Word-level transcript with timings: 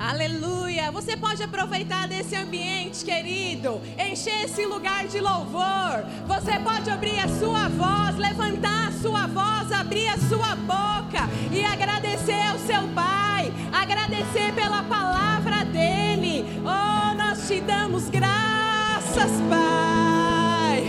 Aleluia! 0.00 0.90
Você 0.92 1.14
pode 1.14 1.42
aproveitar 1.42 2.08
desse 2.08 2.34
ambiente, 2.34 3.04
querido, 3.04 3.82
encher 3.98 4.46
esse 4.46 4.64
lugar 4.64 5.06
de 5.06 5.20
louvor. 5.20 6.06
Você 6.26 6.58
pode 6.58 6.88
abrir 6.88 7.18
a 7.18 7.28
sua 7.28 7.68
voz, 7.68 8.16
levantar 8.16 8.88
a 8.88 8.92
sua 8.92 9.26
voz, 9.26 9.70
abrir 9.70 10.08
a 10.08 10.16
sua 10.16 10.56
boca 10.56 11.28
e 11.52 11.62
agradecer 11.62 12.40
ao 12.50 12.58
seu 12.60 12.88
Pai, 12.94 13.52
agradecer 13.70 14.54
pela 14.54 14.82
palavra 14.84 15.66
dele. 15.66 16.46
Oh, 16.64 17.14
nós 17.14 17.46
te 17.46 17.60
damos 17.60 18.08
graças, 18.08 19.30
Pai. 19.50 20.82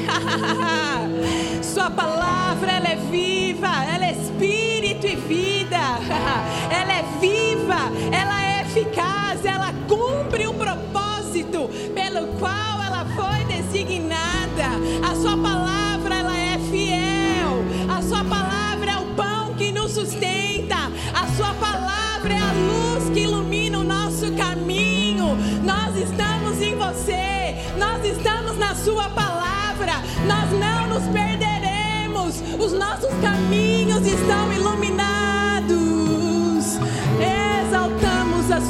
Sua 1.62 1.91
palavra 1.91 2.71
ela 2.71 2.88
é 2.88 2.96
viva, 2.96 3.84
ela 3.93 4.05
é 4.05 4.14
espírito 4.14 5.05
e 5.05 5.16
vida. 5.18 5.78
Ela 6.71 6.93
é 6.93 7.04
viva, 7.20 7.91
ela 8.12 8.46
é 8.46 8.51
eficaz, 8.72 9.44
ela 9.44 9.74
cumpre 9.88 10.48
o 10.48 10.54
propósito 10.54 11.70
pelo 11.94 12.27
qual 12.40 12.82
ela 12.82 13.05
foi 13.16 13.44
designada. 13.44 14.80
A 15.04 15.14
sua 15.16 15.38
palavra 15.38 16.16
ela 16.16 16.38
é 16.38 16.58
fiel. 16.70 17.66
A 17.90 18.02
sua 18.02 18.23
palavra 18.23 18.92
é 18.92 18.98
o 18.98 19.05
pão 19.16 19.54
que 19.55 19.73
nos 19.73 19.92
sustenta. 19.92 20.90
A 21.14 21.28
sua 21.36 21.54
palavra 21.55 22.34
é 22.34 22.38
a 22.38 22.54
luz 22.54 23.09
que 23.14 23.22
ilumina 23.22 23.80
o 23.80 23.84
nosso 23.84 24.31
caminho. 24.34 25.36
Nós 25.64 25.98
estamos 25.98 26.62
em 26.62 26.76
você. 26.76 27.56
Nós 27.78 28.06
estamos 28.06 28.58
na 28.58 28.73
sua 28.73 29.09
palavra. 29.09 29.95
Nós 30.26 30.50
não 30.58 30.88
nos 30.88 31.03
perderemos. 31.12 32.42
Os 32.58 32.72
nossos 32.72 33.12
caminhos 33.22 34.06
estão 34.08 34.53
iluminados 34.53 35.20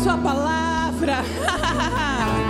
Sua 0.04 0.18
palavra. 0.18 1.18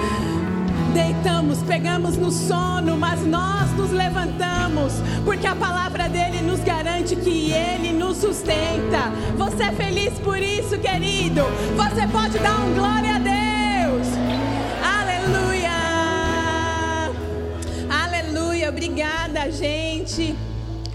Deitamos, 0.93 1.61
pegamos 1.63 2.15
no 2.15 2.31
sono, 2.31 2.95
mas 2.95 3.25
nós 3.25 3.69
nos 3.75 3.91
levantamos, 3.91 4.93
porque 5.25 5.45
a 5.45 5.55
palavra 5.55 6.07
dele 6.07 6.41
nos 6.41 6.61
garante 6.61 7.13
que 7.13 7.51
ele 7.51 7.91
nos 7.91 8.15
sustenta. 8.17 9.11
Você 9.37 9.63
é 9.63 9.71
feliz 9.73 10.17
por 10.19 10.37
isso, 10.37 10.77
querido? 10.77 11.41
Você 11.75 12.07
pode 12.07 12.39
dar 12.39 12.57
um 12.61 12.73
glória 12.73 13.15
a 13.15 13.19
Deus. 13.19 14.07
Aleluia. 14.99 15.71
Aleluia. 17.89 18.69
Obrigada, 18.69 19.51
gente. 19.51 20.33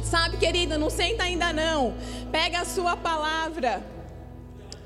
Sabe, 0.02 0.38
querido, 0.38 0.78
não 0.78 0.88
senta 0.88 1.24
ainda 1.24 1.52
não. 1.52 1.92
Pega 2.32 2.60
a 2.60 2.64
sua 2.64 2.96
palavra. 2.96 3.95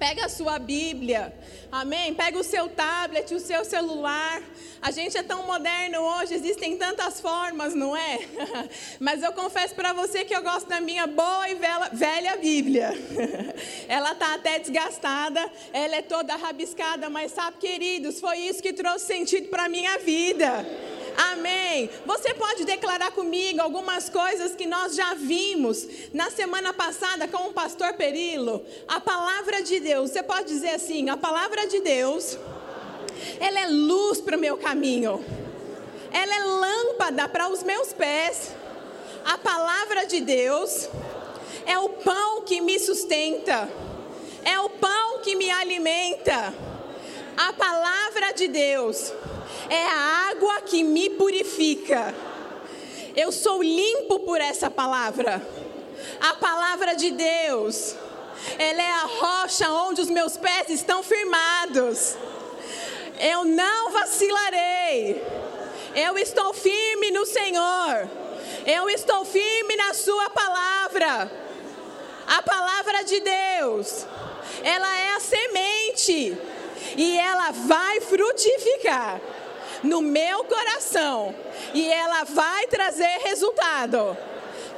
Pega 0.00 0.24
a 0.24 0.28
sua 0.30 0.58
Bíblia, 0.58 1.30
amém? 1.70 2.14
Pega 2.14 2.38
o 2.38 2.42
seu 2.42 2.70
tablet, 2.70 3.34
o 3.34 3.38
seu 3.38 3.66
celular. 3.66 4.40
A 4.80 4.90
gente 4.90 5.14
é 5.18 5.22
tão 5.22 5.46
moderno 5.46 5.98
hoje, 5.98 6.32
existem 6.32 6.74
tantas 6.78 7.20
formas, 7.20 7.74
não 7.74 7.94
é? 7.94 8.18
Mas 8.98 9.22
eu 9.22 9.30
confesso 9.34 9.74
para 9.74 9.92
você 9.92 10.24
que 10.24 10.34
eu 10.34 10.42
gosto 10.42 10.66
da 10.66 10.80
minha 10.80 11.06
boa 11.06 11.50
e 11.50 11.54
velha, 11.92 12.34
Bíblia. 12.38 12.94
Ela 13.86 14.12
está 14.12 14.32
até 14.32 14.58
desgastada, 14.58 15.50
ela 15.70 15.96
é 15.96 16.02
toda 16.02 16.34
rabiscada, 16.36 17.10
mas 17.10 17.32
sabe, 17.32 17.58
queridos, 17.58 18.20
foi 18.20 18.38
isso 18.38 18.62
que 18.62 18.72
trouxe 18.72 19.06
sentido 19.06 19.48
para 19.48 19.68
minha 19.68 19.98
vida. 19.98 20.64
Amém. 21.16 21.90
Você 22.06 22.34
pode 22.34 22.64
declarar 22.64 23.10
comigo 23.12 23.60
algumas 23.60 24.08
coisas 24.08 24.54
que 24.54 24.66
nós 24.66 24.94
já 24.94 25.14
vimos 25.14 25.86
na 26.12 26.30
semana 26.30 26.72
passada 26.72 27.28
com 27.28 27.48
o 27.48 27.52
pastor 27.52 27.94
Perilo. 27.94 28.64
A 28.88 29.00
palavra 29.00 29.62
de 29.62 29.80
Deus, 29.80 30.10
você 30.10 30.22
pode 30.22 30.48
dizer 30.48 30.70
assim: 30.70 31.08
a 31.08 31.16
palavra 31.16 31.66
de 31.66 31.80
Deus, 31.80 32.38
ela 33.38 33.60
é 33.60 33.66
luz 33.66 34.20
para 34.20 34.36
o 34.36 34.40
meu 34.40 34.56
caminho, 34.56 35.24
ela 36.12 36.34
é 36.34 36.44
lâmpada 36.44 37.28
para 37.28 37.48
os 37.48 37.62
meus 37.62 37.92
pés. 37.92 38.54
A 39.24 39.36
palavra 39.36 40.06
de 40.06 40.20
Deus 40.20 40.88
é 41.66 41.78
o 41.78 41.88
pão 41.90 42.42
que 42.42 42.60
me 42.60 42.78
sustenta, 42.78 43.68
é 44.44 44.58
o 44.60 44.70
pão 44.70 45.18
que 45.22 45.36
me 45.36 45.50
alimenta. 45.50 46.69
A 47.48 47.54
palavra 47.54 48.32
de 48.32 48.48
Deus 48.48 49.14
é 49.70 49.86
a 49.86 50.28
água 50.28 50.60
que 50.60 50.82
me 50.82 51.08
purifica. 51.08 52.14
Eu 53.16 53.32
sou 53.32 53.62
limpo 53.62 54.20
por 54.20 54.38
essa 54.38 54.70
palavra. 54.70 55.40
A 56.20 56.34
palavra 56.34 56.94
de 56.94 57.10
Deus, 57.10 57.96
ela 58.58 58.82
é 58.82 58.92
a 58.92 59.06
rocha 59.06 59.70
onde 59.70 60.02
os 60.02 60.10
meus 60.10 60.36
pés 60.36 60.68
estão 60.68 61.02
firmados. 61.02 62.14
Eu 63.18 63.46
não 63.46 63.90
vacilarei. 63.90 65.24
Eu 65.96 66.18
estou 66.18 66.52
firme 66.52 67.10
no 67.10 67.24
Senhor. 67.24 68.06
Eu 68.66 68.90
estou 68.90 69.24
firme 69.24 69.76
na 69.76 69.94
Sua 69.94 70.28
palavra. 70.28 71.32
A 72.26 72.42
palavra 72.42 73.02
de 73.04 73.18
Deus, 73.18 74.04
ela 74.62 74.98
é 74.98 75.12
a 75.14 75.20
semente 75.20 76.38
e 76.96 77.18
ela 77.18 77.50
vai 77.52 78.00
frutificar 78.00 79.20
no 79.82 80.02
meu 80.02 80.44
coração 80.44 81.34
e 81.72 81.90
ela 81.90 82.24
vai 82.24 82.66
trazer 82.66 83.18
resultado 83.24 84.16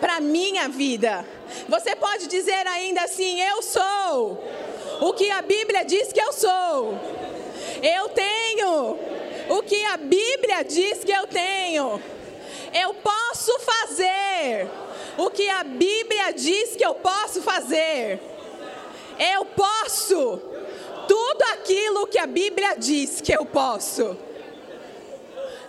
para 0.00 0.20
minha 0.20 0.68
vida. 0.68 1.24
Você 1.68 1.94
pode 1.96 2.26
dizer 2.26 2.66
ainda 2.66 3.02
assim: 3.02 3.40
Eu 3.40 3.62
sou 3.62 4.42
o 5.00 5.12
que 5.12 5.30
a 5.30 5.42
Bíblia 5.42 5.84
diz 5.84 6.12
que 6.12 6.20
eu 6.20 6.32
sou. 6.32 6.98
Eu 7.82 8.08
tenho 8.10 8.98
o 9.48 9.62
que 9.62 9.84
a 9.86 9.96
Bíblia 9.96 10.62
diz 10.64 11.04
que 11.04 11.12
eu 11.12 11.26
tenho. 11.26 12.02
Eu 12.72 12.94
posso 12.94 13.58
fazer 13.60 14.68
o 15.18 15.30
que 15.30 15.48
a 15.48 15.62
Bíblia 15.62 16.32
diz 16.32 16.74
que 16.76 16.84
eu 16.84 16.94
posso 16.94 17.42
fazer. 17.42 18.20
Eu 19.18 19.44
posso 19.44 20.40
tudo 21.32 21.44
aquilo 21.54 22.06
que 22.06 22.18
a 22.18 22.26
Bíblia 22.26 22.74
diz 22.74 23.20
que 23.20 23.32
eu 23.32 23.44
posso. 23.44 24.16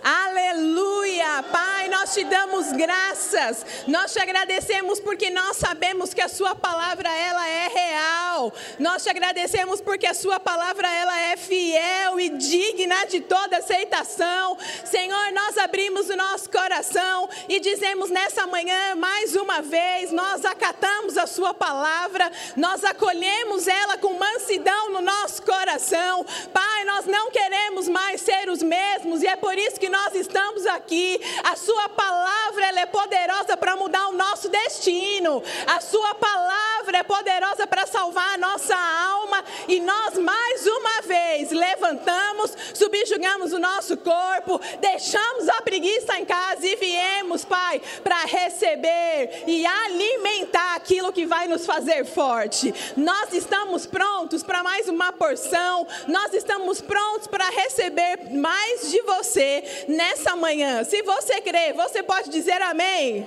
Aleluia! 0.04 1.42
Pai, 1.50 1.88
nós 1.88 2.12
te 2.12 2.24
damos 2.24 2.70
graças. 2.72 3.64
Nós 3.86 4.12
te 4.12 4.20
agradecemos 4.20 5.00
porque 5.00 5.30
nós 5.30 5.56
sabemos 5.56 6.12
que 6.12 6.20
a 6.20 6.28
sua 6.28 6.54
palavra 6.54 7.10
ela 7.10 7.48
é 7.48 7.68
real. 7.68 8.52
Nós 8.78 9.02
te 9.02 9.08
agradecemos 9.08 9.80
porque 9.80 10.06
a 10.06 10.12
sua 10.12 10.38
palavra 10.38 10.86
ela 10.92 11.18
é 11.18 11.38
fiel 11.38 12.20
e 12.20 12.28
digna 12.28 13.06
de 13.06 13.22
toda 13.22 13.56
aceitação. 13.56 14.58
Senhor, 14.84 15.32
nós 15.32 15.56
abrimos 15.56 16.10
o 16.10 16.16
nosso 16.16 16.50
coração 16.50 17.26
e 17.48 17.58
dizemos 17.58 18.10
nessa 18.10 18.46
manhã 18.46 18.94
mais 18.96 19.34
uma 19.34 19.62
vez, 19.62 20.12
nós 20.12 20.44
acatamos 20.44 21.16
a 21.16 21.26
sua 21.26 21.54
palavra, 21.54 22.30
nós 22.56 22.84
acolhemos 22.84 23.66
ela 23.66 23.96
com 23.96 24.12
mansidão 24.18 24.90
no 24.90 25.00
nosso 25.00 25.40
coração. 25.42 26.26
Pai, 26.52 26.84
nós 26.84 27.06
não 27.06 27.30
queremos 27.30 27.88
mais 27.88 28.20
ser 28.20 28.50
os 28.50 28.62
mesmos 28.62 29.22
e 29.22 29.26
é 29.26 29.36
por 29.36 29.56
isso 29.56 29.80
que 29.80 29.93
nós 29.94 30.14
estamos 30.16 30.66
aqui. 30.66 31.20
A 31.44 31.54
Sua 31.54 31.88
palavra 31.88 32.66
ela 32.66 32.80
é 32.80 32.86
poderosa 32.86 33.56
para 33.56 33.76
mudar 33.76 34.08
o 34.08 34.12
nosso 34.12 34.48
destino. 34.48 35.40
A 35.68 35.80
Sua 35.80 36.14
palavra 36.16 36.98
é 36.98 37.02
poderosa 37.04 37.64
para 37.64 37.86
salvar 37.86 38.34
a 38.34 38.38
nossa 38.38 38.74
alma. 38.74 39.44
E 39.68 39.78
nós, 39.78 40.18
mais 40.18 40.66
uma 40.66 41.02
vez, 41.02 41.52
levantamos, 41.52 42.56
subjugamos 42.74 43.52
o 43.52 43.58
nosso 43.58 43.96
corpo, 43.96 44.60
deixamos 44.80 45.48
a 45.48 45.62
preguiça 45.62 46.18
em 46.18 46.24
casa 46.24 46.66
e 46.66 46.74
viemos, 46.74 47.44
Pai, 47.44 47.80
para 48.02 48.18
receber 48.24 49.44
e 49.46 49.64
alimentar 49.64 50.74
aquilo 50.74 51.12
que 51.12 51.24
vai 51.24 51.46
nos 51.46 51.64
fazer 51.64 52.04
forte. 52.04 52.74
Nós 52.96 53.32
estamos 53.32 53.86
prontos 53.86 54.42
para 54.42 54.62
mais 54.62 54.88
uma 54.88 55.12
porção, 55.12 55.86
nós 56.08 56.34
estamos 56.34 56.80
prontos 56.80 57.28
para 57.28 57.48
receber 57.50 58.32
mais 58.32 58.90
de 58.90 59.00
você 59.02 59.83
nessa 59.88 60.36
manhã. 60.36 60.84
Se 60.84 61.02
você 61.02 61.40
crê, 61.40 61.72
você 61.72 62.02
pode 62.02 62.30
dizer 62.30 62.60
amém. 62.62 63.26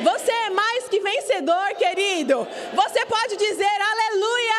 Você 0.00 0.30
é 0.30 0.50
mais 0.50 0.88
que 0.88 1.00
vencedor, 1.00 1.74
querido. 1.76 2.46
Você 2.72 3.06
pode 3.06 3.36
dizer 3.36 3.64
aleluia. 3.64 4.54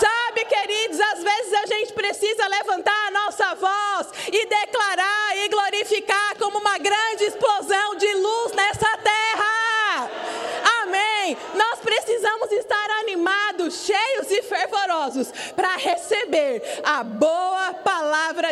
Sabe, 0.00 0.44
queridos, 0.44 1.00
às 1.00 1.22
vezes 1.22 1.52
a 1.52 1.66
gente 1.66 1.92
precisa 1.92 2.46
levantar 2.46 3.06
a 3.06 3.10
nossa 3.10 3.54
voz 3.54 4.08
e 4.30 4.46
declarar 4.46 5.36
e 5.38 5.48
glorificar 5.48 6.36
como 6.38 6.58
uma 6.58 6.78
grande 6.78 7.24
explosão 7.24 7.96
de 7.96 8.12
luz 8.14 8.52
nessa 8.52 8.96
terra. 8.98 10.10
Amém. 10.82 11.36
Nós 11.54 11.80
precisamos 11.80 12.52
estar 12.52 12.90
animados, 13.00 13.84
cheios 13.84 14.30
e 14.30 14.42
fervorosos 14.42 15.32
para 15.54 15.76
receber 15.76 16.62
a 16.84 17.02
boa 17.02 17.74
palavra 17.74 17.95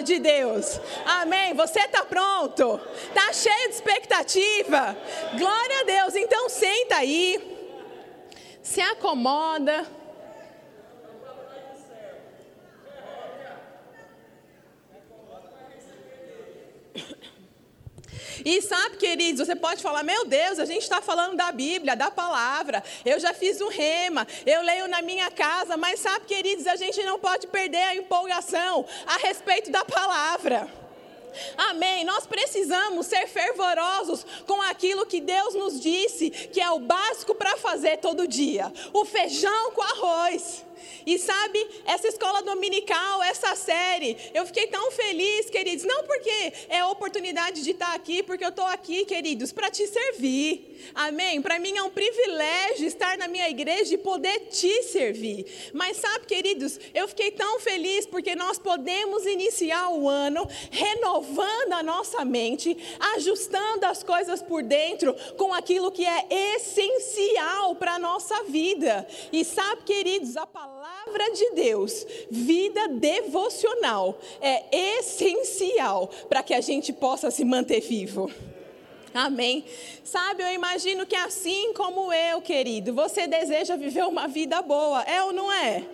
de 0.05 0.19
Deus. 0.19 0.81
Amém? 1.05 1.55
Você 1.55 1.81
está 1.81 2.05
pronto? 2.05 2.81
Está 3.09 3.33
cheio 3.33 3.69
de 3.69 3.75
expectativa? 3.75 4.97
Glória 5.37 5.81
a 5.81 5.85
Deus. 5.85 6.15
Então 6.15 6.49
senta 6.49 6.97
aí, 6.97 7.43
se 8.62 8.81
acomoda. 8.81 9.87
E 18.44 18.62
sabe, 18.62 18.96
queridos, 18.96 19.46
você 19.46 19.54
pode 19.54 19.82
falar: 19.82 20.02
meu 20.02 20.25
Deus, 20.25 20.58
a 20.58 20.64
gente 20.64 20.82
está 20.82 21.02
falando 21.02 21.36
da 21.36 21.52
Bíblia, 21.52 21.94
da 21.94 22.10
palavra. 22.10 22.82
Eu 23.04 23.20
já 23.20 23.34
fiz 23.34 23.60
um 23.60 23.69
rema, 23.69 24.26
eu 24.46 24.62
leio 24.62 24.88
na 24.88 25.02
minha 25.02 25.31
casa, 25.31 25.76
mas 25.76 26.00
sabe, 26.00 26.25
queridos, 26.26 26.66
a 26.66 26.76
gente 26.76 27.02
não 27.02 27.19
pode 27.19 27.46
perder 27.46 27.82
a 27.82 27.94
empolgação 27.94 28.86
a 29.06 29.16
respeito 29.19 29.70
da 29.70 29.84
palavra. 29.84 30.69
Amém. 31.56 32.04
Nós 32.04 32.26
precisamos 32.26 33.06
ser 33.06 33.26
fervorosos 33.26 34.25
com 34.46 34.60
aquilo 34.62 35.06
que 35.06 35.20
Deus 35.20 35.54
nos 35.54 35.81
disse, 35.81 36.31
que 36.31 36.60
é 36.60 36.70
o 36.70 36.78
básico 36.78 37.34
para 37.34 37.56
fazer 37.56 37.98
todo 37.98 38.28
dia: 38.28 38.72
o 38.92 39.04
feijão 39.04 39.72
com 39.72 39.82
arroz. 39.82 40.64
E 41.06 41.19
sabe, 41.19 41.66
essa 41.84 42.08
escola 42.08 42.42
dominical, 42.42 43.22
essa 43.22 43.54
série, 43.54 44.16
eu 44.32 44.46
fiquei 44.46 44.66
tão 44.66 44.90
feliz, 44.90 45.50
queridos, 45.50 45.84
não 45.84 46.04
porque 46.04 46.52
é 46.69 46.84
oportunidade 46.84 47.62
de 47.62 47.70
estar 47.70 47.94
aqui, 47.94 48.22
porque 48.22 48.44
eu 48.44 48.48
estou 48.48 48.66
aqui, 48.66 49.04
queridos, 49.04 49.52
para 49.52 49.70
te 49.70 49.86
servir. 49.86 50.90
Amém? 50.94 51.40
Para 51.40 51.58
mim 51.58 51.76
é 51.76 51.82
um 51.82 51.90
privilégio 51.90 52.86
estar 52.86 53.16
na 53.19 53.28
minha 53.28 53.48
igreja 53.48 53.94
e 53.94 53.98
poder 53.98 54.48
te 54.50 54.82
servir. 54.84 55.46
Mas 55.72 55.96
sabe, 55.96 56.26
queridos, 56.26 56.78
eu 56.92 57.08
fiquei 57.08 57.31
tão 57.31 57.60
feliz 57.60 58.06
porque 58.06 58.34
nós 58.34 58.58
podemos 58.58 59.25
iniciar 59.26 59.90
o 59.90 60.08
ano 60.08 60.46
renovando 60.70 61.72
a 61.72 61.82
nossa 61.82 62.25
mente, 62.25 62.76
ajustando 63.14 63.86
as 63.86 64.02
coisas 64.02 64.42
por 64.42 64.62
dentro 64.62 65.14
com 65.36 65.52
aquilo 65.52 65.90
que 65.90 66.04
é 66.04 66.26
essencial 66.56 67.75
para 67.76 67.94
a 67.94 67.98
nossa 67.98 68.44
vida. 68.44 69.06
E 69.32 69.44
sabe, 69.44 69.82
queridos, 69.84 70.36
a 70.36 70.46
palavra 70.46 70.74
palavra 70.75 71.31
de 71.32 71.50
Deus, 71.50 72.05
vida 72.29 72.88
devocional, 72.88 74.19
é 74.41 74.99
essencial 74.99 76.11
para 76.29 76.43
que 76.43 76.53
a 76.53 76.61
gente 76.61 76.93
possa 76.93 77.31
se 77.31 77.44
manter 77.44 77.81
vivo. 77.81 78.29
Amém. 79.12 79.65
Sabe, 80.03 80.43
eu 80.43 80.53
imagino 80.53 81.06
que 81.06 81.15
assim 81.15 81.73
como 81.75 82.12
eu, 82.12 82.43
querido, 82.43 82.93
você 82.93 83.29
deseja 83.29 83.76
viver 83.76 84.05
uma 84.05 84.26
vida 84.26 84.61
boa, 84.62 85.03
é 85.03 85.23
ou 85.23 85.32
não 85.32 85.53
é? 85.53 85.85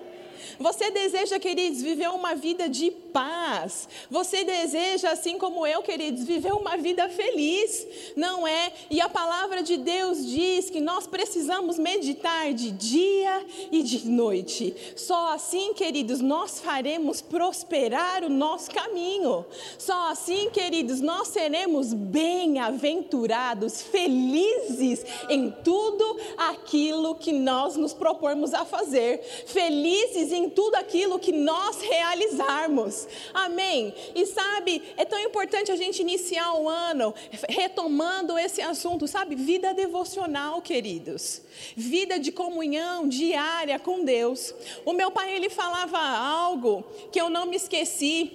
Você 0.59 0.91
deseja, 0.91 1.39
queridos, 1.39 1.83
viver 1.83 2.09
uma 2.09 2.35
vida 2.35 2.69
de 2.69 2.91
paz. 2.91 3.89
Você 4.11 4.45
deseja, 4.45 5.11
assim 5.11 5.39
como 5.39 5.67
eu, 5.67 5.83
queridos, 5.83 6.25
viver 6.25 6.53
uma 6.53 6.77
vida 6.77 7.09
feliz, 7.09 7.87
não 8.17 8.47
é? 8.47 8.73
E 8.91 9.01
a 9.01 9.09
palavra 9.09 9.63
de 9.63 9.77
Deus 9.77 10.27
diz 10.27 10.71
que 10.71 10.81
nós 10.81 11.07
precisamos 11.07 11.79
meditar 11.79 12.53
de 12.53 12.71
dia 12.71 13.45
e 13.71 13.83
de 13.83 14.09
noite. 14.09 14.75
Só 14.97 15.35
assim, 15.35 15.75
queridos, 15.75 16.21
nós 16.21 16.61
faremos 16.61 17.21
prosperar 17.21 18.25
o 18.25 18.29
nosso 18.29 18.71
caminho. 18.71 19.45
Só 19.79 20.11
assim, 20.11 20.51
queridos, 20.51 21.01
nós 21.01 21.29
seremos 21.29 21.93
bem-aventurados, 21.93 23.83
felizes 23.83 25.05
em 25.29 25.51
tudo 25.65 26.17
aquilo 26.37 27.15
que 27.15 27.33
nós 27.33 27.77
nos 27.77 27.93
propormos 27.93 28.55
a 28.55 28.65
fazer. 28.65 29.21
Felizes 29.47 30.30
em 30.33 30.49
tudo 30.49 30.75
aquilo 30.77 31.19
que 31.19 31.33
nós 31.33 31.81
realizarmos. 31.81 33.07
Amém? 33.33 33.95
E 34.15 34.27
sabe, 34.27 34.83
é 34.97 35.05
tão 35.05 35.19
importante 35.19 35.71
a 35.71 35.77
gente 35.77 36.01
iniciar 36.01 36.55
o 36.55 36.69
ano 36.69 37.15
retomando 37.49 38.39
esse 38.39 38.61
assunto, 38.61 39.07
sabe? 39.07 39.35
Vida 39.35 39.73
devocional, 39.75 40.61
queridos. 40.61 41.43
Vida 41.77 42.19
de 42.19 42.33
comunhão 42.33 43.09
diária 43.09 43.79
com 43.79 44.05
Deus. 44.05 44.55
O 44.85 44.93
meu 44.93 45.11
pai, 45.11 45.35
ele 45.35 45.51
falava 45.51 45.99
algo 45.99 46.85
que 47.13 47.21
eu 47.21 47.29
não 47.29 47.47
me 47.47 47.57
esqueci. 47.57 48.33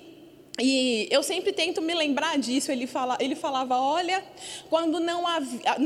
E 0.59 1.07
eu 1.11 1.21
sempre 1.21 1.51
tento 1.51 1.81
me 1.81 1.93
lembrar 1.93 2.37
disso. 2.37 2.71
Ele, 2.71 2.87
fala, 2.87 3.17
ele 3.19 3.35
falava: 3.35 3.77
olha, 3.77 4.23
quando 4.69 4.99
não, 4.99 5.27
há, 5.27 5.41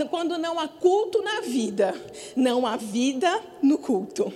quando 0.10 0.38
não 0.38 0.60
há 0.60 0.68
culto 0.68 1.22
na 1.22 1.42
vida, 1.42 1.94
não 2.36 2.66
há 2.66 2.76
vida 2.78 3.42
no 3.62 3.78
culto. 3.78 4.32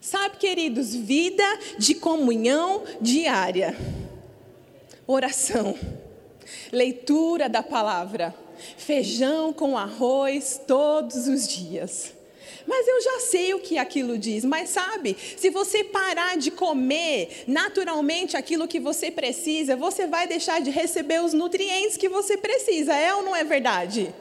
Sabe, 0.00 0.38
queridos, 0.38 0.94
vida 0.94 1.44
de 1.76 1.94
comunhão 1.94 2.84
diária, 3.02 3.76
oração, 5.06 5.78
leitura 6.72 7.50
da 7.50 7.62
palavra, 7.62 8.34
feijão 8.78 9.52
com 9.52 9.76
arroz 9.76 10.58
todos 10.66 11.28
os 11.28 11.46
dias. 11.46 12.14
Mas 12.66 12.88
eu 12.88 13.02
já 13.02 13.20
sei 13.20 13.52
o 13.52 13.60
que 13.60 13.76
aquilo 13.76 14.16
diz. 14.16 14.42
Mas 14.44 14.70
sabe, 14.70 15.16
se 15.36 15.50
você 15.50 15.84
parar 15.84 16.38
de 16.38 16.50
comer 16.50 17.44
naturalmente 17.46 18.36
aquilo 18.38 18.68
que 18.68 18.80
você 18.80 19.10
precisa, 19.10 19.76
você 19.76 20.06
vai 20.06 20.26
deixar 20.26 20.60
de 20.60 20.70
receber 20.70 21.22
os 21.22 21.34
nutrientes 21.34 21.98
que 21.98 22.08
você 22.08 22.38
precisa. 22.38 22.94
É 22.94 23.14
ou 23.14 23.22
não 23.22 23.36
é 23.36 23.44
verdade? 23.44 24.14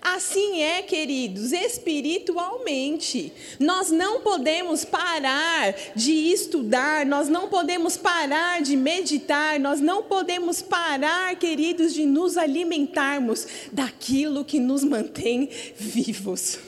Assim 0.00 0.62
é, 0.62 0.82
queridos, 0.82 1.52
espiritualmente. 1.52 3.32
Nós 3.58 3.90
não 3.90 4.20
podemos 4.20 4.84
parar 4.84 5.74
de 5.94 6.12
estudar, 6.12 7.04
nós 7.04 7.28
não 7.28 7.48
podemos 7.48 7.96
parar 7.96 8.62
de 8.62 8.76
meditar, 8.76 9.58
nós 9.58 9.80
não 9.80 10.02
podemos 10.04 10.62
parar, 10.62 11.34
queridos, 11.36 11.92
de 11.92 12.04
nos 12.04 12.36
alimentarmos 12.36 13.46
daquilo 13.72 14.44
que 14.44 14.60
nos 14.60 14.84
mantém 14.84 15.48
vivos. 15.76 16.58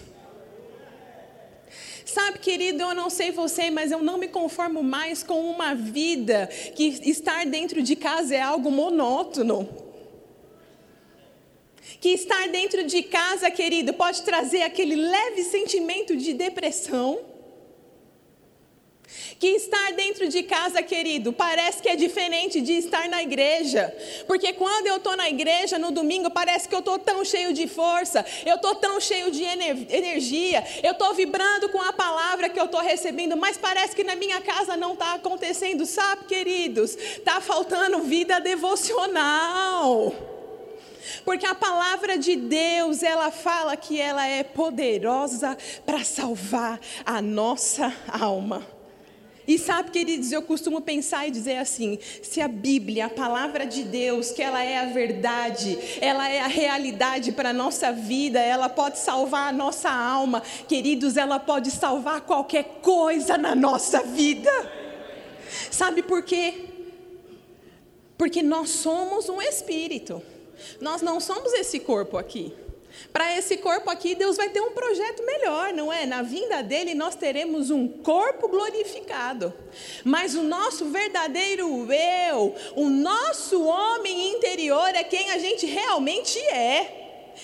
Sabe, 2.04 2.40
querido, 2.40 2.82
eu 2.82 2.94
não 2.94 3.08
sei 3.08 3.30
você, 3.30 3.70
mas 3.70 3.92
eu 3.92 4.02
não 4.02 4.18
me 4.18 4.26
conformo 4.26 4.82
mais 4.82 5.22
com 5.22 5.48
uma 5.48 5.76
vida 5.76 6.48
que 6.74 7.00
estar 7.08 7.46
dentro 7.46 7.80
de 7.80 7.94
casa 7.94 8.34
é 8.34 8.40
algo 8.40 8.68
monótono 8.68 9.89
que 12.00 12.10
estar 12.10 12.48
dentro 12.48 12.84
de 12.84 13.02
casa, 13.02 13.50
querido, 13.50 13.92
pode 13.92 14.22
trazer 14.22 14.62
aquele 14.62 14.94
leve 14.94 15.42
sentimento 15.44 16.16
de 16.16 16.32
depressão. 16.32 17.30
Que 19.40 19.48
estar 19.48 19.92
dentro 19.94 20.28
de 20.28 20.42
casa, 20.42 20.82
querido, 20.82 21.32
parece 21.32 21.82
que 21.82 21.88
é 21.88 21.96
diferente 21.96 22.60
de 22.60 22.74
estar 22.74 23.08
na 23.08 23.22
igreja. 23.22 23.92
Porque 24.26 24.52
quando 24.52 24.86
eu 24.86 24.98
estou 24.98 25.16
na 25.16 25.28
igreja 25.28 25.78
no 25.78 25.90
domingo, 25.90 26.30
parece 26.30 26.68
que 26.68 26.74
eu 26.74 26.80
estou 26.80 26.98
tão 26.98 27.24
cheio 27.24 27.52
de 27.52 27.66
força, 27.66 28.24
eu 28.44 28.56
estou 28.56 28.74
tão 28.74 29.00
cheio 29.00 29.30
de 29.30 29.42
energia, 29.42 30.62
eu 30.82 30.92
estou 30.92 31.12
vibrando 31.14 31.70
com 31.70 31.80
a 31.80 31.92
palavra 31.92 32.50
que 32.50 32.60
eu 32.60 32.66
estou 32.66 32.80
recebendo, 32.80 33.36
mas 33.36 33.56
parece 33.56 33.96
que 33.96 34.04
na 34.04 34.14
minha 34.14 34.40
casa 34.42 34.76
não 34.76 34.92
está 34.92 35.14
acontecendo, 35.14 35.86
sabe, 35.86 36.26
queridos? 36.26 36.94
Está 36.94 37.40
faltando 37.40 38.00
vida 38.00 38.38
devocional. 38.40 40.29
Porque 41.24 41.46
a 41.46 41.54
palavra 41.54 42.18
de 42.18 42.36
Deus, 42.36 43.02
ela 43.02 43.30
fala 43.30 43.76
que 43.76 44.00
ela 44.00 44.26
é 44.26 44.42
poderosa 44.42 45.56
para 45.84 46.04
salvar 46.04 46.80
a 47.04 47.20
nossa 47.22 47.92
alma. 48.08 48.66
E 49.50 49.58
sabe, 49.58 49.90
queridos, 49.90 50.30
eu 50.30 50.42
costumo 50.42 50.80
pensar 50.80 51.26
e 51.26 51.30
dizer 51.32 51.56
assim: 51.56 51.98
se 52.22 52.40
a 52.40 52.46
Bíblia, 52.46 53.06
a 53.06 53.10
palavra 53.10 53.66
de 53.66 53.82
Deus, 53.82 54.30
que 54.30 54.40
ela 54.40 54.62
é 54.62 54.78
a 54.78 54.84
verdade, 54.86 55.76
ela 56.00 56.28
é 56.28 56.38
a 56.38 56.46
realidade 56.46 57.32
para 57.32 57.50
a 57.50 57.52
nossa 57.52 57.90
vida, 57.90 58.38
ela 58.38 58.68
pode 58.68 59.00
salvar 59.00 59.48
a 59.48 59.52
nossa 59.52 59.90
alma, 59.90 60.40
queridos, 60.68 61.16
ela 61.16 61.40
pode 61.40 61.70
salvar 61.72 62.20
qualquer 62.20 62.78
coisa 62.80 63.36
na 63.36 63.56
nossa 63.56 64.04
vida. 64.04 64.50
Sabe 65.68 66.00
por 66.02 66.22
quê? 66.22 66.66
Porque 68.16 68.44
nós 68.44 68.70
somos 68.70 69.28
um 69.28 69.42
espírito. 69.42 70.22
Nós 70.80 71.02
não 71.02 71.20
somos 71.20 71.52
esse 71.54 71.80
corpo 71.80 72.16
aqui. 72.16 72.54
Para 73.12 73.36
esse 73.36 73.56
corpo 73.56 73.90
aqui, 73.90 74.14
Deus 74.14 74.36
vai 74.36 74.48
ter 74.50 74.60
um 74.60 74.72
projeto 74.72 75.24
melhor, 75.24 75.72
não 75.72 75.92
é? 75.92 76.06
Na 76.06 76.22
vinda 76.22 76.62
dele, 76.62 76.94
nós 76.94 77.14
teremos 77.14 77.70
um 77.70 77.86
corpo 77.88 78.48
glorificado. 78.48 79.52
Mas 80.04 80.34
o 80.34 80.42
nosso 80.42 80.86
verdadeiro 80.86 81.88
eu, 81.92 82.54
o 82.76 82.88
nosso 82.88 83.62
homem 83.64 84.32
interior, 84.32 84.88
é 84.94 85.04
quem 85.04 85.30
a 85.30 85.38
gente 85.38 85.66
realmente 85.66 86.38
é. 86.38 86.96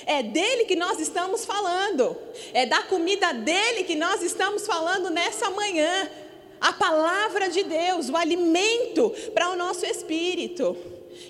É 0.05 0.23
dele 0.23 0.65
que 0.65 0.77
nós 0.77 0.99
estamos 0.99 1.45
falando. 1.45 2.17
É 2.53 2.67
da 2.67 2.83
comida 2.83 3.33
dele 3.33 3.85
que 3.85 3.95
nós 3.95 4.23
estamos 4.23 4.67
falando 4.67 5.11
nessa 5.11 5.49
manhã. 5.51 6.11
A 6.61 6.73
palavra 6.73 7.49
de 7.49 7.63
Deus, 7.63 8.09
o 8.09 8.17
alimento 8.17 9.11
para 9.33 9.51
o 9.51 9.57
nosso 9.57 9.87
espírito. 9.87 10.77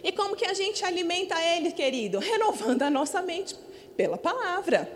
E 0.03 0.13
como 0.13 0.37
que 0.37 0.45
a 0.45 0.55
gente 0.55 0.85
alimenta 0.85 1.35
ele, 1.41 1.73
querido? 1.73 2.19
Renovando 2.19 2.83
a 2.83 2.91
nossa 2.91 3.23
mente 3.23 3.55
pela 3.97 4.19
palavra. 4.19 4.91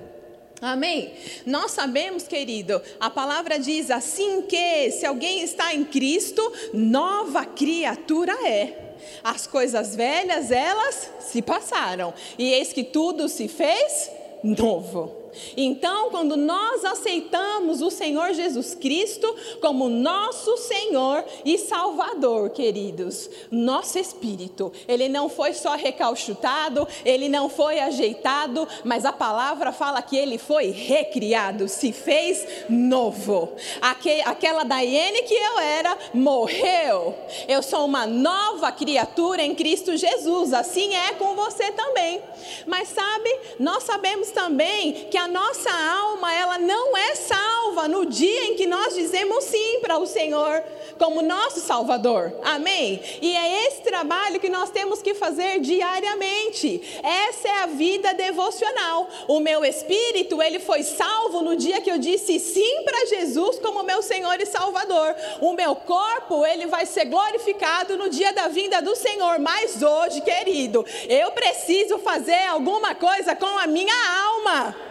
Amém? 0.60 1.14
Nós 1.46 1.70
sabemos, 1.70 2.28
querido, 2.28 2.82
a 2.98 3.08
palavra 3.08 3.58
diz 3.58 3.90
assim 3.90 4.42
que 4.42 4.90
se 4.90 5.06
alguém 5.06 5.42
está 5.42 5.74
em 5.74 5.84
Cristo, 5.84 6.52
nova 6.74 7.46
criatura 7.46 8.32
é. 8.46 8.96
As 9.24 9.46
coisas 9.46 9.96
velhas, 9.96 10.50
elas 10.50 11.10
se 11.20 11.40
passaram, 11.40 12.12
e 12.38 12.52
eis 12.52 12.72
que 12.72 12.84
tudo 12.84 13.28
se 13.28 13.48
fez 13.48 14.10
novo. 14.42 15.19
Então, 15.56 16.10
quando 16.10 16.36
nós 16.36 16.84
aceitamos 16.84 17.80
o 17.80 17.90
Senhor 17.90 18.32
Jesus 18.32 18.74
Cristo 18.74 19.34
como 19.60 19.88
nosso 19.88 20.56
Senhor 20.56 21.24
e 21.44 21.58
Salvador, 21.58 22.50
queridos, 22.50 23.30
nosso 23.50 23.98
espírito, 23.98 24.72
ele 24.88 25.08
não 25.08 25.28
foi 25.28 25.52
só 25.52 25.74
recalchutado, 25.74 26.86
ele 27.04 27.28
não 27.28 27.48
foi 27.48 27.80
ajeitado, 27.80 28.66
mas 28.84 29.04
a 29.04 29.12
palavra 29.12 29.72
fala 29.72 30.02
que 30.02 30.16
ele 30.16 30.38
foi 30.38 30.70
recriado, 30.70 31.68
se 31.68 31.92
fez 31.92 32.46
novo. 32.68 33.52
Aquela 33.80 34.64
Daiane 34.64 35.22
que 35.22 35.34
eu 35.34 35.58
era 35.58 35.96
morreu. 36.14 37.14
Eu 37.48 37.62
sou 37.62 37.84
uma 37.84 38.06
nova 38.06 38.70
criatura 38.72 39.42
em 39.42 39.54
Cristo 39.54 39.96
Jesus. 39.96 40.52
Assim 40.52 40.94
é 40.94 41.12
com 41.14 41.34
você 41.34 41.70
também. 41.72 42.20
Mas 42.66 42.88
sabe, 42.88 43.38
nós 43.58 43.84
sabemos 43.84 44.30
também 44.30 44.92
que 45.10 45.18
a 45.20 45.28
nossa 45.28 45.70
alma, 45.70 46.32
ela 46.34 46.58
não 46.58 46.96
é 46.96 47.14
salva 47.14 47.86
no 47.86 48.06
dia 48.06 48.46
em 48.46 48.54
que 48.54 48.66
nós 48.66 48.94
dizemos 48.94 49.44
sim 49.44 49.80
para 49.80 49.98
o 49.98 50.06
Senhor 50.06 50.62
como 50.98 51.22
nosso 51.22 51.60
Salvador. 51.60 52.32
Amém? 52.42 53.00
E 53.20 53.34
é 53.34 53.66
esse 53.66 53.82
trabalho 53.82 54.40
que 54.40 54.48
nós 54.48 54.70
temos 54.70 55.00
que 55.00 55.14
fazer 55.14 55.60
diariamente. 55.60 57.00
Essa 57.02 57.48
é 57.48 57.62
a 57.62 57.66
vida 57.66 58.12
devocional. 58.12 59.08
O 59.26 59.40
meu 59.40 59.64
espírito, 59.64 60.42
ele 60.42 60.58
foi 60.58 60.82
salvo 60.82 61.42
no 61.42 61.56
dia 61.56 61.80
que 61.80 61.90
eu 61.90 61.98
disse 61.98 62.38
sim 62.38 62.82
para 62.84 63.06
Jesus 63.06 63.58
como 63.58 63.82
meu 63.82 64.02
Senhor 64.02 64.38
e 64.40 64.46
Salvador. 64.46 65.14
O 65.40 65.52
meu 65.52 65.74
corpo, 65.74 66.44
ele 66.44 66.66
vai 66.66 66.84
ser 66.84 67.06
glorificado 67.06 67.96
no 67.96 68.08
dia 68.08 68.32
da 68.32 68.48
vinda 68.48 68.82
do 68.82 68.94
Senhor. 68.96 69.38
Mas 69.38 69.82
hoje, 69.82 70.20
querido, 70.20 70.84
eu 71.08 71.30
preciso 71.32 71.98
fazer 71.98 72.46
alguma 72.48 72.94
coisa 72.94 73.34
com 73.34 73.58
a 73.58 73.66
minha 73.66 73.94
alma. 74.24 74.89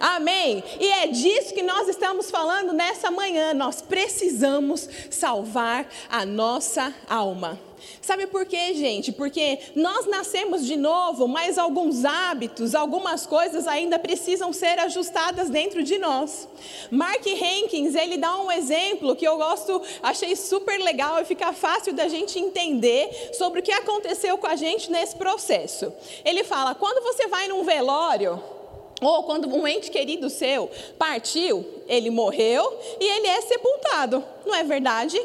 Amém? 0.00 0.62
E 0.78 0.86
é 0.86 1.06
disso 1.08 1.54
que 1.54 1.62
nós 1.62 1.88
estamos 1.88 2.30
falando 2.30 2.72
nessa 2.72 3.10
manhã. 3.10 3.52
Nós 3.54 3.80
precisamos 3.80 4.88
salvar 5.10 5.88
a 6.08 6.24
nossa 6.24 6.94
alma. 7.08 7.58
Sabe 8.00 8.26
por 8.26 8.46
quê, 8.46 8.74
gente? 8.74 9.12
Porque 9.12 9.58
nós 9.74 10.06
nascemos 10.06 10.64
de 10.66 10.76
novo, 10.76 11.28
mas 11.28 11.58
alguns 11.58 12.04
hábitos, 12.04 12.74
algumas 12.74 13.26
coisas 13.26 13.66
ainda 13.66 13.98
precisam 13.98 14.52
ser 14.52 14.78
ajustadas 14.78 15.48
dentro 15.50 15.82
de 15.82 15.98
nós. 15.98 16.48
Mark 16.90 17.24
Hankins, 17.26 17.94
ele 17.94 18.16
dá 18.16 18.36
um 18.40 18.50
exemplo 18.50 19.14
que 19.14 19.26
eu 19.26 19.36
gosto, 19.36 19.80
achei 20.02 20.34
super 20.36 20.78
legal 20.80 21.20
e 21.20 21.24
fica 21.24 21.52
fácil 21.52 21.92
da 21.92 22.08
gente 22.08 22.38
entender 22.38 23.30
sobre 23.34 23.60
o 23.60 23.62
que 23.62 23.72
aconteceu 23.72 24.38
com 24.38 24.46
a 24.46 24.56
gente 24.56 24.90
nesse 24.90 25.16
processo. 25.16 25.92
Ele 26.24 26.42
fala: 26.44 26.74
quando 26.74 27.02
você 27.02 27.28
vai 27.28 27.48
num 27.48 27.62
velório, 27.62 28.42
ou 29.00 29.22
quando 29.22 29.48
um 29.48 29.66
ente 29.66 29.90
querido 29.90 30.28
seu 30.28 30.70
partiu, 30.98 31.64
ele 31.86 32.10
morreu 32.10 32.78
e 33.00 33.04
ele 33.04 33.26
é 33.26 33.40
sepultado, 33.42 34.24
não 34.44 34.54
é 34.54 34.64
verdade? 34.64 35.20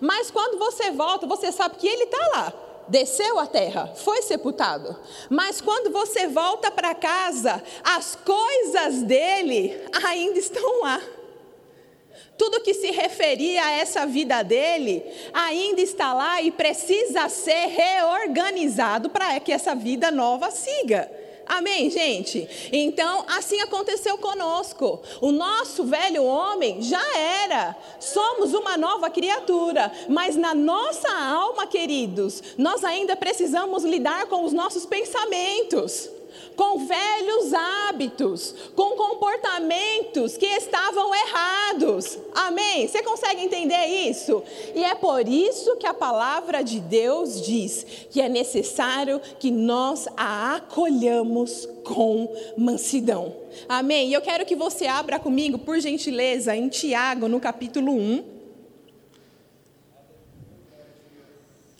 Mas 0.00 0.30
quando 0.30 0.58
você 0.58 0.90
volta, 0.90 1.26
você 1.26 1.52
sabe 1.52 1.76
que 1.76 1.86
ele 1.86 2.04
está 2.04 2.28
lá, 2.28 2.52
desceu 2.88 3.38
à 3.38 3.46
terra, 3.46 3.92
foi 3.94 4.22
sepultado. 4.22 4.96
Mas 5.28 5.60
quando 5.60 5.90
você 5.90 6.26
volta 6.26 6.70
para 6.70 6.94
casa, 6.94 7.62
as 7.84 8.16
coisas 8.16 9.02
dele 9.02 9.78
ainda 10.04 10.38
estão 10.38 10.80
lá. 10.80 11.00
Tudo 12.38 12.60
que 12.60 12.72
se 12.72 12.92
referia 12.92 13.64
a 13.64 13.70
essa 13.72 14.06
vida 14.06 14.42
dele 14.44 15.04
ainda 15.32 15.80
está 15.80 16.14
lá 16.14 16.40
e 16.40 16.52
precisa 16.52 17.28
ser 17.28 17.66
reorganizado 17.66 19.10
para 19.10 19.38
que 19.40 19.52
essa 19.52 19.74
vida 19.74 20.10
nova 20.10 20.50
siga. 20.50 21.17
Amém, 21.48 21.90
gente? 21.90 22.48
Então, 22.72 23.24
assim 23.26 23.60
aconteceu 23.60 24.18
conosco. 24.18 25.00
O 25.20 25.32
nosso 25.32 25.84
velho 25.84 26.22
homem 26.22 26.82
já 26.82 27.02
era. 27.16 27.74
Somos 27.98 28.52
uma 28.52 28.76
nova 28.76 29.08
criatura. 29.08 29.90
Mas 30.08 30.36
na 30.36 30.54
nossa 30.54 31.10
alma, 31.10 31.66
queridos, 31.66 32.42
nós 32.58 32.84
ainda 32.84 33.16
precisamos 33.16 33.84
lidar 33.84 34.26
com 34.26 34.44
os 34.44 34.52
nossos 34.52 34.84
pensamentos 34.84 36.17
com 36.58 36.78
velhos 36.78 37.54
hábitos, 37.54 38.52
com 38.74 38.96
comportamentos 38.96 40.36
que 40.36 40.44
estavam 40.44 41.14
errados. 41.14 42.18
Amém? 42.34 42.88
Você 42.88 43.00
consegue 43.00 43.44
entender 43.44 43.86
isso? 43.86 44.42
E 44.74 44.82
é 44.82 44.92
por 44.96 45.28
isso 45.28 45.76
que 45.76 45.86
a 45.86 45.94
palavra 45.94 46.64
de 46.64 46.80
Deus 46.80 47.40
diz 47.40 47.86
que 48.10 48.20
é 48.20 48.28
necessário 48.28 49.20
que 49.38 49.52
nós 49.52 50.08
a 50.16 50.56
acolhamos 50.56 51.68
com 51.84 52.28
mansidão. 52.56 53.36
Amém? 53.68 54.08
E 54.08 54.14
eu 54.14 54.20
quero 54.20 54.44
que 54.44 54.56
você 54.56 54.88
abra 54.88 55.20
comigo, 55.20 55.58
por 55.58 55.78
gentileza, 55.78 56.56
em 56.56 56.68
Tiago, 56.68 57.28
no 57.28 57.38
capítulo 57.38 57.92
1. 57.92 58.37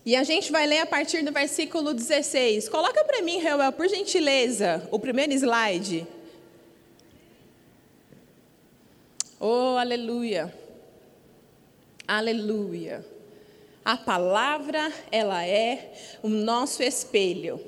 E 0.09 0.17
a 0.17 0.25
gente 0.25 0.51
vai 0.51 0.67
ler 0.67 0.79
a 0.79 0.87
partir 0.87 1.23
do 1.23 1.31
versículo 1.31 1.93
16. 1.93 2.71
Coloca 2.71 3.05
para 3.05 3.21
mim, 3.21 3.41
Reuel, 3.41 3.71
por 3.73 3.87
gentileza, 3.87 4.89
o 4.91 4.99
primeiro 4.99 5.35
slide. 5.35 6.07
Oh, 9.39 9.77
aleluia. 9.77 10.51
Aleluia. 12.07 13.05
A 13.85 13.99
palavra, 13.99 14.91
ela 15.13 15.47
é 15.47 15.93
o 16.23 16.29
nosso 16.31 16.83
espelho. 16.83 17.61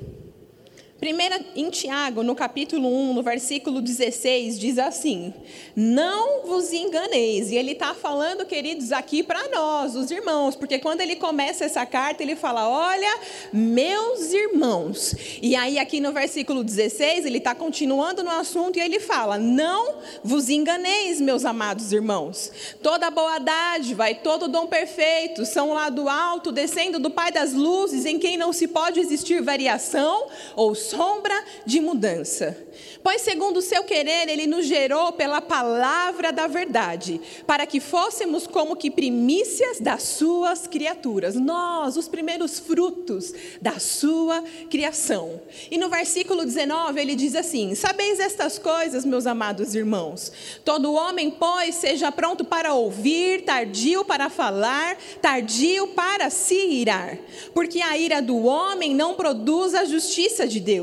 Primeira, 1.00 1.40
em 1.56 1.70
Tiago, 1.70 2.22
no 2.22 2.34
capítulo 2.34 2.86
1, 2.86 3.14
no 3.14 3.22
versículo 3.22 3.80
16, 3.80 4.58
diz 4.58 4.78
assim: 4.78 5.32
Não 5.74 6.46
vos 6.46 6.74
enganeis. 6.74 7.50
E 7.50 7.56
ele 7.56 7.72
está 7.72 7.94
falando, 7.94 8.44
queridos, 8.44 8.92
aqui 8.92 9.22
para 9.22 9.48
nós, 9.48 9.96
os 9.96 10.10
irmãos, 10.10 10.54
porque 10.54 10.78
quando 10.78 11.00
ele 11.00 11.16
começa 11.16 11.64
essa 11.64 11.86
carta, 11.86 12.22
ele 12.22 12.36
fala: 12.36 12.68
Olha, 12.68 13.18
meus 13.50 14.30
irmãos. 14.34 15.14
E 15.40 15.56
aí, 15.56 15.78
aqui 15.78 16.00
no 16.00 16.12
versículo 16.12 16.62
16, 16.62 17.24
ele 17.24 17.38
está 17.38 17.54
continuando 17.54 18.22
no 18.22 18.30
assunto 18.30 18.78
e 18.78 18.82
ele 18.82 19.00
fala: 19.00 19.38
Não 19.38 20.00
vos 20.22 20.50
enganeis, 20.50 21.18
meus 21.18 21.46
amados 21.46 21.94
irmãos. 21.94 22.52
Toda 22.82 23.10
boa 23.10 23.38
dádiva 23.38 24.10
e 24.10 24.16
todo 24.16 24.48
dom 24.48 24.66
perfeito 24.66 25.46
são 25.46 25.72
lá 25.72 25.88
do 25.88 26.10
alto, 26.10 26.52
descendo 26.52 26.98
do 26.98 27.08
Pai 27.08 27.32
das 27.32 27.54
luzes, 27.54 28.04
em 28.04 28.18
quem 28.18 28.36
não 28.36 28.52
se 28.52 28.68
pode 28.68 29.00
existir 29.00 29.40
variação 29.40 30.26
ou 30.54 30.74
sombra 30.90 31.44
de 31.64 31.80
mudança. 31.80 32.56
Pois, 33.02 33.22
segundo 33.22 33.58
o 33.58 33.62
seu 33.62 33.84
querer, 33.84 34.28
ele 34.28 34.46
nos 34.46 34.66
gerou 34.66 35.12
pela 35.12 35.40
palavra 35.40 36.32
da 36.32 36.46
verdade, 36.46 37.20
para 37.46 37.64
que 37.66 37.80
fôssemos 37.80 38.46
como 38.46 38.76
que 38.76 38.90
primícias 38.90 39.80
das 39.80 40.02
suas 40.02 40.66
criaturas, 40.66 41.34
nós, 41.34 41.96
os 41.96 42.08
primeiros 42.08 42.58
frutos 42.58 43.32
da 43.60 43.78
sua 43.78 44.42
criação. 44.68 45.40
E 45.70 45.78
no 45.78 45.88
versículo 45.88 46.44
19 46.44 47.00
ele 47.00 47.14
diz 47.14 47.34
assim: 47.34 47.74
Sabeis 47.74 48.20
estas 48.20 48.58
coisas, 48.58 49.04
meus 49.04 49.26
amados 49.26 49.74
irmãos? 49.74 50.32
Todo 50.64 50.92
homem, 50.92 51.30
pois, 51.30 51.76
seja 51.76 52.12
pronto 52.12 52.44
para 52.44 52.74
ouvir, 52.74 53.42
tardio 53.42 54.04
para 54.04 54.28
falar, 54.28 54.96
tardio 55.22 55.88
para 55.88 56.28
se 56.28 56.54
irar, 56.54 57.18
porque 57.54 57.80
a 57.80 57.96
ira 57.96 58.20
do 58.20 58.44
homem 58.44 58.94
não 58.94 59.14
produz 59.14 59.74
a 59.74 59.84
justiça 59.84 60.46
de 60.46 60.60
Deus. 60.60 60.79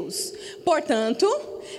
Portanto, 0.63 1.27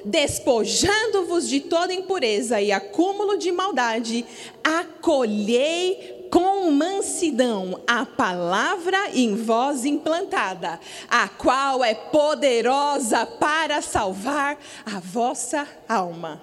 despojando-vos 0.04 1.48
de 1.48 1.60
toda 1.60 1.92
impureza 1.92 2.60
e 2.60 2.72
acúmulo 2.72 3.38
de 3.38 3.50
maldade, 3.52 4.24
acolhei 4.62 6.28
com 6.30 6.70
mansidão 6.70 7.80
a 7.86 8.04
palavra 8.04 9.10
em 9.14 9.34
vós 9.34 9.84
implantada, 9.84 10.78
a 11.08 11.28
qual 11.28 11.82
é 11.82 11.94
poderosa 11.94 13.24
para 13.24 13.80
salvar 13.80 14.58
a 14.84 15.00
vossa 15.00 15.66
alma. 15.88 16.42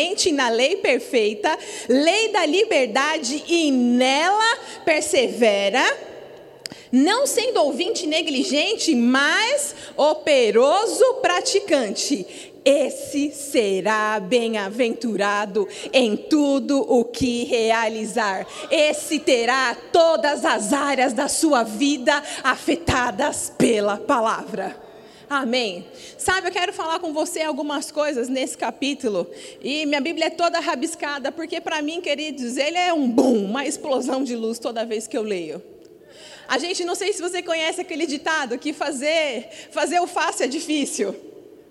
na 0.31 0.49
lei 0.49 0.77
perfeita, 0.77 1.57
lei 1.87 2.29
da 2.29 2.45
liberdade, 2.45 3.43
e 3.47 3.71
nela 3.71 4.57
persevera, 4.83 5.83
não 6.91 7.25
sendo 7.25 7.61
ouvinte 7.63 8.05
negligente, 8.05 8.93
mas 8.95 9.75
operoso 9.95 11.03
praticante. 11.21 12.51
Esse 12.63 13.31
será 13.31 14.19
bem-aventurado 14.19 15.67
em 15.91 16.15
tudo 16.15 16.79
o 16.79 17.03
que 17.05 17.43
realizar. 17.45 18.45
Esse 18.69 19.17
terá 19.19 19.75
todas 19.91 20.45
as 20.45 20.71
áreas 20.71 21.11
da 21.11 21.27
sua 21.27 21.63
vida 21.63 22.21
afetadas 22.43 23.51
pela 23.57 23.97
palavra. 23.97 24.90
Amém. 25.31 25.85
Sabe, 26.17 26.49
eu 26.49 26.51
quero 26.51 26.73
falar 26.73 26.99
com 26.99 27.13
você 27.13 27.41
algumas 27.41 27.89
coisas 27.89 28.27
nesse 28.27 28.57
capítulo. 28.57 29.25
E 29.61 29.85
minha 29.85 30.01
Bíblia 30.01 30.25
é 30.25 30.29
toda 30.29 30.59
rabiscada, 30.59 31.31
porque 31.31 31.61
para 31.61 31.81
mim, 31.81 32.01
queridos, 32.01 32.57
ele 32.57 32.77
é 32.77 32.91
um 32.91 33.09
boom, 33.09 33.45
uma 33.45 33.65
explosão 33.65 34.25
de 34.25 34.35
luz 34.35 34.59
toda 34.59 34.85
vez 34.85 35.07
que 35.07 35.17
eu 35.17 35.21
leio. 35.21 35.63
A 36.49 36.57
gente, 36.57 36.83
não 36.83 36.95
sei 36.95 37.13
se 37.13 37.21
você 37.21 37.41
conhece 37.41 37.79
aquele 37.79 38.05
ditado 38.05 38.59
que 38.59 38.73
fazer, 38.73 39.47
fazer 39.71 40.01
o 40.01 40.05
fácil 40.05 40.43
é 40.43 40.47
difícil. 40.49 41.15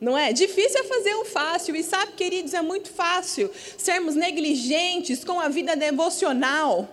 Não 0.00 0.16
é? 0.16 0.32
Difícil 0.32 0.80
é 0.80 0.84
fazer 0.84 1.14
o 1.16 1.26
fácil. 1.26 1.76
E 1.76 1.82
sabe, 1.82 2.12
queridos, 2.12 2.54
é 2.54 2.62
muito 2.62 2.88
fácil 2.88 3.50
sermos 3.76 4.14
negligentes 4.14 5.22
com 5.22 5.38
a 5.38 5.50
vida 5.50 5.76
devocional. 5.76 6.88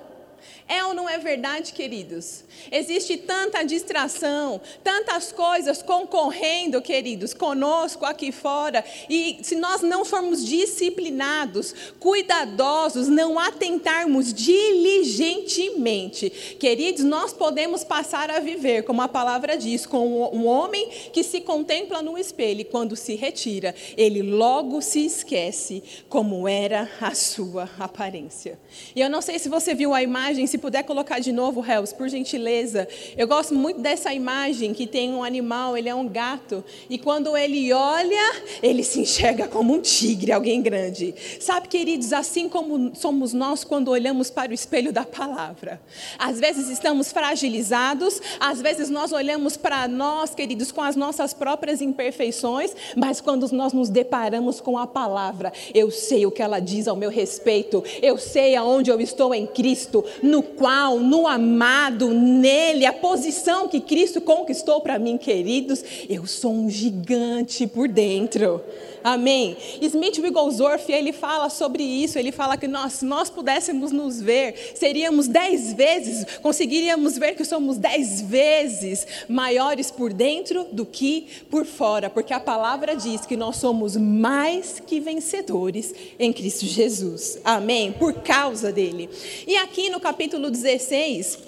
É 0.67 0.83
ou 0.83 0.93
não 0.93 1.07
é 1.07 1.17
verdade, 1.17 1.71
queridos? 1.71 2.43
Existe 2.69 3.15
tanta 3.15 3.63
distração, 3.63 4.59
tantas 4.83 5.31
coisas 5.31 5.81
concorrendo, 5.81 6.81
queridos, 6.81 7.33
conosco 7.33 8.03
aqui 8.05 8.33
fora. 8.33 8.83
E 9.09 9.39
se 9.43 9.55
nós 9.55 9.81
não 9.81 10.03
formos 10.03 10.45
disciplinados, 10.45 11.73
cuidadosos, 12.01 13.07
não 13.07 13.39
atentarmos 13.39 14.33
diligentemente, 14.33 16.29
queridos, 16.59 17.05
nós 17.05 17.31
podemos 17.31 17.85
passar 17.85 18.29
a 18.29 18.41
viver, 18.41 18.83
como 18.83 19.01
a 19.01 19.07
palavra 19.07 19.55
diz, 19.57 19.85
com 19.85 20.29
um 20.33 20.45
homem 20.47 20.89
que 21.13 21.23
se 21.23 21.39
contempla 21.39 22.01
no 22.01 22.17
espelho 22.17 22.59
e 22.61 22.65
quando 22.65 22.97
se 22.97 23.15
retira, 23.15 23.73
ele 23.95 24.21
logo 24.21 24.81
se 24.81 25.05
esquece 25.05 25.81
como 26.09 26.45
era 26.45 26.89
a 26.99 27.15
sua 27.15 27.69
aparência. 27.79 28.59
E 28.93 28.99
eu 28.99 29.09
não 29.09 29.21
sei 29.21 29.39
se 29.39 29.47
você 29.47 29.73
viu 29.73 29.93
a 29.93 30.03
imagem, 30.03 30.45
se 30.45 30.56
puder 30.57 30.83
colocar 30.83 31.19
de 31.19 31.31
novo, 31.31 31.63
Hells, 31.65 31.93
por 31.93 32.09
gentileza. 32.09 32.87
Eu 33.17 33.27
gosto 33.27 33.53
muito 33.53 33.81
dessa 33.81 34.13
imagem 34.13 34.73
que 34.73 34.87
tem 34.87 35.13
um 35.13 35.23
animal, 35.23 35.77
ele 35.77 35.89
é 35.89 35.95
um 35.95 36.07
gato, 36.07 36.63
e 36.89 36.97
quando 36.97 37.35
ele 37.37 37.71
olha, 37.73 38.41
ele 38.61 38.83
se 38.83 38.99
enxerga 38.99 39.47
como 39.47 39.73
um 39.73 39.81
tigre, 39.81 40.31
alguém 40.31 40.61
grande. 40.61 41.13
Sabe, 41.39 41.67
queridos, 41.67 42.13
assim 42.13 42.49
como 42.49 42.95
somos 42.95 43.33
nós 43.33 43.63
quando 43.63 43.89
olhamos 43.89 44.29
para 44.29 44.51
o 44.51 44.53
espelho 44.53 44.91
da 44.91 45.03
palavra. 45.03 45.81
Às 46.17 46.39
vezes 46.39 46.69
estamos 46.69 47.11
fragilizados, 47.11 48.21
às 48.39 48.61
vezes 48.61 48.89
nós 48.89 49.11
olhamos 49.11 49.57
para 49.57 49.87
nós, 49.87 50.33
queridos, 50.33 50.71
com 50.71 50.81
as 50.81 50.95
nossas 50.95 51.33
próprias 51.33 51.81
imperfeições, 51.81 52.75
mas 52.95 53.21
quando 53.21 53.47
nós 53.51 53.73
nos 53.73 53.89
deparamos 53.89 54.59
com 54.59 54.77
a 54.77 54.87
palavra, 54.87 55.51
eu 55.73 55.91
sei 55.91 56.25
o 56.25 56.31
que 56.31 56.41
ela 56.41 56.59
diz 56.59 56.87
ao 56.87 56.95
meu 56.95 57.09
respeito, 57.09 57.83
eu 58.01 58.17
sei 58.17 58.55
aonde 58.55 58.89
eu 58.89 58.99
estou 58.99 59.33
em 59.33 59.45
Cristo, 59.45 60.03
no 60.21 60.43
qual, 60.55 60.99
no 60.99 61.27
amado, 61.27 62.09
nele, 62.09 62.85
a 62.85 62.93
posição 62.93 63.67
que 63.67 63.79
Cristo 63.79 64.21
conquistou 64.21 64.81
para 64.81 64.97
mim, 64.97 65.17
queridos, 65.17 65.83
eu 66.09 66.25
sou 66.25 66.53
um 66.53 66.69
gigante 66.69 67.67
por 67.67 67.87
dentro. 67.87 68.61
Amém. 69.07 69.55
Smith 69.81 70.17
Wigglesworth, 70.17 70.89
ele 70.89 71.13
fala 71.13 71.49
sobre 71.49 71.81
isso, 71.81 72.19
ele 72.19 72.29
fala 72.29 72.57
que 72.57 72.67
nós, 72.67 72.91
se 72.91 73.05
nós 73.05 73.29
pudéssemos 73.29 73.93
nos 73.93 74.19
ver, 74.19 74.73
seríamos 74.75 75.29
dez 75.29 75.71
vezes, 75.71 76.25
conseguiríamos 76.41 77.17
ver 77.17 77.33
que 77.33 77.45
somos 77.45 77.77
dez 77.77 78.19
vezes 78.19 79.07
maiores 79.29 79.89
por 79.89 80.11
dentro 80.11 80.65
do 80.73 80.85
que 80.85 81.25
por 81.49 81.65
fora, 81.65 82.09
porque 82.09 82.33
a 82.33 82.39
palavra 82.41 82.97
diz 82.97 83.25
que 83.25 83.37
nós 83.37 83.55
somos 83.55 83.95
mais 83.95 84.81
que 84.85 84.99
vencedores 84.99 85.95
em 86.19 86.33
Cristo 86.33 86.65
Jesus. 86.65 87.39
Amém. 87.45 87.93
Por 87.93 88.13
causa 88.15 88.73
dele. 88.73 89.09
E 89.47 89.55
aqui 89.55 89.89
no 89.89 90.01
capítulo 90.01 90.51
16, 90.51 91.46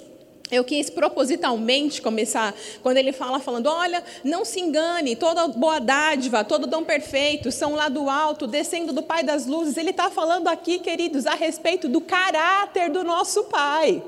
eu 0.52 0.64
quis 0.64 0.90
propositalmente 0.90 2.02
começar, 2.02 2.56
quando 2.82 2.98
ele 2.98 3.12
fala, 3.12 3.40
falando: 3.40 3.68
olha, 3.68 4.04
não 4.24 4.44
se 4.44 4.60
engane, 4.60 5.16
toda 5.16 5.48
boa 5.48 5.80
dádiva, 5.80 6.44
todo 6.44 6.66
dom 6.68 6.84
perfeito 6.84 7.52
são 7.52 7.76
lá 7.76 7.88
do 7.88 8.10
alto, 8.10 8.48
descendo 8.48 8.92
do 8.92 9.04
Pai 9.04 9.24
das 9.24 9.46
luzes. 9.46 9.78
Ele 9.78 9.92
está 9.92 10.10
falando 10.10 10.48
aqui, 10.48 10.80
queridos, 10.80 11.26
a 11.26 11.36
respeito 11.36 11.88
do 11.88 12.02
caráter 12.02 12.90
do 12.90 13.04
nosso 13.04 13.44
Pai. 13.46 14.02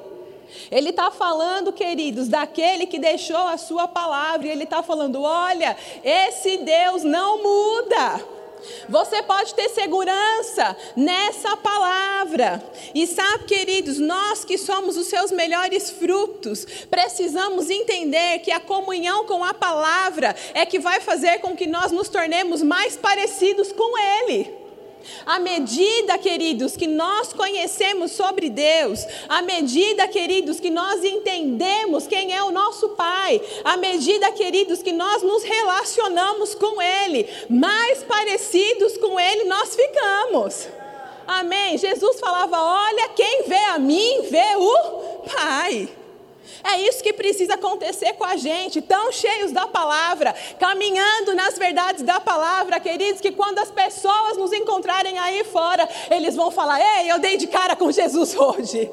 Ele 0.69 0.89
está 0.89 1.11
falando, 1.11 1.71
queridos, 1.71 2.27
daquele 2.27 2.85
que 2.85 2.99
deixou 2.99 3.47
a 3.47 3.57
sua 3.57 3.87
palavra, 3.87 4.47
e 4.47 4.51
ele 4.51 4.63
está 4.63 4.81
falando: 4.81 5.21
olha, 5.21 5.77
esse 6.03 6.57
Deus 6.57 7.03
não 7.03 7.41
muda. 7.41 8.40
Você 8.87 9.21
pode 9.23 9.53
ter 9.53 9.69
segurança 9.69 10.75
nessa 10.95 11.57
palavra. 11.57 12.63
E 12.93 13.07
sabe, 13.07 13.45
queridos, 13.45 13.99
nós 13.99 14.45
que 14.45 14.57
somos 14.57 14.97
os 14.97 15.07
seus 15.07 15.31
melhores 15.31 15.89
frutos, 15.89 16.65
precisamos 16.89 17.69
entender 17.69 18.39
que 18.39 18.51
a 18.51 18.59
comunhão 18.59 19.25
com 19.25 19.43
a 19.43 19.53
palavra 19.53 20.35
é 20.53 20.65
que 20.65 20.79
vai 20.79 20.99
fazer 20.99 21.39
com 21.39 21.55
que 21.55 21.67
nós 21.67 21.91
nos 21.91 22.09
tornemos 22.09 22.61
mais 22.61 22.95
parecidos 22.97 23.71
com 23.71 23.97
Ele. 23.97 24.60
À 25.25 25.39
medida, 25.39 26.17
queridos, 26.17 26.75
que 26.75 26.87
nós 26.87 27.33
conhecemos 27.33 28.11
sobre 28.11 28.49
Deus, 28.49 29.05
à 29.27 29.41
medida, 29.41 30.07
queridos, 30.07 30.59
que 30.59 30.69
nós 30.69 31.03
entendemos 31.03 32.07
quem 32.07 32.33
é 32.33 32.43
o 32.43 32.51
nosso 32.51 32.89
Pai, 32.89 33.41
à 33.63 33.77
medida, 33.77 34.31
queridos, 34.31 34.81
que 34.81 34.91
nós 34.91 35.21
nos 35.23 35.43
relacionamos 35.43 36.55
com 36.55 36.81
Ele, 36.81 37.27
mais 37.49 38.03
parecidos 38.03 38.97
com 38.97 39.19
Ele 39.19 39.45
nós 39.45 39.75
ficamos. 39.75 40.67
Amém. 41.27 41.77
Jesus 41.77 42.19
falava: 42.19 42.59
Olha, 42.59 43.09
quem 43.09 43.43
vê 43.47 43.63
a 43.65 43.79
mim, 43.79 44.21
vê 44.29 44.55
o 44.57 45.21
Pai. 45.33 46.00
É 46.63 46.79
isso 46.81 47.03
que 47.03 47.13
precisa 47.13 47.55
acontecer 47.55 48.13
com 48.13 48.23
a 48.23 48.35
gente, 48.35 48.81
tão 48.81 49.11
cheios 49.11 49.51
da 49.51 49.67
palavra, 49.67 50.33
caminhando 50.59 51.33
nas 51.33 51.57
verdades 51.57 52.03
da 52.03 52.19
palavra, 52.19 52.79
queridos, 52.79 53.21
que 53.21 53.31
quando 53.31 53.59
as 53.59 53.71
pessoas 53.71 54.37
nos 54.37 54.51
encontrarem 54.53 55.17
aí 55.17 55.43
fora, 55.43 55.87
eles 56.09 56.35
vão 56.35 56.51
falar: 56.51 56.79
Ei, 56.79 57.11
eu 57.11 57.19
dei 57.19 57.37
de 57.37 57.47
cara 57.47 57.75
com 57.75 57.91
Jesus 57.91 58.35
hoje. 58.35 58.89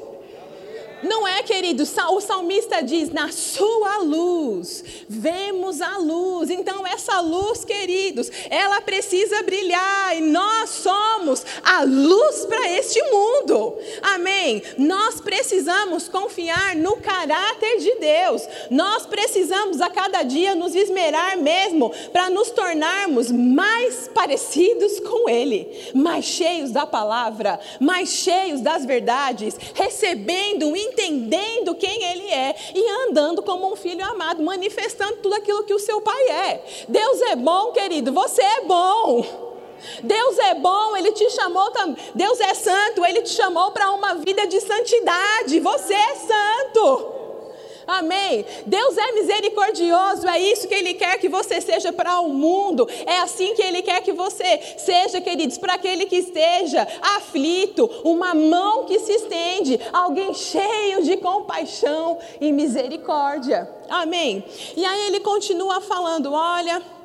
Não 1.01 1.27
é, 1.27 1.41
querido? 1.43 1.83
O 1.83 2.21
salmista 2.21 2.81
diz: 2.81 3.09
na 3.11 3.31
sua 3.31 3.99
luz 3.99 4.83
vemos 5.07 5.81
a 5.81 5.97
luz. 5.97 6.49
Então, 6.49 6.85
essa 6.85 7.19
luz, 7.21 7.63
queridos, 7.63 8.29
ela 8.49 8.81
precisa 8.81 9.41
brilhar 9.43 10.17
e 10.17 10.21
nós 10.21 10.69
somos 10.69 11.18
a 11.63 11.83
luz 11.83 12.45
para 12.45 12.71
este 12.71 13.01
mundo. 13.03 13.77
Amém? 14.01 14.63
Nós 14.77 15.21
precisamos 15.21 16.07
confiar 16.07 16.75
no 16.75 16.97
caráter 16.97 17.79
de 17.79 17.95
Deus. 17.95 18.47
Nós 18.69 19.05
precisamos 19.05 19.81
a 19.81 19.89
cada 19.89 20.23
dia 20.23 20.55
nos 20.55 20.75
esmerar 20.75 21.37
mesmo 21.37 21.91
para 22.11 22.29
nos 22.29 22.51
tornarmos 22.51 23.31
mais 23.31 24.07
parecidos 24.07 24.99
com 24.99 25.29
Ele, 25.29 25.91
mais 25.93 26.25
cheios 26.25 26.71
da 26.71 26.85
palavra, 26.85 27.59
mais 27.79 28.09
cheios 28.09 28.61
das 28.61 28.85
verdades, 28.85 29.55
recebendo 29.73 30.75
entendendo 30.75 31.75
quem 31.75 32.03
ele 32.03 32.27
é 32.27 32.55
e 32.73 32.89
andando 33.07 33.41
como 33.41 33.71
um 33.71 33.75
filho 33.75 34.05
amado, 34.05 34.43
manifestando 34.43 35.17
tudo 35.17 35.35
aquilo 35.35 35.63
que 35.63 35.73
o 35.73 35.79
seu 35.79 36.01
pai 36.01 36.29
é. 36.29 36.63
Deus 36.87 37.21
é 37.23 37.35
bom, 37.35 37.71
querido, 37.71 38.11
você 38.11 38.41
é 38.41 38.61
bom. 38.61 39.48
Deus 40.03 40.37
é 40.39 40.55
bom, 40.55 40.95
Ele 40.95 41.11
te 41.11 41.29
chamou 41.31 41.71
também. 41.71 41.97
Deus 42.15 42.39
é 42.39 42.53
santo, 42.53 43.05
Ele 43.05 43.21
te 43.21 43.31
chamou 43.31 43.71
para 43.71 43.91
uma 43.91 44.15
vida 44.15 44.47
de 44.47 44.59
santidade. 44.61 45.59
Você 45.59 45.93
é 45.93 46.15
santo. 46.15 47.19
Amém. 47.89 48.45
Deus 48.67 48.95
é 48.99 49.11
misericordioso, 49.13 50.27
é 50.27 50.39
isso 50.39 50.67
que 50.67 50.75
Ele 50.75 50.93
quer 50.93 51.17
que 51.17 51.27
você 51.27 51.59
seja 51.59 51.91
para 51.91 52.19
o 52.19 52.29
mundo. 52.29 52.87
É 53.03 53.17
assim 53.21 53.55
que 53.55 53.63
Ele 53.63 53.81
quer 53.81 54.01
que 54.01 54.13
você 54.13 54.59
seja, 54.77 55.19
queridos, 55.19 55.57
para 55.57 55.73
aquele 55.73 56.05
que 56.05 56.17
esteja 56.17 56.87
aflito, 57.01 57.89
uma 58.03 58.35
mão 58.35 58.85
que 58.85 58.99
se 58.99 59.13
estende, 59.13 59.79
alguém 59.91 60.35
cheio 60.35 61.01
de 61.01 61.17
compaixão 61.17 62.19
e 62.39 62.51
misericórdia. 62.51 63.67
Amém. 63.89 64.45
E 64.77 64.85
aí 64.85 65.07
ele 65.07 65.19
continua 65.21 65.81
falando: 65.81 66.31
olha. 66.31 66.98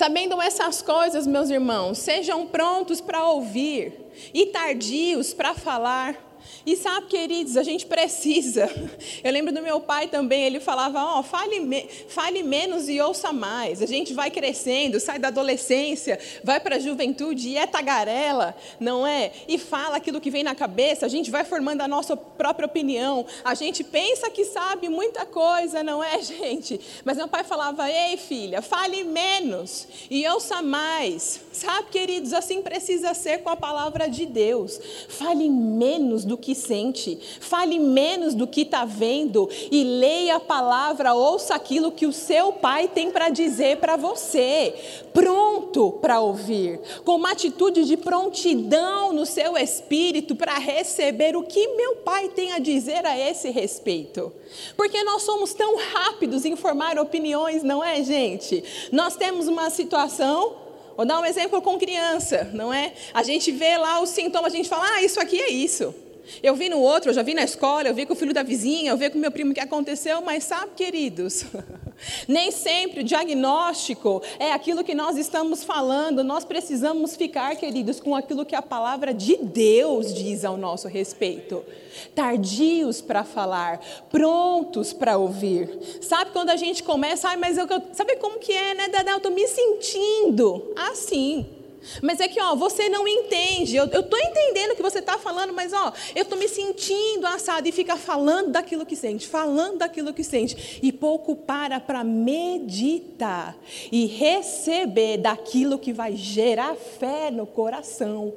Sabendo 0.00 0.40
essas 0.40 0.80
coisas, 0.80 1.26
meus 1.26 1.50
irmãos, 1.50 1.98
sejam 1.98 2.46
prontos 2.46 3.02
para 3.02 3.22
ouvir 3.26 3.92
e 4.32 4.46
tardios 4.46 5.34
para 5.34 5.52
falar 5.52 6.16
E 6.64 6.76
sabe, 6.76 7.06
queridos, 7.06 7.56
a 7.56 7.62
gente 7.62 7.86
precisa. 7.86 8.70
Eu 9.24 9.32
lembro 9.32 9.52
do 9.52 9.62
meu 9.62 9.80
pai 9.80 10.08
também, 10.08 10.44
ele 10.44 10.60
falava: 10.60 11.02
Ó, 11.02 11.20
oh, 11.20 11.22
fale, 11.22 11.60
me, 11.60 11.88
fale 12.08 12.42
menos 12.42 12.88
e 12.88 13.00
ouça 13.00 13.32
mais. 13.32 13.82
A 13.82 13.86
gente 13.86 14.12
vai 14.12 14.30
crescendo, 14.30 15.00
sai 15.00 15.18
da 15.18 15.28
adolescência, 15.28 16.18
vai 16.44 16.60
para 16.60 16.76
a 16.76 16.78
juventude 16.78 17.48
e 17.48 17.56
é 17.56 17.66
tagarela, 17.66 18.54
não 18.78 19.06
é? 19.06 19.32
E 19.48 19.58
fala 19.58 19.96
aquilo 19.96 20.20
que 20.20 20.30
vem 20.30 20.42
na 20.42 20.54
cabeça, 20.54 21.06
a 21.06 21.08
gente 21.08 21.30
vai 21.30 21.44
formando 21.44 21.80
a 21.80 21.88
nossa 21.88 22.16
própria 22.16 22.66
opinião. 22.66 23.24
A 23.44 23.54
gente 23.54 23.82
pensa 23.82 24.30
que 24.30 24.44
sabe 24.44 24.88
muita 24.88 25.24
coisa, 25.26 25.82
não 25.82 26.02
é, 26.02 26.20
gente? 26.22 26.80
Mas 27.04 27.16
meu 27.16 27.28
pai 27.28 27.44
falava: 27.44 27.90
Ei, 27.90 28.16
filha, 28.16 28.60
fale 28.62 29.04
menos 29.04 29.88
e 30.10 30.26
ouça 30.28 30.62
mais. 30.62 31.40
Sabe, 31.52 31.88
queridos, 31.90 32.32
assim 32.32 32.62
precisa 32.62 33.14
ser 33.14 33.38
com 33.38 33.50
a 33.50 33.56
palavra 33.56 34.08
de 34.08 34.26
Deus. 34.26 34.80
Fale 35.08 35.48
menos 35.48 36.24
do 36.24 36.36
que 36.40 36.54
sente, 36.54 37.18
fale 37.40 37.78
menos 37.78 38.34
do 38.34 38.46
que 38.46 38.62
está 38.62 38.84
vendo 38.84 39.48
e 39.70 39.84
leia 39.84 40.36
a 40.36 40.40
palavra, 40.40 41.14
ouça 41.14 41.54
aquilo 41.54 41.92
que 41.92 42.06
o 42.06 42.12
seu 42.12 42.52
pai 42.52 42.88
tem 42.88 43.10
para 43.10 43.28
dizer 43.28 43.76
para 43.76 43.96
você, 43.96 44.74
pronto 45.12 45.92
para 46.00 46.20
ouvir, 46.20 46.80
com 47.04 47.16
uma 47.16 47.32
atitude 47.32 47.84
de 47.84 47.96
prontidão 47.96 49.12
no 49.12 49.24
seu 49.24 49.56
espírito 49.56 50.34
para 50.34 50.58
receber 50.58 51.36
o 51.36 51.42
que 51.42 51.68
meu 51.76 51.96
pai 51.96 52.28
tem 52.28 52.52
a 52.52 52.58
dizer 52.58 53.06
a 53.06 53.18
esse 53.18 53.50
respeito. 53.50 54.32
Porque 54.76 55.04
nós 55.04 55.22
somos 55.22 55.54
tão 55.54 55.76
rápidos 55.76 56.44
em 56.44 56.56
formar 56.56 56.98
opiniões, 56.98 57.62
não 57.62 57.84
é, 57.84 58.02
gente? 58.02 58.64
Nós 58.90 59.14
temos 59.14 59.46
uma 59.46 59.70
situação 59.70 60.56
Vou 61.00 61.06
dar 61.06 61.18
um 61.18 61.24
exemplo 61.24 61.62
com 61.62 61.78
criança, 61.78 62.50
não 62.52 62.70
é? 62.70 62.92
A 63.14 63.22
gente 63.22 63.50
vê 63.50 63.78
lá 63.78 64.02
os 64.02 64.10
sintomas, 64.10 64.52
a 64.52 64.56
gente 64.56 64.68
fala, 64.68 64.86
ah, 64.86 65.02
isso 65.02 65.18
aqui 65.18 65.40
é 65.40 65.48
isso. 65.48 65.94
Eu 66.42 66.54
vi 66.54 66.68
no 66.68 66.80
outro, 66.80 67.10
eu 67.10 67.14
já 67.14 67.22
vi 67.22 67.34
na 67.34 67.42
escola, 67.42 67.88
eu 67.88 67.94
vi 67.94 68.06
com 68.06 68.12
o 68.12 68.16
filho 68.16 68.32
da 68.32 68.42
vizinha, 68.42 68.90
eu 68.90 68.96
vi 68.96 69.10
com 69.10 69.18
o 69.18 69.20
meu 69.20 69.30
primo 69.30 69.52
que 69.52 69.60
aconteceu, 69.60 70.20
mas 70.22 70.44
sabe, 70.44 70.72
queridos, 70.76 71.44
nem 72.26 72.50
sempre 72.50 73.00
o 73.00 73.04
diagnóstico 73.04 74.22
é 74.38 74.52
aquilo 74.52 74.84
que 74.84 74.94
nós 74.94 75.16
estamos 75.16 75.64
falando. 75.64 76.24
Nós 76.24 76.44
precisamos 76.44 77.16
ficar, 77.16 77.56
queridos, 77.56 78.00
com 78.00 78.14
aquilo 78.14 78.44
que 78.44 78.54
a 78.54 78.62
palavra 78.62 79.12
de 79.12 79.36
Deus 79.36 80.14
diz 80.14 80.44
ao 80.44 80.56
nosso 80.56 80.88
respeito. 80.88 81.64
Tardios 82.14 83.00
para 83.00 83.24
falar, 83.24 83.80
prontos 84.10 84.92
para 84.92 85.16
ouvir. 85.16 85.98
Sabe 86.00 86.30
quando 86.30 86.50
a 86.50 86.56
gente 86.56 86.82
começa, 86.82 87.28
ai, 87.28 87.36
mas 87.36 87.58
eu, 87.58 87.66
sabe 87.92 88.16
como 88.16 88.38
que 88.38 88.52
é, 88.52 88.74
né, 88.74 88.88
Dadá? 88.88 89.12
Eu 89.12 89.16
estou 89.18 89.32
me 89.32 89.46
sentindo 89.46 90.72
assim. 90.76 91.59
Mas 92.02 92.20
é 92.20 92.28
que, 92.28 92.40
ó, 92.40 92.54
você 92.54 92.88
não 92.88 93.06
entende. 93.06 93.76
Eu 93.76 93.84
estou 93.84 94.18
entendendo 94.18 94.72
o 94.72 94.76
que 94.76 94.82
você 94.82 94.98
está 94.98 95.18
falando, 95.18 95.52
mas, 95.52 95.72
ó, 95.72 95.92
eu 96.14 96.22
estou 96.22 96.38
me 96.38 96.48
sentindo 96.48 97.26
assado 97.26 97.66
e 97.68 97.72
fica 97.72 97.96
falando 97.96 98.50
daquilo 98.50 98.84
que 98.86 98.96
sente, 98.96 99.26
falando 99.26 99.78
daquilo 99.78 100.12
que 100.12 100.24
sente. 100.24 100.80
E 100.82 100.92
pouco 100.92 101.34
para 101.36 101.80
para 101.80 102.04
meditar 102.04 103.56
e 103.90 104.06
receber 104.06 105.18
daquilo 105.18 105.78
que 105.78 105.92
vai 105.92 106.16
gerar 106.16 106.74
fé 106.74 107.30
no 107.30 107.46
coração. 107.46 108.34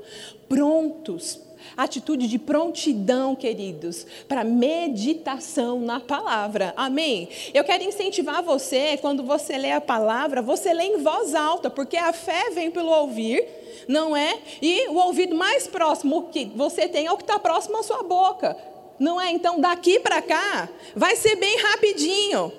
Prontos 0.47 1.39
atitude 1.75 2.27
de 2.27 2.37
prontidão, 2.39 3.35
queridos, 3.35 4.05
para 4.27 4.43
meditação 4.43 5.79
na 5.79 5.99
palavra. 5.99 6.73
Amém? 6.75 7.29
Eu 7.53 7.63
quero 7.63 7.83
incentivar 7.83 8.43
você, 8.43 8.97
quando 8.97 9.23
você 9.23 9.57
lê 9.57 9.71
a 9.71 9.81
palavra, 9.81 10.41
você 10.41 10.73
lê 10.73 10.83
em 10.83 10.97
voz 10.97 11.35
alta, 11.35 11.69
porque 11.69 11.97
a 11.97 12.13
fé 12.13 12.49
vem 12.51 12.71
pelo 12.71 12.91
ouvir, 12.91 13.45
não 13.87 14.15
é? 14.15 14.37
E 14.61 14.87
o 14.89 14.95
ouvido 14.95 15.35
mais 15.35 15.67
próximo 15.67 16.29
que 16.31 16.45
você 16.55 16.87
tem 16.87 17.07
é 17.07 17.11
o 17.11 17.17
que 17.17 17.23
está 17.23 17.39
próximo 17.39 17.77
à 17.77 17.83
sua 17.83 18.03
boca. 18.03 18.55
Não 18.99 19.19
é? 19.19 19.31
Então, 19.31 19.59
daqui 19.59 19.99
para 19.99 20.21
cá, 20.21 20.69
vai 20.95 21.15
ser 21.15 21.35
bem 21.35 21.57
rapidinho. 21.57 22.53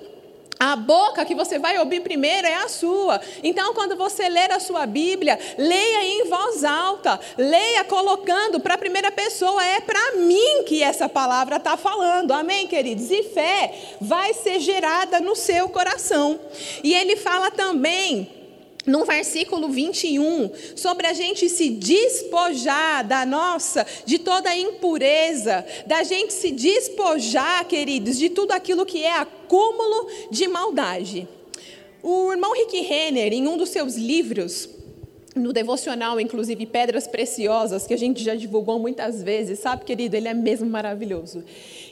A 0.59 0.75
boca 0.75 1.25
que 1.25 1.35
você 1.35 1.59
vai 1.59 1.77
ouvir 1.77 2.01
primeiro 2.01 2.47
é 2.47 2.55
a 2.55 2.69
sua. 2.69 3.19
Então, 3.43 3.73
quando 3.73 3.95
você 3.97 4.29
ler 4.29 4.51
a 4.51 4.59
sua 4.59 4.85
Bíblia, 4.85 5.37
leia 5.57 6.03
em 6.03 6.29
voz 6.29 6.63
alta, 6.63 7.19
leia 7.37 7.83
colocando 7.83 8.59
para 8.59 8.75
a 8.75 8.77
primeira 8.77 9.11
pessoa. 9.11 9.63
É 9.65 9.81
para 9.81 10.13
mim 10.13 10.63
que 10.65 10.81
essa 10.81 11.09
palavra 11.09 11.57
está 11.57 11.75
falando. 11.75 12.31
Amém, 12.31 12.67
queridos? 12.67 13.11
E 13.11 13.23
fé 13.23 13.73
vai 13.99 14.33
ser 14.33 14.59
gerada 14.59 15.19
no 15.19 15.35
seu 15.35 15.67
coração. 15.67 16.39
E 16.83 16.93
ele 16.93 17.17
fala 17.17 17.51
também 17.51 18.44
no 18.85 19.05
versículo 19.05 19.69
21, 19.69 20.51
sobre 20.75 21.07
a 21.07 21.13
gente 21.13 21.49
se 21.49 21.69
despojar 21.69 23.05
da 23.05 23.25
nossa, 23.25 23.85
de 24.05 24.19
toda 24.19 24.49
a 24.49 24.57
impureza, 24.57 25.65
da 25.85 26.03
gente 26.03 26.33
se 26.33 26.51
despojar, 26.51 27.65
queridos, 27.65 28.17
de 28.17 28.29
tudo 28.29 28.51
aquilo 28.51 28.85
que 28.85 29.03
é 29.03 29.17
acúmulo 29.17 30.07
de 30.29 30.47
maldade. 30.47 31.27
O 32.03 32.31
irmão 32.31 32.53
Rick 32.53 32.81
Renner, 32.81 33.33
em 33.33 33.47
um 33.47 33.57
dos 33.57 33.69
seus 33.69 33.95
livros, 33.95 34.69
no 35.35 35.51
devocional, 35.51 36.17
inclusive 36.17 36.65
Pedras 36.65 37.07
Preciosas, 37.07 37.85
que 37.85 37.93
a 37.93 37.97
gente 37.97 38.23
já 38.23 38.33
divulgou 38.35 38.79
muitas 38.79 39.21
vezes, 39.21 39.59
sabe, 39.59 39.83
querido? 39.83 40.15
Ele 40.15 40.29
é 40.29 40.33
mesmo 40.33 40.69
maravilhoso. 40.69 41.43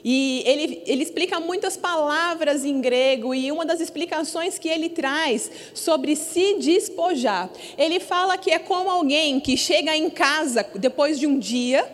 E 0.02 0.42
ele, 0.46 0.82
ele 0.86 1.04
explica 1.04 1.42
muitas 1.42 1.76
palavras 1.76 2.64
em 2.64 2.80
grego, 2.80 3.36
e 3.36 3.52
uma 3.52 3.66
das 3.66 3.82
explicações 3.82 4.58
que 4.58 4.70
ele 4.70 4.88
traz 4.88 5.52
sobre 5.74 6.16
se 6.16 6.54
despojar, 6.54 7.50
ele 7.78 8.00
fala 8.00 8.38
que 8.38 8.50
é 8.50 8.60
como 8.60 8.90
alguém 8.90 9.42
que 9.42 9.58
chega 9.58 9.96
em 9.96 10.10
casa 10.10 10.66
depois 10.76 11.20
de 11.20 11.28
um 11.28 11.38
dia 11.38 11.86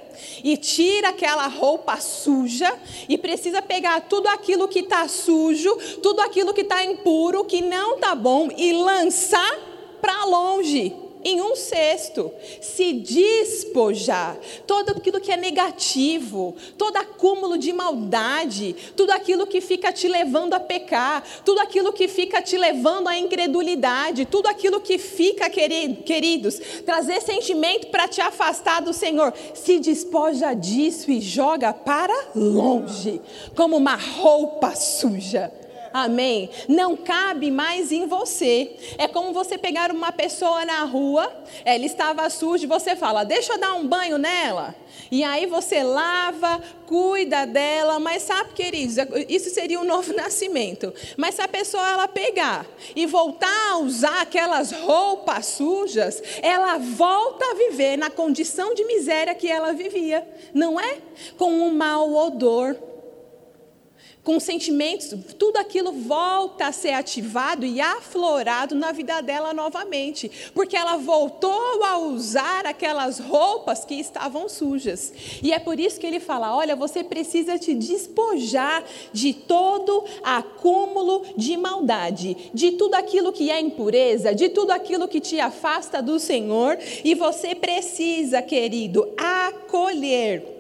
e 0.44 0.56
tira 0.56 1.10
aquela 1.10 1.48
roupa 1.48 1.98
suja 1.98 2.72
e 3.08 3.18
precisa 3.18 3.62
pegar 3.62 4.02
tudo 4.02 4.28
aquilo 4.28 4.68
que 4.68 4.80
está 4.80 5.08
sujo, 5.08 5.76
tudo 6.04 6.22
aquilo 6.22 6.54
que 6.54 6.62
está 6.62 6.84
impuro, 6.84 7.44
que 7.44 7.62
não 7.62 7.96
está 7.96 8.14
bom 8.14 8.50
e 8.56 8.72
lançar 8.74 9.58
para 10.00 10.26
longe 10.26 11.09
em 11.24 11.42
um 11.42 11.56
cesto, 11.56 12.32
se 12.62 12.94
despojar, 12.94 14.38
todo 14.66 14.92
aquilo 14.92 15.20
que 15.20 15.32
é 15.32 15.38
negativo, 15.38 16.56
todo 16.78 16.98
acúmulo 16.98 17.58
de 17.58 17.74
maldade, 17.74 18.76
tudo 18.96 19.12
aquilo 19.12 19.46
que 19.46 19.60
fica 19.62 19.92
te 19.92 20.08
levando 20.08 20.54
a 20.54 20.60
pecar, 20.60 21.24
tudo 21.44 21.60
aquilo 21.60 21.92
que 21.92 22.08
fica 22.08 22.42
te 22.42 22.58
levando 22.58 23.08
à 23.08 23.18
incredulidade, 23.18 24.26
tudo 24.26 24.48
aquilo 24.48 24.80
que 24.80 24.98
fica, 24.98 25.50
queridos, 25.50 26.60
trazer 26.86 27.22
sentimento 27.22 27.88
para 27.88 28.08
te 28.08 28.22
afastar 28.22 28.82
do 28.82 28.94
Senhor, 28.94 29.34
se 29.54 29.80
despoja 29.80 30.54
disso 30.54 31.12
e 31.12 31.20
joga 31.20 31.74
para 31.74 32.30
longe, 32.36 33.22
como 33.56 33.76
uma 33.76 33.96
roupa 33.96 34.76
suja. 34.76 35.52
Amém? 35.94 36.50
Não 36.68 36.96
cabe 36.96 37.52
mais 37.52 37.92
em 37.92 38.08
você. 38.08 38.76
É 38.98 39.08
como 39.08 39.34
você 39.34 39.58
pegar 39.58 39.92
uma 39.92 40.12
pessoa 40.12 40.66
na 40.66 40.84
rua, 40.84 41.32
ela 41.66 41.86
estava 41.86 42.30
suja 42.30 42.68
você 42.68 42.96
fala: 42.96 43.24
Deixa 43.24 43.54
eu 43.54 43.60
dar 43.60 43.74
um 43.74 43.88
banho 43.88 44.18
nela. 44.18 44.76
E 45.12 45.24
aí 45.24 45.46
você 45.46 45.82
lava, 45.82 46.62
cuida 46.86 47.46
dela, 47.46 48.00
mas 48.00 48.24
sabe, 48.24 48.54
queridos, 48.54 48.96
isso 49.28 49.50
seria 49.50 49.80
um 49.80 49.84
novo 49.84 50.14
nascimento. 50.18 50.94
Mas 51.18 51.36
se 51.36 51.42
a 51.42 51.48
pessoa 51.48 51.88
ela 51.88 52.08
pegar 52.08 52.66
e 52.96 53.06
voltar 53.06 53.72
a 53.72 53.78
usar 53.78 54.22
aquelas 54.22 54.72
roupas 54.72 55.46
sujas, 55.48 56.22
ela 56.42 56.78
volta 56.78 57.46
a 57.46 57.56
viver 57.56 57.98
na 57.98 58.10
condição 58.10 58.74
de 58.74 58.84
miséria 58.86 59.34
que 59.34 59.50
ela 59.50 59.74
vivia, 59.74 60.28
não 60.54 60.80
é? 60.80 60.98
Com 61.38 61.52
um 61.52 61.74
mau 61.74 62.14
odor 62.14 62.76
com 64.24 64.40
sentimentos, 64.40 65.16
tudo 65.38 65.58
aquilo 65.58 65.92
volta 65.92 66.68
a 66.68 66.72
ser 66.72 66.92
ativado 66.92 67.66
e 67.66 67.80
aflorado 67.80 68.76
na 68.76 68.92
vida 68.92 69.22
dela 69.22 69.54
novamente, 69.54 70.30
porque 70.54 70.76
ela 70.76 70.98
voltou 70.98 71.84
a 71.84 71.98
usar 71.98 72.66
aquelas 72.66 73.20
roupas 73.20 73.86
que 73.86 73.96
estavam 73.96 74.50
sujas. 74.50 75.14
E 75.42 75.54
é 75.54 75.60
por 75.60 75.80
isso 75.80 76.00
que 76.00 76.06
ele 76.06 76.20
fala: 76.20 76.56
olha, 76.56 76.76
você 76.76 77.04
precisa 77.04 77.58
te 77.58 77.74
despojar 77.74 78.84
de 79.14 79.34
todo 79.34 80.04
acúmulo 80.22 81.26
de 81.36 81.56
maldade, 81.56 82.52
de 82.54 82.74
tudo 82.74 82.96
aquilo 82.96 83.32
que 83.32 83.50
é 83.50 83.60
impureza, 83.60 84.36
de 84.36 84.50
tudo 84.50 84.72
aquilo 84.72 85.08
que 85.08 85.22
te 85.22 85.40
afasta 85.40 86.02
do 86.02 86.20
Senhor, 86.20 86.78
e 87.04 87.16
você 87.16 87.56
precisa, 87.56 88.42
querido, 88.42 89.12
acolher 89.18 90.59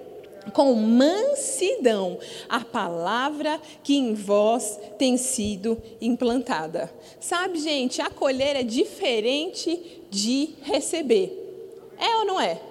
com 0.50 0.74
mansidão 0.74 2.18
a 2.48 2.62
palavra 2.62 3.60
que 3.84 3.96
em 3.96 4.14
vós 4.14 4.80
tem 4.98 5.18
sido 5.18 5.82
implantada. 6.02 6.92
Sabe, 7.20 7.60
gente, 7.60 8.02
acolher 8.02 8.56
é 8.56 8.64
diferente 8.64 10.02
de 10.10 10.56
receber. 10.62 11.36
É 11.98 12.18
ou 12.18 12.26
não 12.26 12.40
é? 12.40 12.69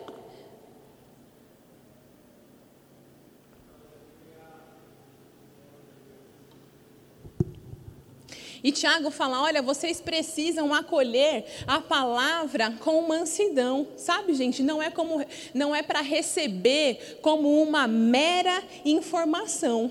E 8.62 8.72
Tiago 8.72 9.10
fala: 9.10 9.42
olha, 9.42 9.62
vocês 9.62 10.00
precisam 10.00 10.74
acolher 10.74 11.44
a 11.66 11.80
palavra 11.80 12.72
com 12.80 13.02
mansidão. 13.02 13.86
Sabe, 13.96 14.34
gente, 14.34 14.62
não 14.62 14.82
é 14.82 14.90
como 14.90 15.24
não 15.54 15.74
é 15.74 15.82
para 15.82 16.00
receber 16.00 17.18
como 17.22 17.62
uma 17.62 17.86
mera 17.86 18.62
informação. 18.84 19.90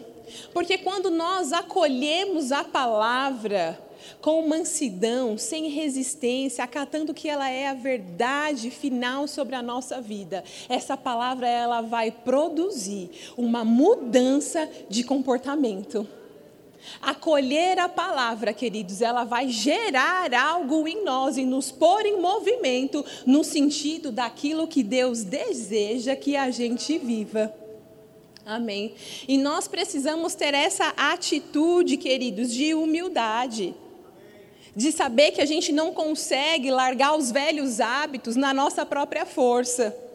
Porque 0.53 0.77
quando 0.77 1.09
nós 1.09 1.53
acolhemos 1.53 2.51
a 2.51 2.63
palavra 2.63 3.79
com 4.21 4.47
mansidão, 4.47 5.37
sem 5.37 5.69
resistência, 5.69 6.63
acatando 6.63 7.13
que 7.13 7.29
ela 7.29 7.49
é 7.49 7.67
a 7.67 7.73
verdade 7.73 8.69
final 8.69 9.27
sobre 9.27 9.55
a 9.55 9.61
nossa 9.61 10.01
vida, 10.01 10.43
essa 10.69 10.95
palavra 10.95 11.47
ela 11.47 11.81
vai 11.81 12.11
produzir 12.11 13.09
uma 13.37 13.63
mudança 13.63 14.69
de 14.89 15.03
comportamento. 15.03 16.07
Acolher 17.01 17.79
a 17.79 17.89
palavra, 17.89 18.53
queridos, 18.53 19.01
ela 19.01 19.23
vai 19.23 19.49
gerar 19.49 20.33
algo 20.33 20.87
em 20.87 21.03
nós 21.03 21.37
e 21.37 21.45
nos 21.45 21.71
pôr 21.71 22.05
em 22.05 22.19
movimento 22.19 23.03
no 23.25 23.43
sentido 23.43 24.11
daquilo 24.11 24.67
que 24.67 24.83
Deus 24.83 25.23
deseja 25.23 26.15
que 26.15 26.35
a 26.35 26.49
gente 26.49 26.97
viva. 26.97 27.53
Amém. 28.45 28.95
E 29.27 29.37
nós 29.37 29.67
precisamos 29.67 30.33
ter 30.33 30.53
essa 30.53 30.93
atitude, 30.95 31.97
queridos, 31.97 32.53
de 32.53 32.73
humildade. 32.73 33.75
De 34.75 34.91
saber 34.91 35.31
que 35.31 35.41
a 35.41 35.45
gente 35.45 35.71
não 35.71 35.91
consegue 35.91 36.71
largar 36.71 37.17
os 37.17 37.31
velhos 37.31 37.79
hábitos 37.79 38.35
na 38.35 38.53
nossa 38.53 38.85
própria 38.85 39.25
força 39.25 40.06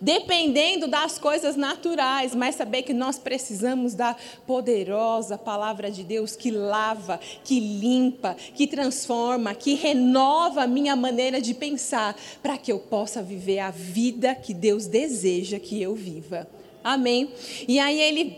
dependendo 0.00 0.86
das 0.86 1.18
coisas 1.18 1.56
naturais, 1.56 2.34
mas 2.34 2.54
saber 2.54 2.82
que 2.82 2.92
nós 2.92 3.18
precisamos 3.18 3.94
da 3.94 4.16
poderosa 4.46 5.38
palavra 5.38 5.90
de 5.90 6.02
Deus 6.02 6.36
que 6.36 6.50
lava, 6.50 7.20
que 7.44 7.60
limpa, 7.60 8.34
que 8.54 8.66
transforma, 8.66 9.54
que 9.54 9.74
renova 9.74 10.62
a 10.62 10.66
minha 10.66 10.96
maneira 10.96 11.40
de 11.40 11.54
pensar, 11.54 12.16
para 12.42 12.58
que 12.58 12.70
eu 12.70 12.78
possa 12.78 13.22
viver 13.22 13.60
a 13.60 13.70
vida 13.70 14.34
que 14.34 14.52
Deus 14.52 14.86
deseja 14.86 15.58
que 15.58 15.80
eu 15.80 15.94
viva. 15.94 16.48
Amém? 16.82 17.30
E 17.66 17.78
aí 17.78 18.00
ele, 18.00 18.36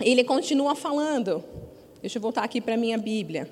ele 0.00 0.24
continua 0.24 0.74
falando. 0.74 1.42
Deixa 2.00 2.18
eu 2.18 2.22
voltar 2.22 2.44
aqui 2.44 2.60
para 2.60 2.76
minha 2.76 2.98
Bíblia. 2.98 3.50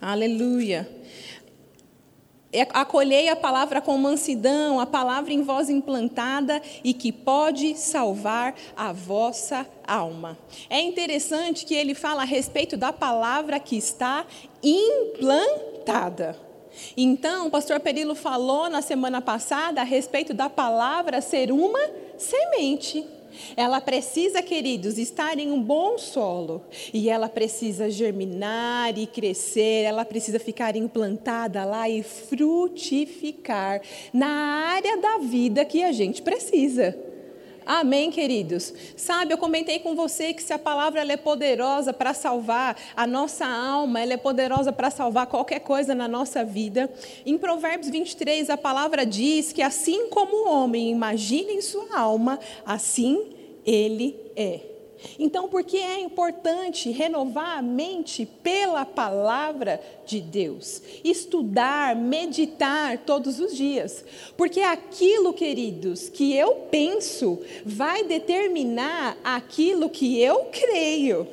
Aleluia. 0.00 0.88
É, 2.52 2.68
acolhei 2.74 3.30
a 3.30 3.36
palavra 3.36 3.80
com 3.80 3.96
mansidão, 3.96 4.78
a 4.78 4.84
palavra 4.84 5.32
em 5.32 5.42
voz 5.42 5.70
implantada 5.70 6.60
e 6.84 6.92
que 6.92 7.10
pode 7.10 7.74
salvar 7.78 8.54
a 8.76 8.92
vossa 8.92 9.66
alma. 9.86 10.36
É 10.68 10.80
interessante 10.80 11.64
que 11.64 11.74
ele 11.74 11.94
fala 11.94 12.22
a 12.22 12.26
respeito 12.26 12.76
da 12.76 12.92
palavra 12.92 13.58
que 13.58 13.76
está 13.76 14.26
implantada. 14.62 16.38
Então, 16.96 17.46
o 17.46 17.50
pastor 17.50 17.80
Perilo 17.80 18.14
falou 18.14 18.68
na 18.68 18.82
semana 18.82 19.20
passada 19.20 19.80
a 19.80 19.84
respeito 19.84 20.34
da 20.34 20.50
palavra 20.50 21.20
ser 21.20 21.50
uma 21.50 21.80
semente. 22.18 23.04
Ela 23.56 23.80
precisa, 23.80 24.42
queridos, 24.42 24.98
estar 24.98 25.38
em 25.38 25.50
um 25.50 25.62
bom 25.62 25.98
solo. 25.98 26.62
E 26.92 27.08
ela 27.08 27.28
precisa 27.28 27.90
germinar 27.90 28.98
e 28.98 29.06
crescer. 29.06 29.84
Ela 29.84 30.04
precisa 30.04 30.38
ficar 30.38 30.76
implantada 30.76 31.64
lá 31.64 31.88
e 31.88 32.02
frutificar 32.02 33.82
na 34.12 34.28
área 34.28 34.96
da 34.98 35.18
vida 35.18 35.64
que 35.64 35.82
a 35.82 35.92
gente 35.92 36.22
precisa. 36.22 37.11
Amém, 37.64 38.10
queridos? 38.10 38.72
Sabe, 38.96 39.32
eu 39.32 39.38
comentei 39.38 39.78
com 39.78 39.94
você 39.94 40.32
que 40.32 40.42
se 40.42 40.52
a 40.52 40.58
palavra 40.58 41.00
ela 41.00 41.12
é 41.12 41.16
poderosa 41.16 41.92
para 41.92 42.12
salvar 42.14 42.76
a 42.96 43.06
nossa 43.06 43.46
alma, 43.46 44.00
ela 44.00 44.14
é 44.14 44.16
poderosa 44.16 44.72
para 44.72 44.90
salvar 44.90 45.26
qualquer 45.26 45.60
coisa 45.60 45.94
na 45.94 46.08
nossa 46.08 46.44
vida. 46.44 46.90
Em 47.24 47.38
Provérbios 47.38 47.90
23, 47.90 48.50
a 48.50 48.56
palavra 48.56 49.06
diz 49.06 49.52
que 49.52 49.62
assim 49.62 50.08
como 50.08 50.48
o 50.48 50.50
homem 50.50 50.90
imagina 50.90 51.52
em 51.52 51.60
sua 51.60 51.98
alma, 51.98 52.38
assim 52.64 53.32
ele 53.64 54.16
é. 54.34 54.71
Então, 55.18 55.48
por 55.48 55.62
que 55.64 55.78
é 55.78 56.00
importante 56.00 56.90
renovar 56.90 57.58
a 57.58 57.62
mente 57.62 58.26
pela 58.26 58.84
palavra 58.84 59.80
de 60.06 60.20
Deus? 60.20 60.82
Estudar, 61.04 61.94
meditar 61.96 62.98
todos 62.98 63.40
os 63.40 63.56
dias. 63.56 64.04
Porque 64.36 64.60
aquilo, 64.60 65.32
queridos, 65.32 66.08
que 66.08 66.34
eu 66.34 66.66
penso 66.70 67.38
vai 67.64 68.04
determinar 68.04 69.16
aquilo 69.24 69.88
que 69.88 70.20
eu 70.20 70.46
creio. 70.52 71.26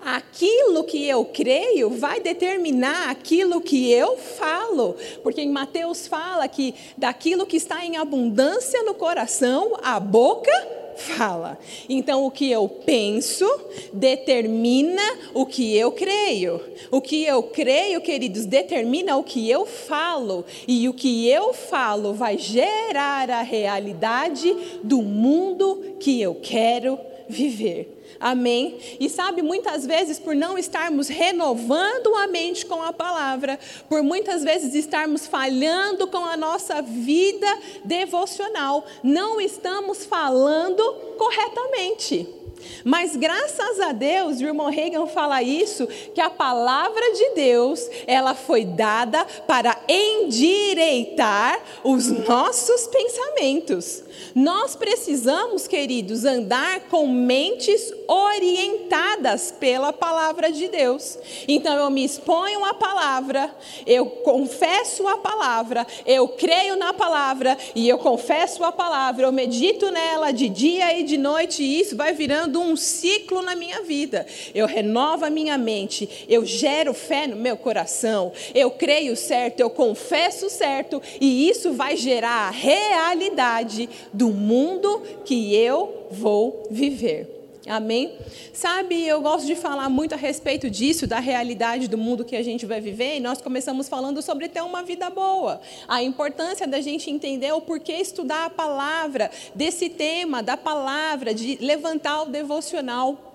Aquilo 0.00 0.84
que 0.84 1.06
eu 1.06 1.24
creio 1.24 1.90
vai 1.90 2.20
determinar 2.20 3.10
aquilo 3.10 3.60
que 3.60 3.90
eu 3.92 4.16
falo, 4.16 4.96
porque 5.22 5.40
em 5.40 5.50
Mateus 5.50 6.06
fala 6.06 6.46
que 6.48 6.74
daquilo 6.96 7.44
que 7.44 7.56
está 7.56 7.84
em 7.84 7.96
abundância 7.96 8.82
no 8.84 8.94
coração, 8.94 9.76
a 9.82 9.98
boca 9.98 10.50
fala. 10.98 11.58
Então, 11.88 12.26
o 12.26 12.30
que 12.30 12.50
eu 12.50 12.68
penso 12.68 13.46
determina 13.92 15.02
o 15.32 15.46
que 15.46 15.76
eu 15.76 15.92
creio. 15.92 16.60
O 16.90 17.00
que 17.00 17.24
eu 17.24 17.42
creio, 17.42 18.00
queridos, 18.00 18.44
determina 18.44 19.16
o 19.16 19.22
que 19.22 19.48
eu 19.48 19.64
falo. 19.64 20.44
E 20.66 20.88
o 20.88 20.92
que 20.92 21.28
eu 21.28 21.54
falo 21.54 22.12
vai 22.12 22.36
gerar 22.36 23.30
a 23.30 23.42
realidade 23.42 24.54
do 24.82 25.00
mundo 25.02 25.96
que 26.00 26.20
eu 26.20 26.34
quero 26.34 26.98
viver. 27.28 27.97
Amém? 28.20 28.78
E 28.98 29.08
sabe, 29.08 29.42
muitas 29.42 29.86
vezes, 29.86 30.18
por 30.18 30.34
não 30.34 30.58
estarmos 30.58 31.08
renovando 31.08 32.14
a 32.16 32.26
mente 32.26 32.66
com 32.66 32.82
a 32.82 32.92
palavra, 32.92 33.58
por 33.88 34.02
muitas 34.02 34.42
vezes 34.42 34.74
estarmos 34.74 35.26
falhando 35.26 36.06
com 36.08 36.24
a 36.24 36.36
nossa 36.36 36.82
vida 36.82 37.46
devocional, 37.84 38.84
não 39.02 39.40
estamos 39.40 40.04
falando 40.04 40.82
corretamente. 41.16 42.37
Mas 42.84 43.16
graças 43.16 43.80
a 43.80 43.92
Deus, 43.92 44.38
o 44.38 44.44
irmão 44.44 44.70
Reagan 44.70 45.06
fala 45.06 45.42
isso, 45.42 45.86
que 46.14 46.20
a 46.20 46.30
palavra 46.30 47.12
de 47.12 47.30
Deus, 47.34 47.88
ela 48.06 48.34
foi 48.34 48.64
dada 48.64 49.24
para 49.46 49.76
endireitar 49.88 51.60
os 51.84 52.06
nossos 52.06 52.86
pensamentos. 52.86 54.02
Nós 54.34 54.74
precisamos, 54.74 55.66
queridos, 55.66 56.24
andar 56.24 56.80
com 56.88 57.06
mentes 57.06 57.92
orientadas 58.06 59.52
pela 59.52 59.92
palavra 59.92 60.50
de 60.50 60.68
Deus. 60.68 61.18
Então 61.46 61.74
eu 61.76 61.90
me 61.90 62.04
exponho 62.04 62.64
à 62.64 62.74
palavra, 62.74 63.54
eu 63.86 64.06
confesso 64.06 65.06
a 65.06 65.18
palavra, 65.18 65.86
eu 66.06 66.28
creio 66.28 66.76
na 66.76 66.92
palavra 66.92 67.56
e 67.74 67.88
eu 67.88 67.98
confesso 67.98 68.64
a 68.64 68.72
palavra, 68.72 69.26
eu 69.26 69.32
medito 69.32 69.90
nela 69.90 70.32
de 70.32 70.48
dia 70.48 70.98
e 70.98 71.02
de 71.02 71.16
noite 71.16 71.62
e 71.62 71.80
isso 71.80 71.96
vai 71.96 72.12
virando 72.12 72.47
um 72.56 72.76
ciclo 72.76 73.42
na 73.42 73.54
minha 73.54 73.82
vida. 73.82 74.26
Eu 74.54 74.66
renovo 74.66 75.24
a 75.24 75.30
minha 75.30 75.58
mente, 75.58 76.26
eu 76.28 76.44
gero 76.44 76.94
fé 76.94 77.26
no 77.26 77.36
meu 77.36 77.56
coração, 77.56 78.32
eu 78.54 78.70
creio 78.70 79.16
certo, 79.16 79.60
eu 79.60 79.70
confesso 79.70 80.48
certo 80.48 81.02
e 81.20 81.48
isso 81.48 81.72
vai 81.72 81.96
gerar 81.96 82.48
a 82.48 82.50
realidade 82.50 83.88
do 84.12 84.28
mundo 84.28 85.02
que 85.24 85.54
eu 85.54 86.06
vou 86.10 86.66
viver. 86.70 87.37
Amém? 87.68 88.12
Sabe, 88.52 89.06
eu 89.06 89.20
gosto 89.20 89.46
de 89.46 89.54
falar 89.54 89.88
muito 89.88 90.14
a 90.14 90.16
respeito 90.16 90.70
disso, 90.70 91.06
da 91.06 91.20
realidade 91.20 91.86
do 91.86 91.98
mundo 91.98 92.24
que 92.24 92.34
a 92.34 92.42
gente 92.42 92.66
vai 92.66 92.80
viver, 92.80 93.16
e 93.16 93.20
nós 93.20 93.40
começamos 93.40 93.88
falando 93.88 94.22
sobre 94.22 94.48
ter 94.48 94.62
uma 94.62 94.82
vida 94.82 95.10
boa. 95.10 95.60
A 95.86 96.02
importância 96.02 96.66
da 96.66 96.80
gente 96.80 97.10
entender 97.10 97.52
o 97.52 97.60
porquê 97.60 97.92
estudar 97.92 98.46
a 98.46 98.50
palavra, 98.50 99.30
desse 99.54 99.88
tema, 99.88 100.42
da 100.42 100.56
palavra, 100.56 101.34
de 101.34 101.58
levantar 101.60 102.22
o 102.22 102.26
devocional. 102.26 103.27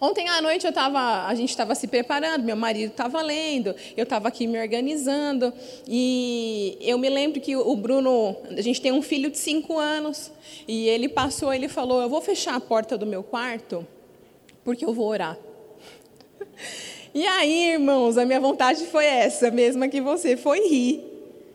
Ontem 0.00 0.28
à 0.28 0.40
noite 0.40 0.66
eu 0.66 0.72
tava, 0.72 1.26
a 1.26 1.34
gente 1.34 1.50
estava 1.50 1.74
se 1.74 1.86
preparando, 1.86 2.44
meu 2.44 2.56
marido 2.56 2.90
estava 2.90 3.22
lendo, 3.22 3.74
eu 3.96 4.04
estava 4.04 4.28
aqui 4.28 4.46
me 4.46 4.60
organizando 4.60 5.52
e 5.86 6.76
eu 6.80 6.98
me 6.98 7.08
lembro 7.08 7.40
que 7.40 7.56
o 7.56 7.76
Bruno, 7.76 8.36
a 8.50 8.60
gente 8.60 8.80
tem 8.80 8.92
um 8.92 9.02
filho 9.02 9.30
de 9.30 9.38
cinco 9.38 9.78
anos 9.78 10.30
e 10.66 10.88
ele 10.88 11.08
passou, 11.08 11.52
ele 11.52 11.68
falou, 11.68 12.02
eu 12.02 12.08
vou 12.08 12.20
fechar 12.20 12.54
a 12.54 12.60
porta 12.60 12.98
do 12.98 13.06
meu 13.06 13.22
quarto 13.22 13.86
porque 14.64 14.84
eu 14.84 14.92
vou 14.92 15.06
orar. 15.06 15.38
E 17.14 17.26
aí, 17.26 17.72
irmãos, 17.72 18.16
a 18.16 18.24
minha 18.24 18.40
vontade 18.40 18.86
foi 18.86 19.04
essa, 19.04 19.50
mesma 19.50 19.86
que 19.86 20.00
você, 20.00 20.34
foi 20.34 20.66
rir, 20.66 21.04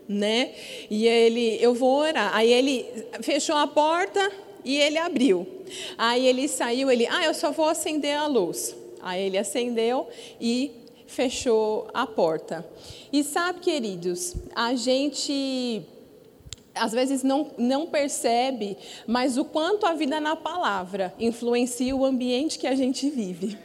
né? 0.08 0.52
E 0.88 1.04
ele, 1.04 1.58
eu 1.60 1.74
vou 1.74 1.98
orar. 1.98 2.30
Aí 2.32 2.52
ele 2.52 2.86
fechou 3.22 3.56
a 3.56 3.66
porta 3.66 4.30
e 4.68 4.76
ele 4.76 4.98
abriu. 4.98 5.48
Aí 5.96 6.26
ele 6.26 6.46
saiu, 6.46 6.90
ele, 6.90 7.06
ah, 7.06 7.24
eu 7.24 7.32
só 7.32 7.50
vou 7.50 7.66
acender 7.66 8.14
a 8.14 8.26
luz. 8.26 8.76
Aí 9.00 9.22
ele 9.22 9.38
acendeu 9.38 10.06
e 10.38 10.70
fechou 11.06 11.88
a 11.94 12.06
porta. 12.06 12.68
E 13.10 13.24
sabe, 13.24 13.60
queridos, 13.60 14.34
a 14.54 14.74
gente 14.74 15.82
às 16.74 16.92
vezes 16.92 17.22
não, 17.22 17.50
não 17.56 17.86
percebe, 17.86 18.76
mas 19.06 19.38
o 19.38 19.44
quanto 19.44 19.86
a 19.86 19.94
vida 19.94 20.20
na 20.20 20.36
palavra 20.36 21.14
influencia 21.18 21.96
o 21.96 22.04
ambiente 22.04 22.58
que 22.58 22.66
a 22.66 22.74
gente 22.74 23.08
vive. 23.08 23.58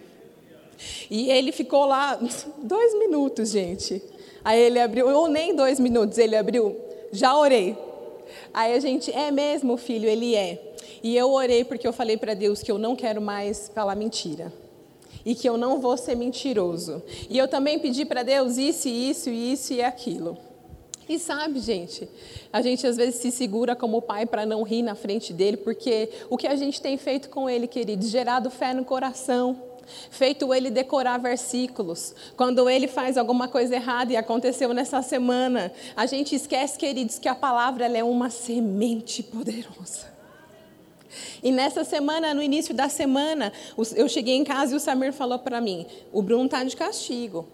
E 1.12 1.30
ele 1.30 1.52
ficou 1.52 1.86
lá 1.86 2.18
dois 2.63 2.98
minutos, 2.98 3.52
gente. 3.52 4.02
Aí 4.44 4.58
ele 4.58 4.80
abriu, 4.80 5.10
ou 5.10 5.28
nem 5.28 5.54
dois 5.54 5.82
minutos, 5.82 6.18
ele 6.18 6.38
abriu, 6.38 6.78
já 7.12 7.38
orei. 7.38 7.78
Aí 8.54 8.74
a 8.74 8.80
gente, 8.80 9.12
é 9.12 9.32
mesmo, 9.32 9.78
filho, 9.78 10.08
ele 10.08 10.36
é. 10.36 10.76
E 11.02 11.15
eu 11.15 11.32
orei 11.32 11.63
porque 11.63 11.88
eu 11.88 11.93
falei 11.93 12.17
para 12.17 12.34
Deus 12.34 12.62
que 12.62 12.72
eu 12.72 12.78
não 12.78 12.96
quero 12.96 13.22
mais 13.22 13.72
falar 13.74 13.96
mentira. 13.96 14.52
E 15.26 15.36
que 15.36 15.48
eu 15.48 15.58
não 15.58 15.80
vou 15.80 15.98
ser 15.98 16.15
mentiroso. 16.15 17.02
E 17.30 17.38
eu 17.38 17.48
também 17.48 17.80
pedi 17.80 18.06
para 18.06 18.24
Deus 18.24 18.58
isso, 18.58 18.88
isso, 18.88 19.30
isso 19.30 19.74
e 19.74 19.82
aquilo. 19.82 20.38
E 21.08 21.19
sabe, 21.19 21.60
gente, 21.60 22.08
a 22.52 22.62
gente 22.62 22.88
às 22.88 22.96
vezes 22.96 23.15
se 23.15 23.32
segura 23.32 23.76
como 23.76 24.02
pai 24.02 24.26
para 24.26 24.46
não 24.46 24.63
rir 24.63 24.82
na 24.82 24.96
frente 24.96 25.34
dele, 25.34 25.58
porque 25.58 26.10
o 26.30 26.38
que 26.38 26.48
a 26.48 26.56
gente 26.56 26.82
tem 26.82 26.98
feito 26.98 27.30
com 27.30 27.50
ele, 27.50 27.67
querido, 27.67 28.06
gerado 28.06 28.50
fé 28.50 28.74
no 28.74 28.86
coração, 28.86 29.62
feito 30.10 30.54
ele 30.54 30.69
decorar 30.69 31.17
versículos. 31.17 32.15
Quando 32.36 32.69
ele 32.69 32.88
faz 32.88 33.17
alguma 33.17 33.48
coisa 33.48 33.76
errada 33.76 34.13
e 34.13 34.17
aconteceu 34.17 34.74
nessa 34.74 35.02
semana, 35.02 35.72
a 35.96 36.06
gente 36.06 36.36
esquece, 36.36 36.78
queridos, 36.78 37.19
que 37.19 37.28
a 37.28 37.36
palavra 37.36 37.86
é 37.86 38.04
uma 38.04 38.30
semente 38.30 39.22
poderosa. 39.24 40.13
E 41.43 41.52
nessa 41.52 41.84
semana, 41.84 42.34
no 42.34 42.41
início 42.41 42.74
da 42.74 42.89
semana, 42.89 43.54
eu 43.96 44.10
cheguei 44.10 44.36
em 44.36 44.43
casa 44.43 44.74
e 44.74 44.78
o 44.78 44.80
Samir 44.80 45.13
falou 45.13 45.39
para 45.39 45.62
mim: 45.62 45.86
o 46.12 46.22
Bruno 46.22 46.46
está 46.46 46.63
de 46.63 46.76
castigo. 46.76 47.48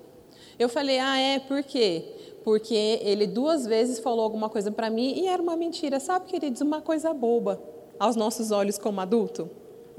Eu 0.57 0.69
falei: 0.69 0.99
ah, 0.99 1.17
é? 1.17 1.39
Por 1.39 1.63
quê? 1.63 2.15
porque 2.43 2.99
ele 3.03 3.27
duas 3.27 3.65
vezes 3.65 3.99
falou 3.99 4.23
alguma 4.23 4.49
coisa 4.49 4.71
para 4.71 4.89
mim 4.89 5.13
e 5.17 5.27
era 5.27 5.41
uma 5.41 5.55
mentira. 5.55 5.99
Sabe, 5.99 6.25
queridos, 6.25 6.61
uma 6.61 6.81
coisa 6.81 7.13
boba 7.13 7.61
aos 7.99 8.15
nossos 8.15 8.51
olhos 8.51 8.77
como 8.77 8.99
adulto? 9.01 9.49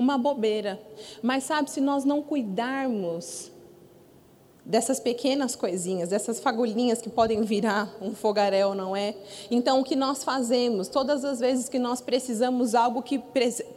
Uma 0.00 0.16
bobeira. 0.16 0.80
Mas 1.22 1.44
sabe, 1.44 1.70
se 1.70 1.78
nós 1.78 2.06
não 2.06 2.22
cuidarmos 2.22 3.52
dessas 4.64 4.98
pequenas 4.98 5.54
coisinhas, 5.54 6.08
dessas 6.08 6.40
fagulhinhas 6.40 7.02
que 7.02 7.10
podem 7.10 7.42
virar 7.42 7.94
um 8.00 8.14
fogaréu, 8.14 8.74
não 8.74 8.96
é? 8.96 9.14
Então, 9.50 9.78
o 9.78 9.84
que 9.84 9.94
nós 9.94 10.24
fazemos, 10.24 10.88
todas 10.88 11.22
as 11.22 11.38
vezes 11.38 11.68
que 11.68 11.78
nós 11.78 12.00
precisamos 12.00 12.74
algo 12.74 13.02
que 13.02 13.20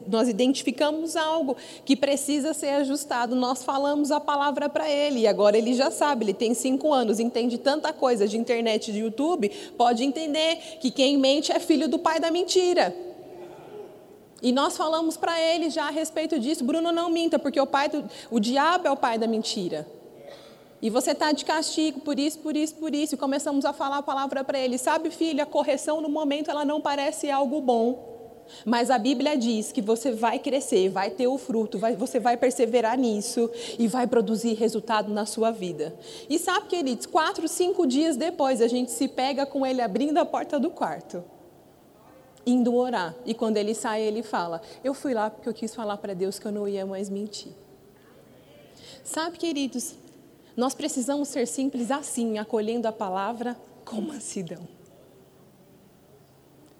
nós 0.07 0.29
identificamos 0.29 1.17
algo 1.17 1.57
que 1.83 1.93
precisa 1.93 2.53
ser 2.53 2.69
ajustado, 2.69 3.35
nós 3.35 3.61
falamos 3.61 4.09
a 4.09 4.21
palavra 4.21 4.69
para 4.69 4.89
ele. 4.89 5.21
E 5.21 5.27
agora 5.27 5.57
ele 5.57 5.73
já 5.73 5.91
sabe, 5.91 6.23
ele 6.23 6.33
tem 6.33 6.53
cinco 6.53 6.93
anos, 6.93 7.19
entende 7.19 7.57
tanta 7.57 7.91
coisa 7.91 8.29
de 8.29 8.37
internet, 8.37 8.93
de 8.93 8.99
YouTube, 8.99 9.51
pode 9.77 10.05
entender 10.05 10.77
que 10.79 10.89
quem 10.89 11.17
mente 11.17 11.51
é 11.51 11.59
filho 11.59 11.89
do 11.89 11.99
pai 11.99 12.17
da 12.17 12.31
mentira. 12.31 13.12
E 14.43 14.51
nós 14.51 14.75
falamos 14.75 15.15
para 15.15 15.39
ele 15.39 15.69
já 15.69 15.87
a 15.87 15.89
respeito 15.89 16.37
disso, 16.37 16.65
Bruno 16.65 16.91
não 16.91 17.09
minta, 17.09 17.39
porque 17.39 17.59
o 17.59 17.65
pai 17.65 17.87
do, 17.87 18.03
o 18.29 18.41
diabo 18.41 18.85
é 18.85 18.91
o 18.91 18.97
pai 18.97 19.17
da 19.17 19.25
mentira. 19.25 19.87
E 20.81 20.89
você 20.89 21.11
está 21.11 21.31
de 21.31 21.45
castigo 21.45 22.01
por 22.01 22.19
isso, 22.19 22.39
por 22.39 22.57
isso, 22.57 22.75
por 22.75 22.93
isso. 22.93 23.15
E 23.15 23.17
começamos 23.17 23.63
a 23.63 23.71
falar 23.71 23.99
a 23.99 24.03
palavra 24.03 24.43
para 24.43 24.59
ele. 24.59 24.77
Sabe, 24.77 25.09
filho, 25.09 25.41
a 25.41 25.45
correção 25.45 26.01
no 26.01 26.09
momento 26.09 26.51
ela 26.51 26.65
não 26.65 26.81
parece 26.81 27.31
algo 27.31 27.61
bom. 27.61 28.11
Mas 28.65 28.91
a 28.91 28.97
Bíblia 28.97 29.37
diz 29.37 29.71
que 29.71 29.81
você 29.81 30.11
vai 30.11 30.39
crescer, 30.39 30.89
vai 30.89 31.09
ter 31.09 31.27
o 31.27 31.37
fruto, 31.37 31.79
vai, 31.79 31.95
você 31.95 32.19
vai 32.19 32.35
perseverar 32.35 32.97
nisso 32.97 33.49
e 33.79 33.87
vai 33.87 34.05
produzir 34.05 34.55
resultado 34.55 35.11
na 35.13 35.25
sua 35.25 35.51
vida. 35.51 35.95
E 36.29 36.37
sabe, 36.37 36.67
queridos, 36.67 37.05
quatro, 37.05 37.47
cinco 37.47 37.87
dias 37.87 38.17
depois 38.17 38.61
a 38.61 38.67
gente 38.67 38.91
se 38.91 39.07
pega 39.07 39.45
com 39.45 39.65
ele 39.65 39.81
abrindo 39.81 40.17
a 40.17 40.25
porta 40.25 40.59
do 40.59 40.69
quarto, 40.69 41.23
indo 42.45 42.75
orar. 42.75 43.15
E 43.25 43.33
quando 43.33 43.57
ele 43.57 43.73
sai, 43.73 44.01
ele 44.01 44.23
fala: 44.23 44.61
Eu 44.83 44.93
fui 44.93 45.13
lá 45.13 45.29
porque 45.29 45.47
eu 45.47 45.53
quis 45.53 45.73
falar 45.73 45.97
para 45.97 46.13
Deus 46.13 46.39
que 46.39 46.45
eu 46.45 46.51
não 46.51 46.67
ia 46.67 46.85
mais 46.85 47.09
mentir. 47.09 47.51
Sabe, 49.03 49.37
queridos, 49.37 49.95
nós 50.55 50.73
precisamos 50.73 51.27
ser 51.27 51.47
simples 51.47 51.91
assim, 51.91 52.37
acolhendo 52.37 52.87
a 52.87 52.91
palavra 52.91 53.57
com 53.83 53.99
mansidão. 53.99 54.67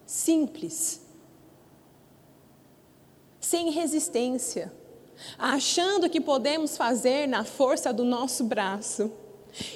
Simples. 0.05 1.01
Sem 3.39 3.71
resistência. 3.71 4.71
Achando 5.37 6.09
que 6.09 6.21
podemos 6.21 6.77
fazer 6.77 7.27
na 7.27 7.43
força 7.43 7.91
do 7.91 8.03
nosso 8.03 8.43
braço. 8.43 9.11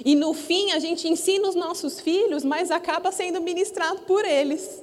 E 0.03 0.15
no 0.15 0.33
fim 0.33 0.71
a 0.71 0.79
gente 0.79 1.07
ensina 1.07 1.47
os 1.47 1.55
nossos 1.55 1.99
filhos, 1.99 2.43
mas 2.43 2.71
acaba 2.71 3.11
sendo 3.11 3.41
ministrado 3.41 4.01
por 4.01 4.25
eles. 4.25 4.81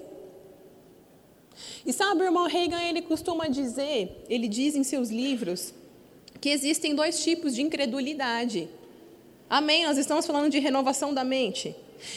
E 1.87 1.93
sabe, 1.93 2.23
o 2.23 2.25
irmão 2.25 2.47
Reagan, 2.47 2.83
ele 2.83 3.03
costuma 3.03 3.47
dizer, 3.49 4.25
ele 4.29 4.49
diz 4.49 4.75
em 4.75 4.85
seus 4.85 5.11
livros, 5.11 5.75
que 6.41 6.49
existem 6.51 6.95
dois 6.95 7.23
tipos 7.23 7.55
de 7.55 7.63
incredulidade. 7.63 8.69
Amém? 9.49 9.87
Nós 9.87 9.99
estamos 9.99 10.27
falando 10.27 10.51
de 10.51 10.59
renovação 10.59 11.15
da 11.15 11.25
mente. 11.25 11.75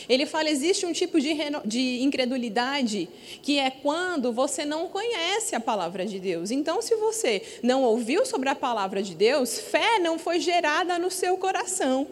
Ele 0.09 0.25
fala: 0.25 0.49
existe 0.49 0.85
um 0.85 0.91
tipo 0.91 1.19
de, 1.19 1.33
de, 1.65 2.01
incredulidade 2.01 3.07
que 3.41 3.57
é 3.59 3.69
quando 3.69 4.31
você 4.31 4.65
não 4.65 4.87
conhece 4.87 5.55
a 5.55 5.59
palavra 5.59 6.05
de 6.05 6.19
Deus. 6.19 6.51
Então, 6.51 6.81
se 6.81 6.95
você 6.95 7.41
não 7.63 7.83
ouviu 7.83 8.25
sobre 8.25 8.49
a 8.49 8.55
palavra 8.55 9.01
de 9.01 9.15
Deus, 9.15 9.59
fé 9.59 9.99
não 9.99 10.17
foi 10.19 10.39
gerada 10.39 10.97
no 10.99 11.11
seu 11.11 11.37
coração. 11.37 12.07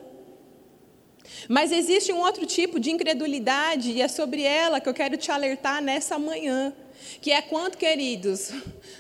Mas 1.50 1.72
existe 1.72 2.12
um 2.14 2.20
outro 2.20 2.46
tipo 2.46 2.80
de 2.80 2.92
incredulidade, 2.92 3.92
e 3.92 4.02
é 4.02 4.08
sobre 4.08 4.44
ela 4.44 4.80
que 4.80 4.88
eu 4.88 4.94
quero 4.94 5.18
te 5.18 5.32
alertar 5.32 5.82
nessa 5.82 6.18
manhã 6.18 6.74
que 7.22 7.32
é 7.32 7.42
quando, 7.42 7.78
queridos, 7.78 8.52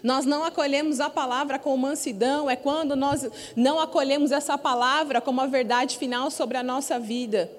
nós 0.04 0.26
não 0.26 0.44
acolhemos 0.44 1.00
a 1.00 1.10
palavra 1.10 1.60
com 1.60 1.76
mansidão, 1.78 2.50
é 2.50 2.56
quando 2.56 2.96
nós 2.96 3.28
não 3.56 3.80
acolhemos 3.80 4.32
essa 4.32 4.58
palavra 4.58 5.22
como 5.22 5.42
a 5.42 5.48
verdade 5.48 5.98
final 5.98 6.30
sobre 6.32 6.58
a 6.58 6.64
nossa 6.64 7.00
vida. 7.00 7.52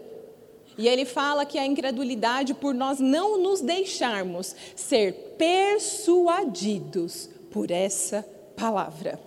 E 0.78 0.86
ele 0.86 1.04
fala 1.06 1.46
que 1.46 1.58
a 1.58 1.64
incredulidade 1.64 2.52
por 2.52 2.74
nós 2.74 3.00
não 3.00 3.38
nos 3.38 3.60
deixarmos 3.60 4.54
ser 4.74 5.34
persuadidos 5.38 7.30
por 7.50 7.70
essa 7.70 8.22
palavra. 8.56 9.18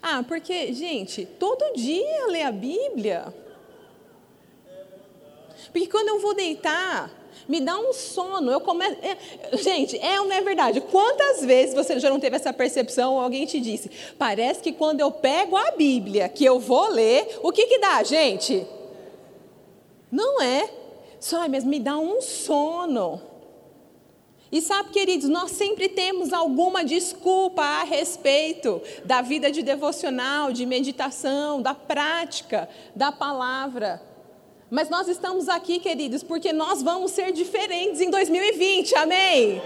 Ah, 0.00 0.22
porque, 0.26 0.72
gente, 0.72 1.26
todo 1.26 1.74
dia 1.74 2.26
ler 2.28 2.42
a 2.42 2.52
Bíblia. 2.52 3.34
Porque 5.72 5.88
quando 5.88 6.08
eu 6.08 6.20
vou 6.20 6.34
deitar, 6.34 7.10
me 7.48 7.60
dá 7.60 7.78
um 7.78 7.92
sono. 7.92 8.50
Eu 8.50 8.60
começo. 8.60 8.96
É, 9.02 9.56
gente, 9.56 9.98
é 9.98 10.20
ou 10.20 10.26
não 10.26 10.34
é 10.34 10.40
verdade? 10.40 10.80
Quantas 10.80 11.44
vezes 11.44 11.74
você 11.74 11.98
já 11.98 12.10
não 12.10 12.20
teve 12.20 12.36
essa 12.36 12.52
percepção 12.52 13.14
ou 13.14 13.20
alguém 13.20 13.46
te 13.46 13.60
disse? 13.60 13.90
Parece 14.18 14.60
que 14.60 14.72
quando 14.72 15.00
eu 15.00 15.10
pego 15.10 15.56
a 15.56 15.72
Bíblia, 15.72 16.28
que 16.28 16.44
eu 16.44 16.58
vou 16.58 16.88
ler, 16.88 17.38
o 17.42 17.52
que 17.52 17.66
que 17.66 17.78
dá, 17.78 18.02
gente? 18.02 18.66
Não 20.10 20.40
é. 20.40 20.70
Só, 21.20 21.48
mas 21.48 21.64
me 21.64 21.80
dá 21.80 21.98
um 21.98 22.20
sono. 22.20 23.20
E 24.54 24.60
sabe, 24.60 24.90
queridos, 24.90 25.28
nós 25.28 25.50
sempre 25.50 25.88
temos 25.88 26.32
alguma 26.32 26.84
desculpa 26.84 27.62
a 27.62 27.82
respeito 27.82 28.80
da 29.04 29.20
vida 29.20 29.50
de 29.50 29.62
devocional, 29.62 30.52
de 30.52 30.64
meditação, 30.64 31.60
da 31.60 31.74
prática 31.74 32.68
da 32.94 33.10
palavra. 33.10 34.00
Mas 34.74 34.88
nós 34.88 35.06
estamos 35.06 35.48
aqui, 35.48 35.78
queridos, 35.78 36.24
porque 36.24 36.52
nós 36.52 36.82
vamos 36.82 37.12
ser 37.12 37.30
diferentes 37.30 38.00
em 38.00 38.10
2020, 38.10 38.96
amém? 38.96 39.62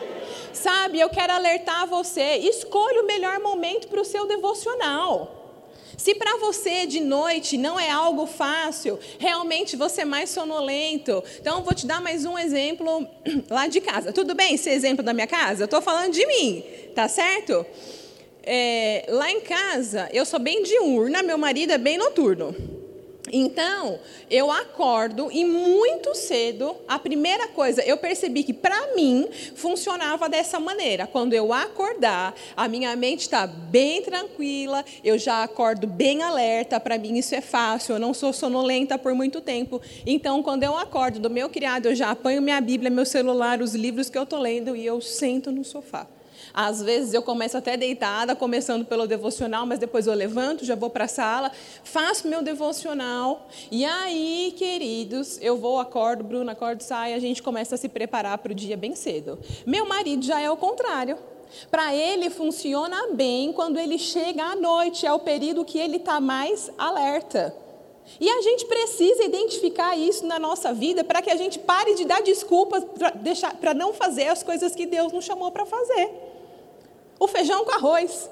Sabe, 0.52 1.00
eu 1.00 1.08
quero 1.08 1.32
alertar 1.32 1.86
você: 1.86 2.36
escolha 2.36 3.00
o 3.00 3.06
melhor 3.06 3.40
momento 3.40 3.88
para 3.88 4.02
o 4.02 4.04
seu 4.04 4.26
devocional. 4.26 5.64
Se 5.96 6.14
para 6.14 6.36
você 6.36 6.84
de 6.84 7.00
noite 7.00 7.56
não 7.56 7.80
é 7.80 7.90
algo 7.90 8.26
fácil, 8.26 8.98
realmente 9.18 9.76
você 9.76 10.02
é 10.02 10.04
mais 10.04 10.28
sonolento. 10.28 11.24
Então, 11.40 11.64
vou 11.64 11.72
te 11.72 11.86
dar 11.86 12.02
mais 12.02 12.26
um 12.26 12.38
exemplo 12.38 13.08
lá 13.48 13.66
de 13.66 13.80
casa. 13.80 14.12
Tudo 14.12 14.34
bem 14.34 14.56
esse 14.56 14.68
exemplo 14.68 15.02
da 15.02 15.14
minha 15.14 15.26
casa? 15.26 15.62
Eu 15.62 15.64
estou 15.64 15.80
falando 15.80 16.12
de 16.12 16.26
mim, 16.26 16.62
tá 16.94 17.08
certo? 17.08 17.64
É, 18.42 19.06
lá 19.08 19.30
em 19.30 19.40
casa, 19.40 20.06
eu 20.12 20.26
sou 20.26 20.38
bem 20.38 20.62
diurna, 20.62 21.22
meu 21.22 21.38
marido 21.38 21.72
é 21.72 21.78
bem 21.78 21.96
noturno. 21.96 22.54
Então, 23.32 23.98
eu 24.30 24.50
acordo 24.50 25.30
e 25.30 25.44
muito 25.44 26.14
cedo, 26.14 26.76
a 26.86 26.98
primeira 26.98 27.48
coisa, 27.48 27.82
eu 27.82 27.96
percebi 27.96 28.42
que 28.42 28.52
para 28.52 28.94
mim 28.94 29.28
funcionava 29.54 30.28
dessa 30.28 30.58
maneira. 30.60 31.06
Quando 31.06 31.32
eu 31.32 31.52
acordar, 31.52 32.34
a 32.56 32.68
minha 32.68 32.94
mente 32.96 33.20
está 33.20 33.46
bem 33.46 34.02
tranquila, 34.02 34.84
eu 35.02 35.18
já 35.18 35.42
acordo 35.42 35.86
bem 35.86 36.22
alerta, 36.22 36.80
para 36.80 36.98
mim 36.98 37.16
isso 37.18 37.34
é 37.34 37.40
fácil, 37.40 37.94
eu 37.94 37.98
não 37.98 38.12
sou 38.12 38.32
sonolenta 38.32 38.98
por 38.98 39.14
muito 39.14 39.40
tempo. 39.40 39.80
Então, 40.06 40.42
quando 40.42 40.64
eu 40.64 40.76
acordo 40.76 41.18
do 41.18 41.30
meu 41.30 41.48
criado, 41.48 41.86
eu 41.86 41.94
já 41.94 42.10
apanho 42.10 42.42
minha 42.42 42.60
Bíblia, 42.60 42.90
meu 42.90 43.06
celular, 43.06 43.60
os 43.60 43.74
livros 43.74 44.10
que 44.10 44.18
eu 44.18 44.24
estou 44.24 44.40
lendo 44.40 44.74
e 44.76 44.84
eu 44.84 45.00
sento 45.00 45.50
no 45.50 45.64
sofá. 45.64 46.06
Às 46.52 46.82
vezes 46.82 47.14
eu 47.14 47.22
começo 47.22 47.56
até 47.56 47.76
deitada, 47.76 48.34
começando 48.34 48.84
pelo 48.84 49.06
devocional, 49.06 49.66
mas 49.66 49.78
depois 49.78 50.06
eu 50.06 50.14
levanto, 50.14 50.64
já 50.64 50.74
vou 50.74 50.90
para 50.90 51.04
a 51.04 51.08
sala, 51.08 51.52
faço 51.84 52.28
meu 52.28 52.42
devocional. 52.42 53.48
E 53.70 53.84
aí, 53.84 54.54
queridos, 54.56 55.38
eu 55.40 55.56
vou, 55.56 55.78
acordo, 55.78 56.24
Bruno, 56.24 56.50
acordo, 56.50 56.82
sai, 56.82 57.14
a 57.14 57.18
gente 57.18 57.42
começa 57.42 57.74
a 57.74 57.78
se 57.78 57.88
preparar 57.88 58.38
para 58.38 58.52
o 58.52 58.54
dia 58.54 58.76
bem 58.76 58.94
cedo. 58.94 59.38
Meu 59.66 59.86
marido 59.86 60.24
já 60.24 60.40
é 60.40 60.50
o 60.50 60.56
contrário. 60.56 61.18
Para 61.70 61.94
ele 61.94 62.28
funciona 62.30 63.08
bem 63.12 63.52
quando 63.52 63.78
ele 63.78 63.98
chega 63.98 64.44
à 64.44 64.56
noite, 64.56 65.06
é 65.06 65.12
o 65.12 65.18
período 65.18 65.64
que 65.64 65.78
ele 65.78 65.96
está 65.96 66.20
mais 66.20 66.70
alerta. 66.76 67.54
E 68.20 68.28
a 68.28 68.40
gente 68.40 68.64
precisa 68.64 69.24
identificar 69.24 69.96
isso 69.96 70.26
na 70.26 70.38
nossa 70.38 70.72
vida 70.72 71.04
para 71.04 71.20
que 71.20 71.30
a 71.30 71.36
gente 71.36 71.58
pare 71.58 71.94
de 71.94 72.04
dar 72.04 72.22
desculpas 72.22 72.82
para 73.60 73.74
não 73.74 73.92
fazer 73.92 74.28
as 74.28 74.42
coisas 74.42 74.74
que 74.74 74.86
Deus 74.86 75.12
nos 75.12 75.24
chamou 75.24 75.50
para 75.50 75.66
fazer. 75.66 76.27
O 77.18 77.26
feijão 77.26 77.64
com 77.64 77.72
arroz. 77.72 78.30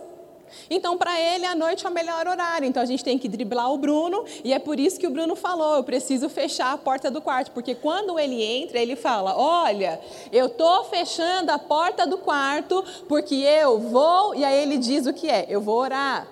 Então, 0.71 0.97
para 0.97 1.21
ele, 1.21 1.45
a 1.45 1.55
noite 1.55 1.85
é 1.85 1.89
o 1.89 1.93
melhor 1.93 2.27
horário. 2.27 2.67
Então, 2.67 2.83
a 2.83 2.87
gente 2.87 3.03
tem 3.03 3.19
que 3.19 3.29
driblar 3.29 3.73
o 3.73 3.79
Bruno, 3.79 4.25
e 4.45 4.53
é 4.53 4.59
por 4.59 4.79
isso 4.79 4.99
que 4.99 5.07
o 5.07 5.11
Bruno 5.11 5.35
falou: 5.35 5.77
eu 5.77 5.85
preciso 5.85 6.29
fechar 6.29 6.73
a 6.73 6.79
porta 6.79 7.11
do 7.11 7.21
quarto, 7.21 7.51
porque 7.51 7.75
quando 7.75 8.19
ele 8.19 8.43
entra, 8.43 8.79
ele 8.79 8.95
fala: 8.95 9.37
Olha, 9.37 10.01
eu 10.33 10.47
estou 10.47 10.85
fechando 10.85 11.51
a 11.51 11.59
porta 11.59 12.07
do 12.07 12.19
quarto, 12.19 12.85
porque 13.09 13.35
eu 13.35 13.79
vou. 13.79 14.35
E 14.35 14.45
aí 14.45 14.63
ele 14.63 14.79
diz 14.79 15.07
o 15.07 15.13
que 15.13 15.29
é: 15.29 15.47
Eu 15.49 15.61
vou 15.61 15.77
orar, 15.79 16.29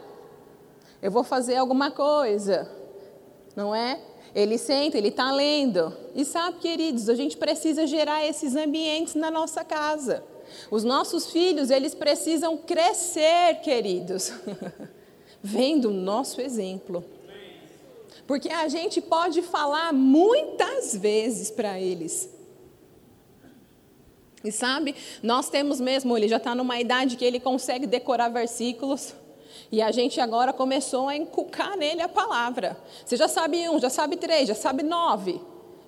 eu 1.02 1.10
vou 1.10 1.24
fazer 1.24 1.56
alguma 1.56 1.90
coisa 1.90 2.84
não 3.54 3.74
é? 3.74 4.00
Ele 4.34 4.58
senta, 4.58 4.98
ele 4.98 5.08
está 5.08 5.30
lendo. 5.30 5.96
E 6.14 6.24
sabe, 6.24 6.58
queridos, 6.58 7.08
a 7.08 7.14
gente 7.14 7.36
precisa 7.36 7.86
gerar 7.86 8.24
esses 8.24 8.56
ambientes 8.56 9.14
na 9.14 9.30
nossa 9.30 9.62
casa. 9.64 10.24
Os 10.70 10.84
nossos 10.84 11.30
filhos, 11.30 11.70
eles 11.70 11.94
precisam 11.94 12.56
crescer, 12.56 13.60
queridos, 13.62 14.32
vendo 15.42 15.88
o 15.88 15.92
nosso 15.92 16.40
exemplo. 16.40 17.04
Porque 18.26 18.48
a 18.48 18.68
gente 18.68 19.00
pode 19.00 19.42
falar 19.42 19.92
muitas 19.92 20.96
vezes 20.96 21.50
para 21.50 21.78
eles. 21.78 22.28
E 24.42 24.52
sabe, 24.52 24.94
nós 25.22 25.48
temos 25.48 25.80
mesmo, 25.80 26.16
ele 26.16 26.28
já 26.28 26.36
está 26.36 26.54
numa 26.54 26.78
idade 26.78 27.16
que 27.16 27.24
ele 27.24 27.40
consegue 27.40 27.86
decorar 27.86 28.28
versículos. 28.28 29.14
E 29.70 29.80
a 29.80 29.90
gente 29.90 30.20
agora 30.20 30.52
começou 30.52 31.08
a 31.08 31.16
inculcar 31.16 31.76
nele 31.76 32.02
a 32.02 32.08
palavra. 32.08 32.76
Você 33.04 33.16
já 33.16 33.28
sabe 33.28 33.68
um, 33.68 33.78
já 33.78 33.90
sabe 33.90 34.16
três, 34.16 34.48
já 34.48 34.54
sabe 34.54 34.82
nove 34.82 35.40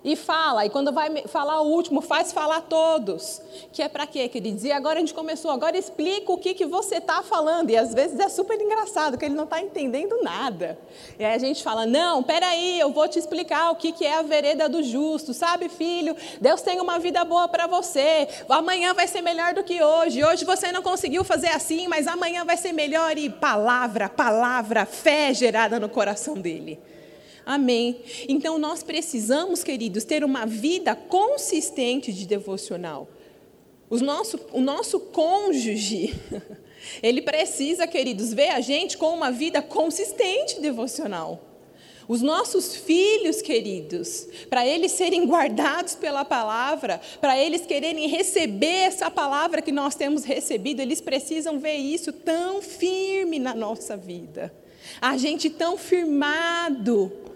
e 0.09 0.15
fala, 0.15 0.65
e 0.65 0.69
quando 0.69 0.91
vai 0.91 1.27
falar 1.27 1.61
o 1.61 1.67
último, 1.67 2.01
faz 2.01 2.31
falar 2.31 2.61
todos. 2.61 3.41
Que 3.73 3.81
é 3.81 3.89
para 3.89 4.07
quê, 4.07 4.29
queridos? 4.29 4.63
E 4.63 4.71
agora 4.71 4.97
a 4.97 4.99
gente 4.99 5.13
começou, 5.13 5.51
agora 5.51 5.77
explica 5.77 6.31
o 6.31 6.37
que, 6.37 6.53
que 6.53 6.65
você 6.65 6.95
está 6.95 7.21
falando. 7.21 7.69
E 7.69 7.77
às 7.77 7.93
vezes 7.93 8.19
é 8.19 8.29
super 8.29 8.59
engraçado, 8.59 9.17
que 9.17 9.25
ele 9.25 9.35
não 9.35 9.43
está 9.43 9.61
entendendo 9.61 10.21
nada. 10.23 10.79
E 11.19 11.25
aí 11.25 11.33
a 11.33 11.37
gente 11.37 11.61
fala, 11.63 11.85
não, 11.85 12.23
peraí, 12.23 12.79
eu 12.79 12.91
vou 12.91 13.07
te 13.07 13.19
explicar 13.19 13.71
o 13.71 13.75
que, 13.75 13.91
que 13.91 14.05
é 14.05 14.17
a 14.17 14.21
vereda 14.21 14.69
do 14.69 14.81
justo. 14.81 15.33
Sabe, 15.33 15.67
filho, 15.67 16.15
Deus 16.39 16.61
tem 16.61 16.79
uma 16.79 16.99
vida 16.99 17.25
boa 17.25 17.47
para 17.47 17.67
você. 17.67 18.27
Amanhã 18.47 18.93
vai 18.93 19.07
ser 19.07 19.21
melhor 19.21 19.53
do 19.53 19.63
que 19.63 19.83
hoje. 19.83 20.23
Hoje 20.23 20.45
você 20.45 20.71
não 20.71 20.81
conseguiu 20.81 21.23
fazer 21.23 21.49
assim, 21.49 21.87
mas 21.87 22.07
amanhã 22.07 22.45
vai 22.45 22.55
ser 22.55 22.71
melhor. 22.71 23.17
E 23.17 23.29
palavra, 23.29 24.07
palavra, 24.07 24.85
fé 24.85 25.33
gerada 25.33 25.79
no 25.79 25.89
coração 25.89 26.35
dele. 26.35 26.79
Amém. 27.47 28.01
Então 28.27 28.57
nós 28.57 28.83
precisamos, 28.83 29.63
queridos, 29.63 30.03
ter 30.03 30.21
uma 30.21 30.45
vida 30.45 30.93
consistente 30.93 32.11
de 32.11 32.27
devocional. 32.27 33.07
O 33.89 33.95
nosso, 33.99 34.37
o 34.51 34.59
nosso 34.59 34.99
cônjuge, 34.99 36.13
ele 37.01 37.21
precisa, 37.21 37.87
queridos, 37.87 38.33
ver 38.33 38.49
a 38.49 38.59
gente 38.59 38.97
com 38.97 39.13
uma 39.13 39.31
vida 39.31 39.61
consistente 39.61 40.59
devocional. 40.59 41.41
Os 42.05 42.21
nossos 42.21 42.75
filhos, 42.75 43.41
queridos, 43.41 44.27
para 44.49 44.67
eles 44.67 44.91
serem 44.91 45.25
guardados 45.25 45.95
pela 45.95 46.25
palavra, 46.25 46.99
para 47.21 47.41
eles 47.41 47.65
quererem 47.65 48.09
receber 48.09 48.87
essa 48.87 49.09
palavra 49.09 49.61
que 49.61 49.71
nós 49.71 49.95
temos 49.95 50.25
recebido, 50.25 50.81
eles 50.81 50.99
precisam 50.99 51.59
ver 51.59 51.75
isso 51.75 52.11
tão 52.11 52.61
firme 52.61 53.39
na 53.39 53.55
nossa 53.55 53.95
vida. 53.95 54.53
A 55.01 55.15
gente 55.15 55.49
tão 55.49 55.77
firmado 55.77 57.26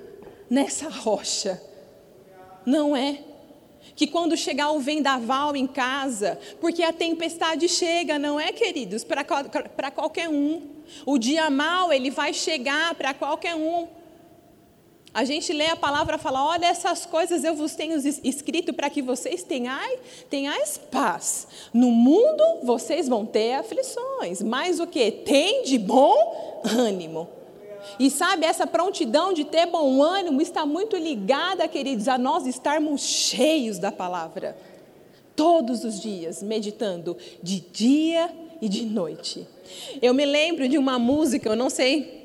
nessa 0.52 0.90
rocha. 0.90 1.62
Não 2.66 2.96
é? 2.96 3.20
Que 3.96 4.06
quando 4.06 4.36
chegar 4.36 4.72
o 4.72 4.80
vendaval 4.80 5.56
em 5.56 5.66
casa, 5.66 6.38
porque 6.60 6.84
a 6.84 6.92
tempestade 6.92 7.70
chega, 7.70 8.20
não 8.20 8.38
é, 8.38 8.52
queridos, 8.52 9.06
para 9.06 9.92
qualquer 9.92 10.28
um. 10.28 10.62
O 11.06 11.18
dia 11.18 11.50
mal, 11.50 11.94
ele 11.94 12.12
vai 12.12 12.34
chegar 12.34 12.94
para 12.96 13.14
qualquer 13.14 13.56
um. 13.56 13.88
A 15.14 15.24
gente 15.24 15.52
lê 15.54 15.68
a 15.68 15.76
palavra 15.76 16.16
e 16.16 16.20
fala: 16.20 16.46
Olha, 16.46 16.66
essas 16.66 17.06
coisas 17.06 17.44
eu 17.44 17.54
vos 17.54 17.76
tenho 17.76 17.98
escrito 18.24 18.74
para 18.74 18.90
que 18.90 19.02
vocês 19.02 19.44
tenhais, 19.44 20.00
tenhais 20.30 20.78
paz. 20.78 21.48
No 21.74 21.92
mundo 21.92 22.44
vocês 22.64 23.08
vão 23.08 23.26
ter 23.26 23.54
aflições, 23.54 24.42
mas 24.42 24.80
o 24.80 24.88
que? 24.88 25.12
Tem 25.12 25.64
de 25.64 25.78
bom 25.78 26.62
ânimo. 26.64 27.41
E 28.00 28.10
sabe, 28.10 28.46
essa 28.46 28.68
prontidão 28.68 29.34
de 29.34 29.46
ter 29.46 29.66
bom 29.66 30.02
ânimo 30.02 30.42
está 30.42 30.66
muito 30.66 30.96
ligada, 30.96 31.68
queridos, 31.68 32.08
a 32.08 32.18
nós 32.18 32.46
estarmos 32.46 33.02
cheios 33.02 33.80
da 33.80 33.92
palavra. 33.92 34.58
Todos 35.36 35.84
os 35.84 36.00
dias, 36.00 36.44
meditando, 36.44 37.18
de 37.42 37.60
dia 37.60 38.30
e 38.62 38.70
de 38.70 38.86
noite. 38.86 39.48
Eu 40.02 40.14
me 40.14 40.26
lembro 40.26 40.68
de 40.68 40.78
uma 40.78 41.00
música, 41.00 41.50
eu 41.50 41.56
não 41.56 41.70
sei 41.70 42.21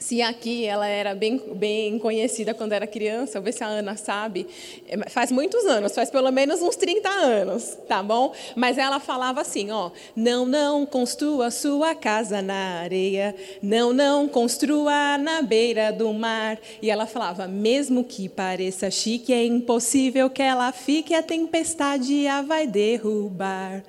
se 0.00 0.22
aqui 0.22 0.64
ela 0.64 0.86
era 0.86 1.14
bem, 1.14 1.38
bem 1.54 1.98
conhecida 1.98 2.54
quando 2.54 2.72
era 2.72 2.86
criança, 2.86 3.34
vou 3.38 3.44
ver 3.44 3.52
se 3.52 3.62
a 3.62 3.66
Ana 3.66 3.96
sabe. 3.96 4.46
É, 4.88 5.08
faz 5.10 5.30
muitos 5.30 5.66
anos, 5.66 5.94
faz 5.94 6.10
pelo 6.10 6.30
menos 6.32 6.62
uns 6.62 6.74
30 6.74 7.08
anos, 7.08 7.76
tá 7.86 8.02
bom? 8.02 8.32
Mas 8.56 8.78
ela 8.78 8.98
falava 8.98 9.42
assim, 9.42 9.70
ó: 9.70 9.90
Não, 10.16 10.46
não 10.46 10.86
construa 10.86 11.50
sua 11.50 11.94
casa 11.94 12.40
na 12.40 12.80
areia, 12.80 13.36
não, 13.62 13.92
não 13.92 14.26
construa 14.26 15.18
na 15.18 15.42
beira 15.42 15.92
do 15.92 16.12
mar. 16.14 16.58
E 16.80 16.90
ela 16.90 17.06
falava: 17.06 17.46
Mesmo 17.46 18.02
que 18.02 18.26
pareça 18.26 18.90
chique, 18.90 19.34
é 19.34 19.44
impossível 19.44 20.30
que 20.30 20.42
ela 20.42 20.72
fique, 20.72 21.14
a 21.14 21.22
tempestade 21.22 22.26
a 22.26 22.40
vai 22.40 22.66
derrubar. 22.66 23.84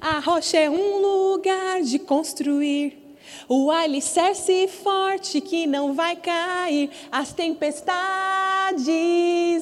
A 0.00 0.20
rocha 0.20 0.58
é 0.58 0.70
um 0.70 1.00
lugar 1.00 1.82
de 1.82 1.98
construir 1.98 3.05
o 3.48 3.70
alicerce 3.70 4.66
forte 4.68 5.40
que 5.40 5.66
não 5.66 5.94
vai 5.94 6.16
cair, 6.16 6.90
as 7.10 7.32
tempestades 7.32 8.86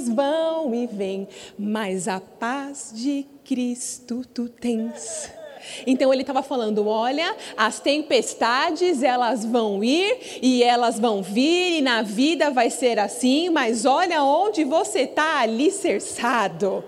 vão 0.08 0.74
e 0.74 0.86
vêm, 0.86 1.28
mas 1.58 2.08
a 2.08 2.20
paz 2.20 2.92
de 2.94 3.26
Cristo 3.44 4.24
tu 4.32 4.48
tens. 4.48 5.30
Então 5.86 6.12
ele 6.12 6.22
estava 6.22 6.42
falando: 6.42 6.86
olha, 6.86 7.34
as 7.56 7.80
tempestades 7.80 9.02
elas 9.02 9.44
vão 9.44 9.82
ir 9.82 10.40
e 10.42 10.62
elas 10.62 10.98
vão 10.98 11.22
vir, 11.22 11.78
e 11.78 11.82
na 11.82 12.02
vida 12.02 12.50
vai 12.50 12.70
ser 12.70 12.98
assim, 12.98 13.48
mas 13.50 13.84
olha 13.84 14.22
onde 14.22 14.64
você 14.64 15.00
está 15.00 15.40
alicerçado. 15.40 16.84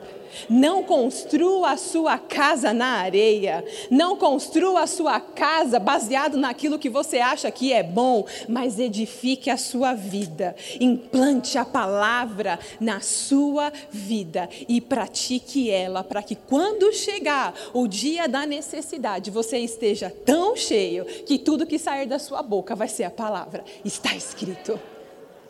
Não 0.48 0.82
construa 0.82 1.72
a 1.72 1.76
sua 1.76 2.18
casa 2.18 2.72
na 2.72 2.98
areia. 2.98 3.64
Não 3.90 4.16
construa 4.16 4.82
a 4.82 4.86
sua 4.86 5.20
casa 5.20 5.78
baseado 5.78 6.36
naquilo 6.36 6.78
que 6.78 6.88
você 6.88 7.18
acha 7.18 7.50
que 7.50 7.72
é 7.72 7.82
bom, 7.82 8.24
mas 8.48 8.78
edifique 8.78 9.50
a 9.50 9.56
sua 9.56 9.94
vida. 9.94 10.54
Implante 10.80 11.58
a 11.58 11.64
palavra 11.64 12.58
na 12.80 13.00
sua 13.00 13.72
vida 13.90 14.48
e 14.68 14.80
pratique 14.80 15.70
ela 15.70 16.02
para 16.02 16.22
que 16.22 16.34
quando 16.34 16.92
chegar 16.92 17.54
o 17.72 17.86
dia 17.86 18.28
da 18.28 18.46
necessidade, 18.46 19.30
você 19.30 19.58
esteja 19.58 20.10
tão 20.24 20.56
cheio 20.56 21.04
que 21.04 21.38
tudo 21.38 21.66
que 21.66 21.78
sair 21.78 22.06
da 22.06 22.18
sua 22.18 22.42
boca 22.42 22.74
vai 22.74 22.88
ser 22.88 23.04
a 23.04 23.10
palavra. 23.10 23.64
Está 23.84 24.14
escrito. 24.14 24.78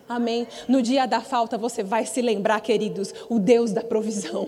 Amém. 0.09 0.47
No 0.69 0.81
dia 0.81 1.07
da 1.07 1.21
falta 1.21 1.59
você 1.59 1.83
vai 1.83 2.07
se 2.07 2.23
lembrar, 2.23 2.61
queridos, 2.61 3.13
o 3.29 3.39
Deus 3.39 3.73
da 3.73 3.83
provisão. 3.83 4.47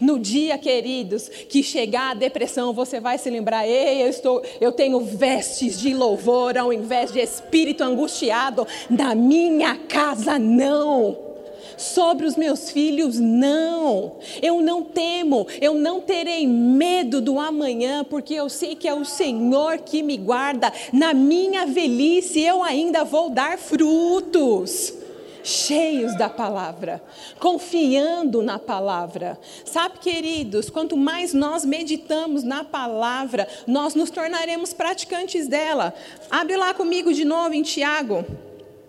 No 0.00 0.18
dia, 0.18 0.58
queridos, 0.58 1.28
que 1.28 1.62
chegar 1.62 2.10
a 2.10 2.14
depressão, 2.14 2.72
você 2.72 3.00
vai 3.00 3.18
se 3.18 3.30
lembrar: 3.30 3.66
ei, 3.66 4.02
eu, 4.02 4.08
estou, 4.08 4.42
eu 4.60 4.72
tenho 4.72 5.00
vestes 5.00 5.78
de 5.78 5.94
louvor 5.94 6.56
ao 6.56 6.72
invés 6.72 7.12
de 7.12 7.20
espírito 7.20 7.82
angustiado. 7.82 8.66
Na 8.88 9.14
minha 9.14 9.76
casa, 9.76 10.38
não. 10.38 11.30
Sobre 11.76 12.26
os 12.26 12.36
meus 12.36 12.70
filhos, 12.70 13.18
não. 13.18 14.12
Eu 14.42 14.60
não 14.60 14.82
temo, 14.82 15.46
eu 15.60 15.74
não 15.74 16.00
terei 16.00 16.46
medo 16.46 17.20
do 17.22 17.38
amanhã, 17.38 18.04
porque 18.04 18.34
eu 18.34 18.50
sei 18.50 18.74
que 18.74 18.86
é 18.86 18.94
o 18.94 19.04
Senhor 19.04 19.78
que 19.78 20.02
me 20.02 20.18
guarda. 20.18 20.72
Na 20.92 21.14
minha 21.14 21.64
velhice, 21.66 22.40
eu 22.40 22.62
ainda 22.62 23.02
vou 23.02 23.30
dar 23.30 23.56
frutos 23.56 24.99
cheios 25.42 26.16
da 26.16 26.28
palavra, 26.28 27.02
confiando 27.38 28.42
na 28.42 28.58
palavra. 28.58 29.38
Sabe, 29.64 29.98
queridos, 29.98 30.70
quanto 30.70 30.96
mais 30.96 31.32
nós 31.32 31.64
meditamos 31.64 32.42
na 32.42 32.64
palavra, 32.64 33.48
nós 33.66 33.94
nos 33.94 34.10
tornaremos 34.10 34.72
praticantes 34.72 35.48
dela. 35.48 35.94
Abre 36.30 36.56
lá 36.56 36.74
comigo 36.74 37.12
de 37.12 37.24
novo 37.24 37.54
em 37.54 37.62
Tiago, 37.62 38.24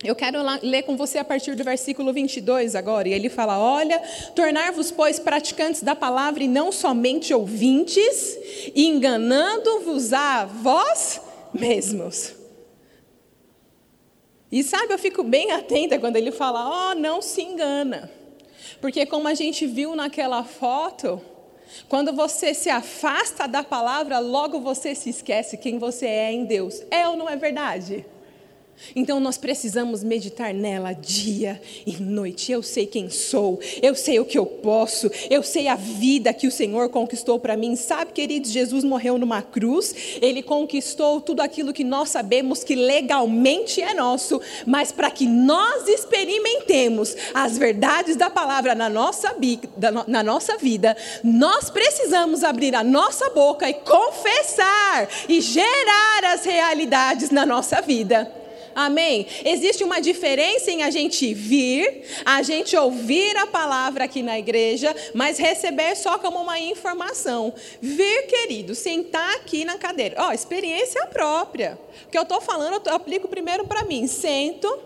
Eu 0.04 0.16
quero 0.16 0.40
ler 0.64 0.82
com 0.82 0.98
você 0.98 1.20
a 1.20 1.24
partir 1.24 1.54
do 1.56 1.64
versículo 1.64 2.12
22 2.12 2.76
agora. 2.76 3.08
E 3.08 3.14
ele 3.14 3.30
fala: 3.30 3.60
Olha, 3.60 4.00
tornar-vos, 4.36 4.90
pois, 4.90 5.20
praticantes 5.20 5.84
da 5.84 5.96
palavra 5.96 6.44
e 6.44 6.48
não 6.48 6.72
somente 6.72 7.32
ouvintes, 7.34 8.36
enganando-vos 8.76 10.12
a 10.12 10.46
vós 10.46 11.22
mesmos. 11.54 12.41
E 14.52 14.64
sabe, 14.64 14.94
eu 14.94 15.00
fico 15.00 15.24
bem 15.24 15.52
atenta 15.52 15.98
quando 15.98 16.18
ele 16.18 16.32
fala: 16.32 16.92
oh, 16.92 16.96
não 16.96 17.22
se 17.22 17.42
engana. 17.42 18.12
Porque, 18.82 19.06
como 19.06 19.28
a 19.28 19.34
gente 19.34 19.66
viu 19.66 19.96
naquela 19.96 20.44
foto, 20.44 21.22
quando 21.88 22.12
você 22.14 22.54
se 22.54 22.70
afasta 22.70 23.48
da 23.48 23.64
palavra, 23.64 24.20
logo 24.20 24.60
você 24.60 24.94
se 24.94 25.10
esquece 25.10 25.58
quem 25.58 25.78
você 25.78 26.06
é 26.06 26.32
em 26.32 26.46
Deus. 26.46 26.82
É 26.92 27.08
ou 27.08 27.16
não 27.16 27.30
é 27.30 27.36
verdade? 27.36 28.06
Então 28.96 29.20
nós 29.20 29.38
precisamos 29.38 30.04
meditar 30.04 30.54
nela 30.54 30.94
dia 30.94 31.62
e 31.86 31.98
noite. 32.02 32.52
Eu 32.52 32.64
sei 32.64 32.86
quem 32.86 33.10
sou, 33.10 33.60
eu 33.82 33.96
sei 33.96 34.20
o 34.20 34.26
que 34.26 34.38
eu 34.38 34.46
posso, 34.46 35.10
eu 35.30 35.44
sei 35.44 35.68
a 35.68 35.76
vida 35.76 36.34
que 36.34 36.48
o 36.48 36.52
Senhor 36.52 36.90
conquistou 36.90 37.40
para 37.40 37.58
mim. 37.58 37.76
Sabe, 37.76 38.12
queridos, 38.12 38.52
Jesus 38.52 38.84
morreu 38.84 39.18
numa 39.18 39.42
cruz, 39.42 39.94
ele 40.22 40.42
conquistou 40.42 41.22
tudo 41.22 41.42
aquilo 41.42 41.74
que 41.74 41.84
nós 41.84 42.10
sabemos 42.10 42.64
que 42.64 42.76
legalmente 42.76 43.82
é 43.82 43.94
nosso, 43.94 44.42
mas 44.66 44.92
para 44.92 45.12
que 45.12 45.26
nós 45.26 45.88
experimentemos 45.88 47.16
as 47.34 47.58
verdades 47.58 48.16
da 48.16 48.30
palavra 48.30 48.76
na 48.76 48.90
nossa, 48.90 49.36
na 50.08 50.24
nossa 50.24 50.58
vida, 50.58 50.96
nós 51.24 51.70
precisamos 51.70 52.44
abrir 52.44 52.76
a 52.76 52.84
nossa 52.84 53.30
boca 53.30 53.70
e 53.70 53.74
confessar 53.74 55.08
e 55.28 55.42
gerar 55.42 56.26
as 56.34 56.46
realidades 56.46 57.30
na 57.30 57.46
nossa 57.46 57.82
vida. 57.82 58.41
Amém? 58.76 59.26
Existe 59.44 59.84
uma 59.84 60.00
diferença 60.00 60.72
em 60.72 60.84
a 60.84 60.90
gente 60.90 61.34
vir, 61.34 62.04
a 62.26 62.42
gente 62.42 62.76
ouvir 62.76 63.36
a 63.38 63.48
palavra 63.48 64.06
aqui 64.06 64.22
na 64.22 64.38
igreja, 64.38 64.96
mas 65.14 65.38
receber 65.38 65.96
só 65.96 66.18
como 66.18 66.40
uma 66.40 66.60
informação. 66.60 67.54
Vir, 67.82 68.28
querido, 68.28 68.76
sentar 68.76 69.36
aqui 69.36 69.66
na 69.66 69.78
cadeira. 69.78 70.16
Ó, 70.20 70.30
oh, 70.30 70.32
experiência 70.32 71.06
própria. 71.08 71.78
O 72.08 72.10
que 72.10 72.18
eu 72.18 72.24
estou 72.24 72.42
falando, 72.42 72.82
eu 72.86 72.94
aplico 72.94 73.28
primeiro 73.28 73.66
para 73.66 73.84
mim. 73.84 74.08
Sento, 74.08 74.80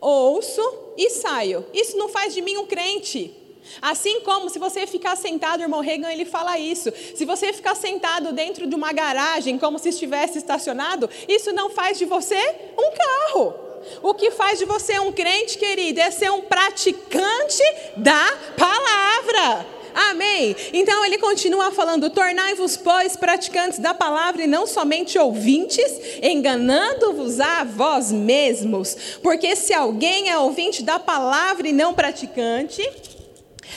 ouço 0.00 0.62
e 0.96 1.10
saio. 1.10 1.64
Isso 1.72 1.96
não 1.96 2.08
faz 2.08 2.34
de 2.34 2.42
mim 2.42 2.56
um 2.56 2.66
crente. 2.66 3.43
Assim 3.80 4.20
como 4.20 4.48
se 4.48 4.58
você 4.58 4.86
ficar 4.86 5.16
sentado, 5.16 5.62
irmão 5.62 5.80
Reagan 5.80 6.10
ele 6.12 6.24
fala 6.24 6.58
isso. 6.58 6.92
Se 7.14 7.24
você 7.24 7.52
ficar 7.52 7.74
sentado 7.74 8.32
dentro 8.32 8.66
de 8.66 8.74
uma 8.74 8.92
garagem 8.92 9.58
como 9.58 9.78
se 9.78 9.90
estivesse 9.90 10.38
estacionado, 10.38 11.08
isso 11.28 11.52
não 11.52 11.70
faz 11.70 11.98
de 11.98 12.04
você 12.04 12.38
um 12.78 12.90
carro. 12.92 13.54
O 14.02 14.14
que 14.14 14.30
faz 14.30 14.58
de 14.58 14.64
você 14.64 14.98
um 14.98 15.12
crente, 15.12 15.58
querido, 15.58 16.00
é 16.00 16.10
ser 16.10 16.30
um 16.30 16.42
praticante 16.42 17.62
da 17.96 18.32
palavra. 18.56 19.66
Amém. 19.94 20.56
Então 20.72 21.04
ele 21.04 21.18
continua 21.18 21.70
falando: 21.70 22.10
tornai-vos, 22.10 22.76
pois, 22.76 23.16
praticantes 23.16 23.78
da 23.78 23.94
palavra 23.94 24.42
e 24.42 24.46
não 24.46 24.66
somente 24.66 25.18
ouvintes, 25.18 26.18
enganando-vos 26.22 27.38
a 27.40 27.62
vós 27.62 28.10
mesmos. 28.10 29.18
Porque 29.22 29.54
se 29.54 29.72
alguém 29.72 30.30
é 30.30 30.38
ouvinte 30.38 30.82
da 30.82 30.98
palavra 30.98 31.68
e 31.68 31.72
não 31.72 31.94
praticante, 31.94 32.82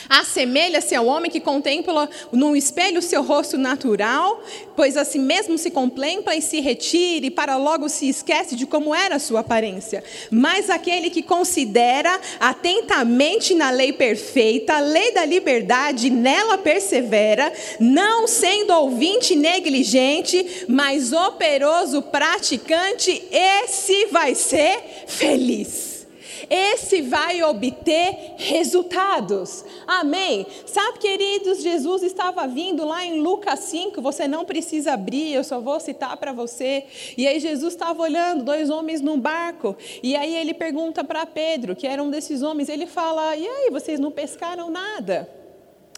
Assemelha-se 0.08 0.94
ao 0.94 1.06
homem 1.06 1.30
que 1.30 1.40
contempla 1.40 2.08
no 2.32 2.56
espelho 2.56 2.98
o 2.98 3.02
seu 3.02 3.22
rosto 3.22 3.58
natural, 3.58 4.42
pois 4.74 4.96
assim 4.96 5.18
mesmo 5.18 5.58
se 5.58 5.70
contempla 5.70 6.34
e 6.34 6.42
se 6.42 6.60
retira, 6.60 7.26
e 7.26 7.30
para 7.30 7.56
logo 7.56 7.88
se 7.88 8.08
esquece 8.08 8.56
de 8.56 8.66
como 8.66 8.94
era 8.94 9.16
a 9.16 9.18
sua 9.18 9.40
aparência. 9.40 10.02
Mas 10.30 10.70
aquele 10.70 11.10
que 11.10 11.22
considera 11.22 12.18
atentamente 12.40 13.54
na 13.54 13.70
lei 13.70 13.92
perfeita, 13.92 14.74
a 14.74 14.80
lei 14.80 15.12
da 15.12 15.24
liberdade, 15.24 16.10
nela 16.10 16.58
persevera, 16.58 17.52
não 17.78 18.26
sendo 18.26 18.72
ouvinte 18.72 19.34
negligente, 19.34 20.64
mas 20.68 21.12
operoso 21.12 22.02
praticante, 22.02 23.22
esse 23.30 24.06
vai 24.06 24.34
ser 24.34 25.04
feliz 25.06 25.97
esse 26.48 27.02
vai 27.02 27.42
obter 27.42 28.34
resultados. 28.36 29.64
Amém? 29.86 30.46
Sabe, 30.66 30.98
queridos, 30.98 31.62
Jesus 31.62 32.02
estava 32.02 32.46
vindo 32.46 32.84
lá 32.84 33.04
em 33.04 33.20
Lucas 33.20 33.60
5, 33.60 34.00
você 34.00 34.28
não 34.28 34.44
precisa 34.44 34.92
abrir, 34.92 35.32
eu 35.32 35.44
só 35.44 35.60
vou 35.60 35.78
citar 35.80 36.16
para 36.16 36.32
você. 36.32 36.84
E 37.16 37.26
aí 37.26 37.40
Jesus 37.40 37.74
estava 37.74 38.02
olhando, 38.02 38.44
dois 38.44 38.70
homens 38.70 39.00
num 39.00 39.18
barco, 39.18 39.76
e 40.02 40.14
aí 40.16 40.34
ele 40.36 40.54
pergunta 40.54 41.02
para 41.02 41.26
Pedro, 41.26 41.74
que 41.74 41.86
era 41.86 42.02
um 42.02 42.10
desses 42.10 42.42
homens, 42.42 42.68
ele 42.68 42.86
fala: 42.86 43.36
"E 43.36 43.46
aí, 43.46 43.70
vocês 43.70 43.98
não 43.98 44.10
pescaram 44.10 44.70
nada?" 44.70 45.28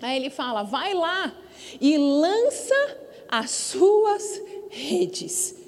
Aí 0.00 0.16
ele 0.16 0.30
fala: 0.30 0.62
"Vai 0.62 0.94
lá 0.94 1.34
e 1.80 1.98
lança 1.98 2.98
as 3.28 3.50
suas 3.50 4.40
redes." 4.70 5.60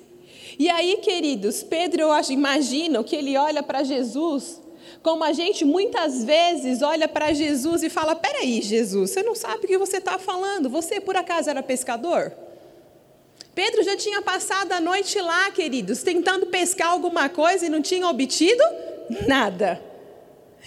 E 0.58 0.68
aí, 0.68 0.98
queridos, 0.98 1.62
Pedro, 1.62 2.02
eu 2.02 2.12
acho, 2.12 2.32
imagino 2.32 3.02
que 3.02 3.16
ele 3.16 3.36
olha 3.36 3.62
para 3.62 3.82
Jesus 3.82 4.61
como 5.02 5.24
a 5.24 5.32
gente 5.32 5.64
muitas 5.64 6.22
vezes 6.22 6.80
olha 6.80 7.08
para 7.08 7.32
Jesus 7.32 7.82
e 7.82 7.90
fala: 7.90 8.14
peraí, 8.14 8.62
Jesus, 8.62 9.10
você 9.10 9.22
não 9.22 9.34
sabe 9.34 9.64
o 9.64 9.68
que 9.68 9.78
você 9.78 9.98
está 9.98 10.18
falando? 10.18 10.70
Você 10.70 11.00
por 11.00 11.16
acaso 11.16 11.50
era 11.50 11.62
pescador? 11.62 12.32
Pedro 13.54 13.82
já 13.82 13.96
tinha 13.96 14.22
passado 14.22 14.72
a 14.72 14.80
noite 14.80 15.20
lá, 15.20 15.50
queridos, 15.50 16.02
tentando 16.02 16.46
pescar 16.46 16.88
alguma 16.88 17.28
coisa 17.28 17.66
e 17.66 17.68
não 17.68 17.82
tinha 17.82 18.08
obtido 18.08 18.62
nada. 19.26 19.82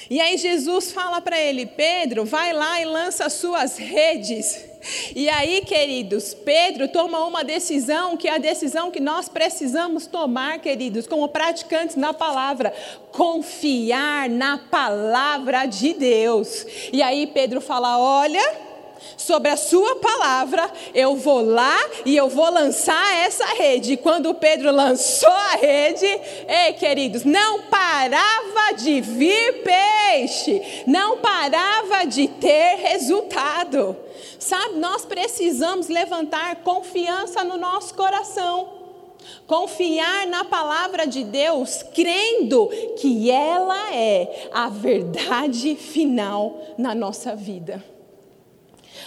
E 0.09 0.19
aí 0.19 0.37
Jesus 0.37 0.91
fala 0.91 1.21
para 1.21 1.39
ele: 1.39 1.65
Pedro, 1.65 2.25
vai 2.25 2.53
lá 2.53 2.81
e 2.81 2.85
lança 2.85 3.25
as 3.25 3.33
suas 3.33 3.77
redes. 3.77 4.74
E 5.15 5.29
aí, 5.29 5.61
queridos, 5.61 6.33
Pedro 6.33 6.87
toma 6.87 7.25
uma 7.25 7.43
decisão 7.43 8.17
que 8.17 8.27
é 8.27 8.35
a 8.35 8.37
decisão 8.37 8.91
que 8.91 8.99
nós 8.99 9.27
precisamos 9.27 10.05
tomar, 10.07 10.59
queridos, 10.59 11.07
como 11.07 11.27
praticantes 11.29 11.95
na 11.95 12.13
palavra, 12.13 12.73
confiar 13.11 14.29
na 14.29 14.57
palavra 14.57 15.65
de 15.65 15.93
Deus. 15.93 16.65
E 16.91 17.01
aí 17.01 17.27
Pedro 17.27 17.61
fala: 17.61 17.97
"Olha, 17.99 18.64
sobre 19.17 19.49
a 19.49 19.57
sua 19.57 19.95
palavra, 19.95 20.71
eu 20.93 21.15
vou 21.15 21.43
lá 21.43 21.77
e 22.05 22.15
eu 22.15 22.29
vou 22.29 22.49
lançar 22.51 23.15
essa 23.17 23.45
rede. 23.45 23.93
E 23.93 23.97
quando 23.97 24.33
Pedro 24.33 24.71
lançou 24.71 25.29
a 25.29 25.55
rede, 25.55 26.05
ei 26.05 26.73
queridos, 26.73 27.23
não 27.23 27.63
parava 27.63 28.73
de 28.77 29.01
vir 29.01 29.63
peixe, 29.63 30.83
não 30.87 31.17
parava 31.17 32.05
de 32.05 32.27
ter 32.27 32.75
resultado. 32.77 33.95
Sabe, 34.39 34.77
nós 34.77 35.05
precisamos 35.05 35.87
levantar 35.87 36.57
confiança 36.57 37.43
no 37.43 37.57
nosso 37.57 37.93
coração. 37.93 38.85
Confiar 39.47 40.27
na 40.27 40.43
palavra 40.43 41.07
de 41.07 41.23
Deus, 41.23 41.83
crendo 41.95 42.67
que 42.99 43.31
ela 43.31 43.93
é 43.93 44.49
a 44.53 44.69
verdade 44.69 45.75
final 45.75 46.61
na 46.77 46.93
nossa 46.93 47.35
vida. 47.35 47.94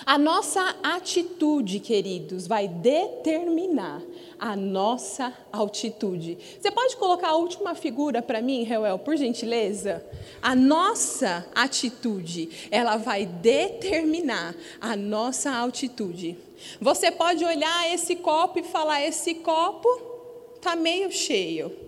A 0.08 0.16
nossa 0.16 0.74
atitude, 0.82 1.80
queridos, 1.80 2.46
vai 2.46 2.66
determinar 2.66 4.00
a 4.38 4.56
nossa 4.56 5.36
altitude. 5.52 6.38
Você 6.58 6.70
pode 6.70 6.96
colocar 6.96 7.28
a 7.28 7.36
última 7.36 7.74
figura 7.74 8.22
para 8.22 8.40
mim, 8.40 8.62
Reuel, 8.62 8.98
por 8.98 9.18
gentileza? 9.18 10.02
A 10.40 10.56
nossa 10.56 11.46
atitude, 11.54 12.68
ela 12.70 12.96
vai 12.96 13.26
determinar 13.26 14.54
a 14.80 14.96
nossa 14.96 15.50
altitude. 15.52 16.38
Você 16.80 17.10
pode 17.10 17.44
olhar 17.44 17.92
esse 17.92 18.16
copo 18.16 18.60
e 18.60 18.62
falar: 18.62 19.02
esse 19.02 19.34
copo 19.34 19.86
está 20.56 20.74
meio 20.74 21.12
cheio. 21.12 21.87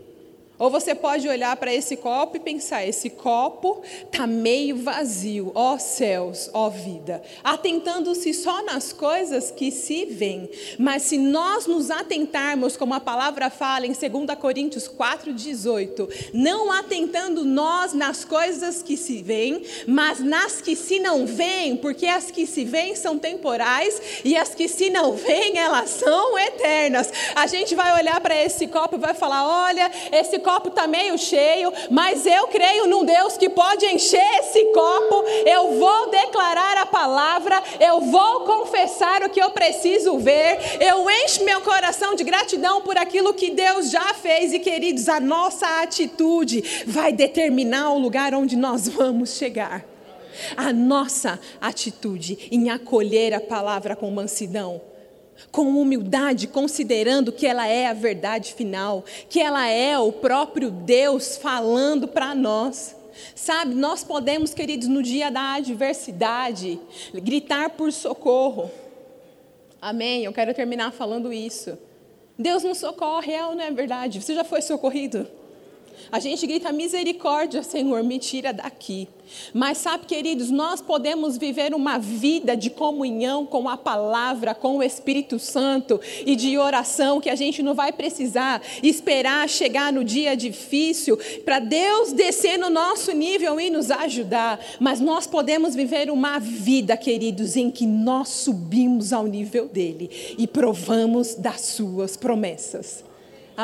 Ou 0.61 0.69
você 0.69 0.95
pode 0.95 1.27
olhar 1.27 1.57
para 1.57 1.73
esse 1.73 1.97
copo 1.97 2.37
e 2.37 2.41
pensar: 2.41 2.87
esse 2.87 3.09
copo 3.09 3.81
está 4.05 4.27
meio 4.27 4.77
vazio, 4.77 5.51
ó 5.55 5.79
céus, 5.79 6.51
ó 6.53 6.69
vida, 6.69 7.23
atentando-se 7.43 8.35
só 8.35 8.63
nas 8.63 8.93
coisas 8.93 9.51
que 9.51 9.71
se 9.71 10.05
veem. 10.05 10.51
Mas 10.79 11.05
se 11.05 11.17
nós 11.17 11.67
nos 11.67 11.91
atentarmos, 11.91 12.77
como 12.77 12.93
a 12.93 13.01
palavra 13.01 13.49
fala 13.49 13.87
em 13.87 13.93
2 13.93 14.39
Coríntios 14.39 14.87
4,18, 14.87 16.31
não 16.35 16.71
atentando 16.71 17.43
nós 17.43 17.95
nas 17.95 18.23
coisas 18.23 18.83
que 18.83 18.99
se 18.99 19.23
veem, 19.23 19.63
mas 19.87 20.21
nas 20.21 20.61
que 20.61 20.77
se 20.77 20.99
não 21.01 21.25
veem, 21.25 21.75
porque 21.75 22.05
as 22.05 22.31
que 22.31 22.47
se 22.47 22.67
veem 22.67 22.95
são 22.95 23.19
temporais 23.19 24.21
e 24.23 24.37
as 24.37 24.55
que 24.55 24.69
se 24.69 24.91
não 24.91 25.13
veem, 25.13 25.57
elas 25.57 25.89
são 25.89 26.39
eternas. 26.39 27.11
A 27.35 27.47
gente 27.47 27.75
vai 27.75 27.99
olhar 27.99 28.21
para 28.21 28.37
esse 28.37 28.67
copo 28.67 28.97
e 28.97 28.99
vai 28.99 29.15
falar: 29.15 29.67
olha, 29.67 29.91
esse 30.13 30.39
copo 30.39 30.50
copo 30.51 30.69
está 30.69 30.87
meio 30.89 31.17
cheio, 31.17 31.73
mas 31.89 32.27
eu 32.27 32.49
creio 32.49 32.89
num 32.89 33.05
Deus 33.05 33.37
que 33.37 33.49
pode 33.49 33.87
encher 33.87 34.41
esse 34.41 34.65
copo. 34.73 35.25
Eu 35.47 35.79
vou 35.79 36.11
declarar 36.11 36.77
a 36.79 36.87
palavra, 36.87 37.63
eu 37.79 38.01
vou 38.01 38.41
confessar 38.41 39.23
o 39.23 39.31
que 39.31 39.41
eu 39.41 39.51
preciso 39.51 40.19
ver. 40.19 40.59
Eu 40.81 41.09
encho 41.09 41.45
meu 41.45 41.61
coração 41.61 42.17
de 42.17 42.25
gratidão 42.25 42.83
por 42.83 42.99
aquilo 42.99 43.33
que 43.33 43.51
Deus 43.51 43.91
já 43.91 44.13
fez. 44.13 44.53
E 44.53 44.59
queridos, 44.59 45.09
a 45.09 45.21
nossa 45.21 45.83
atitude 45.83 46.85
vai 46.85 47.13
determinar 47.13 47.93
o 47.93 47.99
lugar 47.99 48.35
onde 48.35 48.57
nós 48.57 48.89
vamos 48.89 49.37
chegar. 49.37 49.85
A 50.57 50.73
nossa 50.73 51.39
atitude 51.61 52.49
em 52.51 52.71
acolher 52.71 53.35
a 53.35 53.41
palavra 53.41 53.95
com 53.95 54.11
mansidão 54.11 54.90
com 55.51 55.63
humildade, 55.81 56.47
considerando 56.47 57.33
que 57.33 57.47
ela 57.47 57.67
é 57.67 57.87
a 57.87 57.93
verdade 57.93 58.55
final, 58.55 59.05
que 59.29 59.41
ela 59.41 59.69
é 59.69 59.99
o 59.99 60.13
próprio 60.13 60.71
Deus 60.71 61.37
falando 61.37 62.09
para 62.09 62.35
nós. 62.35 62.97
Sabe, 63.35 63.75
nós 63.75 64.05
podemos, 64.05 64.55
queridos, 64.55 64.89
no 64.89 65.03
dia 65.03 65.31
da 65.31 65.55
adversidade, 65.55 66.81
gritar 67.15 67.71
por 67.71 67.93
socorro. 67.93 68.71
Amém? 69.81 70.25
Eu 70.25 70.33
quero 70.33 70.55
terminar 70.55 70.93
falando 70.93 71.33
isso. 71.33 71.79
Deus 72.39 72.63
nos 72.63 72.79
socorre, 72.79 73.33
é 73.33 73.45
ou 73.45 73.55
não 73.55 73.65
é 73.65 73.71
verdade? 73.71 74.21
Você 74.21 74.35
já 74.35 74.45
foi 74.45 74.63
socorrido? 74.63 75.27
A 76.11 76.19
gente 76.19 76.47
grita 76.47 76.73
misericórdia, 76.73 77.63
Senhor, 77.63 78.03
me 78.03 78.19
tira 78.19 78.53
daqui. 78.53 79.09
Mas 79.53 79.79
sabe, 79.79 80.07
queridos, 80.07 80.51
nós 80.51 80.81
podemos 80.81 81.37
viver 81.37 81.75
uma 81.75 81.99
vida 81.99 82.57
de 82.57 82.71
comunhão 82.71 83.47
com 83.47 83.69
a 83.69 83.77
palavra, 83.77 84.55
com 84.55 84.79
o 84.79 84.83
Espírito 84.83 85.39
Santo 85.39 86.01
e 86.27 86.35
de 86.35 86.59
oração 86.59 87.21
que 87.21 87.31
a 87.31 87.35
gente 87.35 87.63
não 87.63 87.75
vai 87.75 87.93
precisar 87.93 88.63
esperar 88.83 89.49
chegar 89.49 89.93
no 89.93 90.05
dia 90.05 90.37
difícil 90.37 91.19
para 91.45 91.59
Deus 91.59 92.13
descer 92.13 92.59
no 92.59 92.71
nosso 92.71 93.13
nível 93.13 93.61
e 93.61 93.71
nos 93.71 93.91
ajudar. 93.91 94.61
Mas 94.79 95.01
nós 95.01 95.27
podemos 95.27 95.75
viver 95.75 96.11
uma 96.11 96.39
vida, 96.39 96.97
queridos, 96.97 97.57
em 97.57 97.71
que 97.71 97.87
nós 97.87 98.29
subimos 98.29 99.13
ao 99.13 99.27
nível 99.27 99.69
dele 99.69 100.35
e 100.37 100.47
provamos 100.47 101.35
das 101.35 101.61
suas 101.61 102.17
promessas 102.17 103.10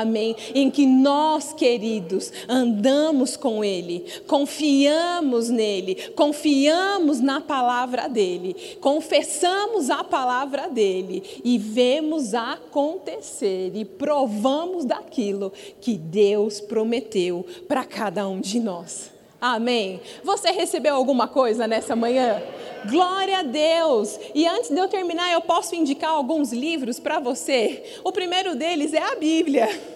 amém? 0.00 0.36
Em 0.54 0.70
que 0.70 0.86
nós, 0.86 1.52
queridos, 1.52 2.32
andamos 2.48 3.36
com 3.36 3.64
Ele, 3.64 4.04
confiamos 4.26 5.48
nele, 5.48 5.94
confiamos 6.14 7.20
na 7.20 7.40
palavra 7.40 8.08
dele, 8.08 8.76
confessamos 8.80 9.90
a 9.90 10.04
palavra 10.04 10.68
dele 10.68 11.22
e 11.44 11.58
vemos 11.58 12.34
acontecer 12.34 13.72
e 13.74 13.84
provamos 13.84 14.84
daquilo 14.84 15.52
que 15.80 15.96
Deus 15.96 16.60
prometeu 16.60 17.44
para 17.68 17.84
cada 17.84 18.26
um 18.28 18.40
de 18.40 18.60
nós. 18.60 19.15
Amém. 19.40 20.00
Você 20.24 20.50
recebeu 20.50 20.94
alguma 20.94 21.28
coisa 21.28 21.66
nessa 21.66 21.94
manhã? 21.94 22.42
Glória 22.88 23.38
a 23.38 23.42
Deus! 23.42 24.18
E 24.34 24.46
antes 24.46 24.70
de 24.70 24.78
eu 24.78 24.88
terminar, 24.88 25.32
eu 25.32 25.40
posso 25.40 25.74
indicar 25.74 26.10
alguns 26.10 26.52
livros 26.52 27.00
para 27.00 27.18
você. 27.18 28.00
O 28.04 28.12
primeiro 28.12 28.54
deles 28.54 28.92
é 28.94 29.02
a 29.02 29.16
Bíblia. 29.16 29.95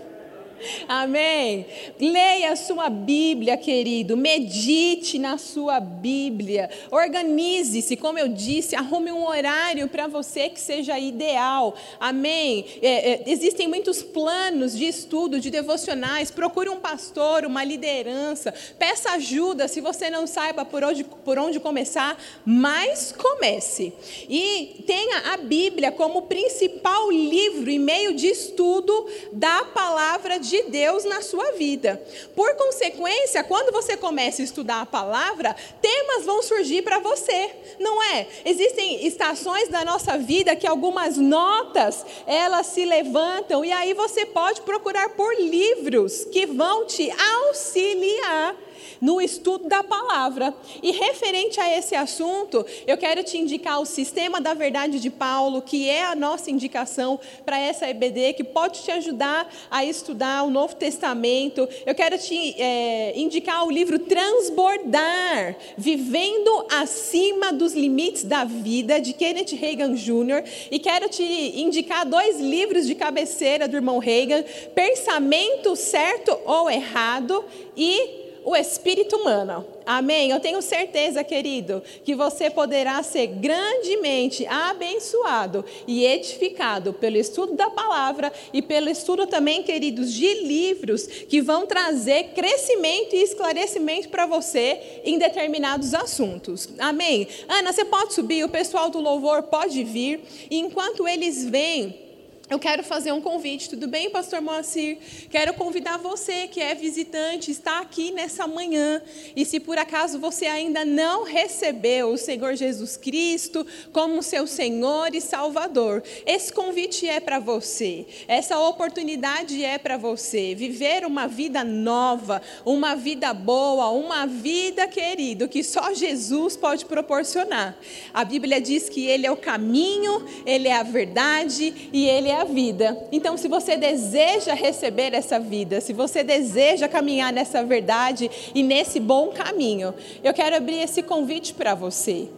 Amém. 0.88 1.66
Leia 1.98 2.52
a 2.52 2.56
sua 2.56 2.88
Bíblia, 2.88 3.56
querido. 3.56 4.16
Medite 4.16 5.18
na 5.18 5.38
sua 5.38 5.80
Bíblia. 5.80 6.70
Organize-se, 6.90 7.96
como 7.96 8.18
eu 8.18 8.28
disse, 8.28 8.76
arrume 8.76 9.12
um 9.12 9.26
horário 9.26 9.88
para 9.88 10.06
você 10.06 10.48
que 10.48 10.60
seja 10.60 10.98
ideal. 10.98 11.74
Amém. 11.98 12.64
É, 12.82 13.12
é, 13.12 13.22
existem 13.26 13.68
muitos 13.68 14.02
planos 14.02 14.76
de 14.76 14.86
estudo, 14.86 15.40
de 15.40 15.50
devocionais. 15.50 16.30
Procure 16.30 16.68
um 16.68 16.80
pastor, 16.80 17.44
uma 17.44 17.64
liderança. 17.64 18.52
Peça 18.78 19.10
ajuda 19.12 19.68
se 19.68 19.80
você 19.80 20.10
não 20.10 20.26
saiba 20.26 20.64
por 20.64 20.82
onde, 20.84 21.04
por 21.04 21.38
onde 21.38 21.60
começar, 21.60 22.20
mas 22.44 23.12
comece. 23.12 23.92
E 24.28 24.84
tenha 24.86 25.32
a 25.32 25.36
Bíblia 25.36 25.92
como 25.92 26.22
principal 26.22 27.10
livro 27.10 27.70
e 27.70 27.78
meio 27.78 28.14
de 28.14 28.26
estudo 28.26 29.06
da 29.32 29.64
palavra 29.64 30.38
de 30.38 30.49
de 30.50 30.62
Deus 30.64 31.04
na 31.04 31.22
sua 31.22 31.52
vida. 31.52 32.02
Por 32.34 32.54
consequência, 32.56 33.44
quando 33.44 33.72
você 33.72 33.96
começa 33.96 34.42
a 34.42 34.44
estudar 34.44 34.80
a 34.82 34.86
palavra, 34.86 35.54
temas 35.80 36.24
vão 36.24 36.42
surgir 36.42 36.82
para 36.82 36.98
você, 36.98 37.50
não 37.78 38.02
é? 38.02 38.26
Existem 38.44 39.06
estações 39.06 39.68
da 39.68 39.84
nossa 39.84 40.18
vida 40.18 40.56
que 40.56 40.66
algumas 40.66 41.16
notas, 41.16 42.04
elas 42.26 42.66
se 42.66 42.84
levantam 42.84 43.64
e 43.64 43.72
aí 43.72 43.94
você 43.94 44.26
pode 44.26 44.60
procurar 44.62 45.10
por 45.10 45.34
livros 45.36 46.24
que 46.26 46.44
vão 46.46 46.84
te 46.84 47.10
auxiliar 47.10 48.56
no 49.00 49.20
estudo 49.20 49.68
da 49.68 49.82
palavra. 49.82 50.54
E 50.82 50.92
referente 50.92 51.60
a 51.60 51.76
esse 51.76 51.94
assunto, 51.94 52.64
eu 52.86 52.96
quero 52.96 53.22
te 53.22 53.38
indicar 53.38 53.80
o 53.80 53.86
Sistema 53.86 54.40
da 54.40 54.54
Verdade 54.54 55.00
de 55.00 55.10
Paulo, 55.10 55.62
que 55.62 55.88
é 55.88 56.04
a 56.04 56.14
nossa 56.14 56.50
indicação 56.50 57.18
para 57.44 57.58
essa 57.58 57.88
EBD, 57.88 58.34
que 58.34 58.44
pode 58.44 58.82
te 58.82 58.90
ajudar 58.90 59.52
a 59.70 59.84
estudar 59.84 60.44
o 60.44 60.50
Novo 60.50 60.74
Testamento. 60.76 61.68
Eu 61.84 61.94
quero 61.94 62.18
te 62.18 62.54
é, 62.60 63.12
indicar 63.16 63.66
o 63.66 63.70
livro 63.70 63.98
Transbordar, 63.98 65.56
Vivendo 65.76 66.66
Acima 66.70 67.52
dos 67.52 67.74
Limites 67.74 68.24
da 68.24 68.44
Vida, 68.44 69.00
de 69.00 69.12
Kenneth 69.12 69.54
Reagan 69.54 69.94
Jr. 69.94 70.44
E 70.70 70.78
quero 70.78 71.08
te 71.08 71.22
indicar 71.22 72.06
dois 72.06 72.40
livros 72.40 72.86
de 72.86 72.94
cabeceira 72.94 73.68
do 73.68 73.76
irmão 73.76 73.98
Reagan: 73.98 74.44
Pensamento 74.74 75.76
Certo 75.76 76.38
ou 76.44 76.70
Errado 76.70 77.44
e 77.76 78.19
o 78.44 78.56
espírito 78.56 79.16
humano. 79.16 79.66
Amém? 79.84 80.30
Eu 80.30 80.40
tenho 80.40 80.62
certeza, 80.62 81.24
querido, 81.24 81.82
que 82.04 82.14
você 82.14 82.48
poderá 82.48 83.02
ser 83.02 83.26
grandemente 83.26 84.46
abençoado 84.46 85.64
e 85.86 86.04
edificado 86.04 86.92
pelo 86.92 87.16
estudo 87.16 87.54
da 87.54 87.70
palavra 87.70 88.32
e 88.52 88.62
pelo 88.62 88.88
estudo 88.88 89.26
também, 89.26 89.62
queridos, 89.62 90.12
de 90.12 90.32
livros 90.42 91.06
que 91.06 91.40
vão 91.40 91.66
trazer 91.66 92.30
crescimento 92.34 93.14
e 93.14 93.22
esclarecimento 93.22 94.08
para 94.08 94.26
você 94.26 95.00
em 95.04 95.18
determinados 95.18 95.94
assuntos. 95.94 96.68
Amém? 96.78 97.26
Ana, 97.48 97.72
você 97.72 97.84
pode 97.84 98.14
subir, 98.14 98.44
o 98.44 98.48
pessoal 98.48 98.90
do 98.90 99.00
louvor 99.00 99.44
pode 99.44 99.82
vir, 99.82 100.20
e 100.50 100.58
enquanto 100.58 101.08
eles 101.08 101.44
vêm, 101.44 102.09
eu 102.50 102.58
quero 102.58 102.82
fazer 102.82 103.12
um 103.12 103.20
convite, 103.20 103.70
tudo 103.70 103.86
bem, 103.86 104.10
Pastor 104.10 104.40
Moacir? 104.40 104.98
Quero 105.30 105.54
convidar 105.54 105.98
você 105.98 106.48
que 106.48 106.60
é 106.60 106.74
visitante, 106.74 107.52
está 107.52 107.78
aqui 107.78 108.10
nessa 108.10 108.44
manhã. 108.48 109.00
E 109.36 109.44
se 109.44 109.60
por 109.60 109.78
acaso 109.78 110.18
você 110.18 110.46
ainda 110.46 110.84
não 110.84 111.22
recebeu 111.22 112.08
o 112.08 112.18
Senhor 112.18 112.56
Jesus 112.56 112.96
Cristo 112.96 113.64
como 113.92 114.20
seu 114.20 114.48
Senhor 114.48 115.14
e 115.14 115.20
Salvador, 115.20 116.02
esse 116.26 116.52
convite 116.52 117.08
é 117.08 117.20
para 117.20 117.38
você. 117.38 118.04
Essa 118.26 118.58
oportunidade 118.58 119.64
é 119.64 119.78
para 119.78 119.96
você. 119.96 120.52
Viver 120.52 121.06
uma 121.06 121.28
vida 121.28 121.62
nova, 121.62 122.42
uma 122.66 122.96
vida 122.96 123.32
boa, 123.32 123.90
uma 123.90 124.26
vida, 124.26 124.88
querido, 124.88 125.46
que 125.46 125.62
só 125.62 125.94
Jesus 125.94 126.56
pode 126.56 126.84
proporcionar. 126.84 127.78
A 128.12 128.24
Bíblia 128.24 128.60
diz 128.60 128.88
que 128.88 129.06
Ele 129.06 129.24
é 129.24 129.30
o 129.30 129.36
caminho, 129.36 130.26
Ele 130.44 130.66
é 130.66 130.74
a 130.74 130.82
verdade 130.82 131.90
e 131.92 132.08
Ele 132.08 132.28
é 132.28 132.39
a 132.40 132.44
vida. 132.44 133.06
Então, 133.12 133.36
se 133.36 133.48
você 133.48 133.76
deseja 133.76 134.54
receber 134.54 135.14
essa 135.14 135.38
vida, 135.38 135.80
se 135.80 135.92
você 135.92 136.24
deseja 136.24 136.88
caminhar 136.88 137.32
nessa 137.32 137.62
verdade 137.62 138.30
e 138.54 138.62
nesse 138.62 138.98
bom 138.98 139.28
caminho, 139.28 139.94
eu 140.24 140.32
quero 140.32 140.56
abrir 140.56 140.78
esse 140.78 141.02
convite 141.02 141.54
para 141.54 141.74
você. 141.74 142.28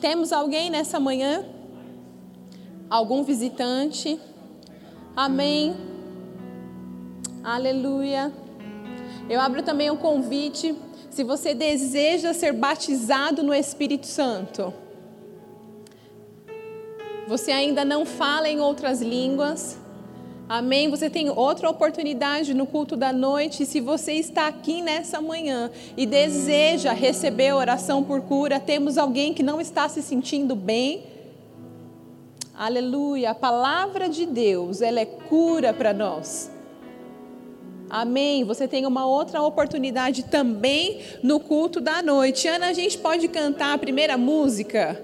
Temos 0.00 0.32
alguém 0.32 0.70
nessa 0.70 0.98
manhã? 0.98 1.44
Algum 2.90 3.22
visitante? 3.22 4.18
Amém. 5.14 5.76
Aleluia. 7.44 8.32
Eu 9.28 9.40
abro 9.40 9.62
também 9.62 9.90
um 9.90 9.96
convite. 9.96 10.74
Se 11.10 11.22
você 11.22 11.54
deseja 11.54 12.32
ser 12.32 12.52
batizado 12.52 13.42
no 13.42 13.54
Espírito 13.54 14.06
Santo, 14.06 14.72
você 17.32 17.50
ainda 17.50 17.82
não 17.82 18.04
fala 18.04 18.46
em 18.46 18.60
outras 18.60 19.00
línguas, 19.00 19.78
Amém? 20.46 20.90
Você 20.90 21.08
tem 21.08 21.30
outra 21.30 21.70
oportunidade 21.70 22.52
no 22.52 22.66
culto 22.66 22.94
da 22.94 23.10
noite. 23.10 23.64
Se 23.64 23.80
você 23.80 24.12
está 24.12 24.48
aqui 24.48 24.82
nessa 24.82 25.18
manhã 25.18 25.70
e 25.96 26.04
deseja 26.04 26.92
receber 26.92 27.54
oração 27.54 28.04
por 28.04 28.20
cura, 28.20 28.60
temos 28.60 28.98
alguém 28.98 29.32
que 29.32 29.42
não 29.42 29.62
está 29.62 29.88
se 29.88 30.02
sentindo 30.02 30.54
bem. 30.54 31.04
Aleluia. 32.54 33.30
A 33.30 33.34
palavra 33.34 34.10
de 34.10 34.26
Deus, 34.26 34.82
ela 34.82 35.00
é 35.00 35.06
cura 35.06 35.72
para 35.72 35.94
nós. 35.94 36.50
Amém. 37.88 38.44
Você 38.44 38.68
tem 38.68 38.84
uma 38.84 39.06
outra 39.06 39.40
oportunidade 39.40 40.24
também 40.24 41.00
no 41.22 41.40
culto 41.40 41.80
da 41.80 42.02
noite. 42.02 42.46
Ana, 42.46 42.66
a 42.66 42.72
gente 42.74 42.98
pode 42.98 43.26
cantar 43.28 43.72
a 43.72 43.78
primeira 43.78 44.18
música? 44.18 45.02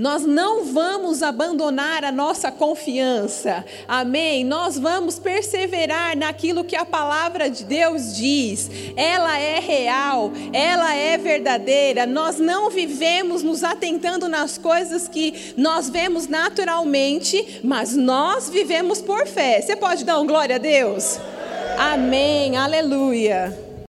Nós 0.00 0.24
não 0.24 0.64
vamos 0.64 1.22
abandonar 1.22 2.04
a 2.04 2.10
nossa 2.10 2.50
confiança. 2.50 3.62
Amém? 3.86 4.42
Nós 4.42 4.78
vamos 4.78 5.18
perseverar 5.18 6.16
naquilo 6.16 6.64
que 6.64 6.74
a 6.74 6.86
palavra 6.86 7.50
de 7.50 7.64
Deus 7.64 8.16
diz. 8.16 8.70
Ela 8.96 9.38
é 9.38 9.60
real, 9.60 10.32
ela 10.54 10.94
é 10.94 11.18
verdadeira. 11.18 12.06
Nós 12.06 12.38
não 12.38 12.70
vivemos 12.70 13.42
nos 13.42 13.62
atentando 13.62 14.26
nas 14.26 14.56
coisas 14.56 15.06
que 15.06 15.52
nós 15.54 15.90
vemos 15.90 16.26
naturalmente, 16.26 17.60
mas 17.62 17.94
nós 17.94 18.48
vivemos 18.48 19.02
por 19.02 19.26
fé. 19.26 19.60
Você 19.60 19.76
pode 19.76 20.02
dar 20.02 20.18
um 20.18 20.26
glória 20.26 20.56
a 20.56 20.58
Deus? 20.58 21.18
Amém. 21.76 22.56
Aleluia. 22.56 23.69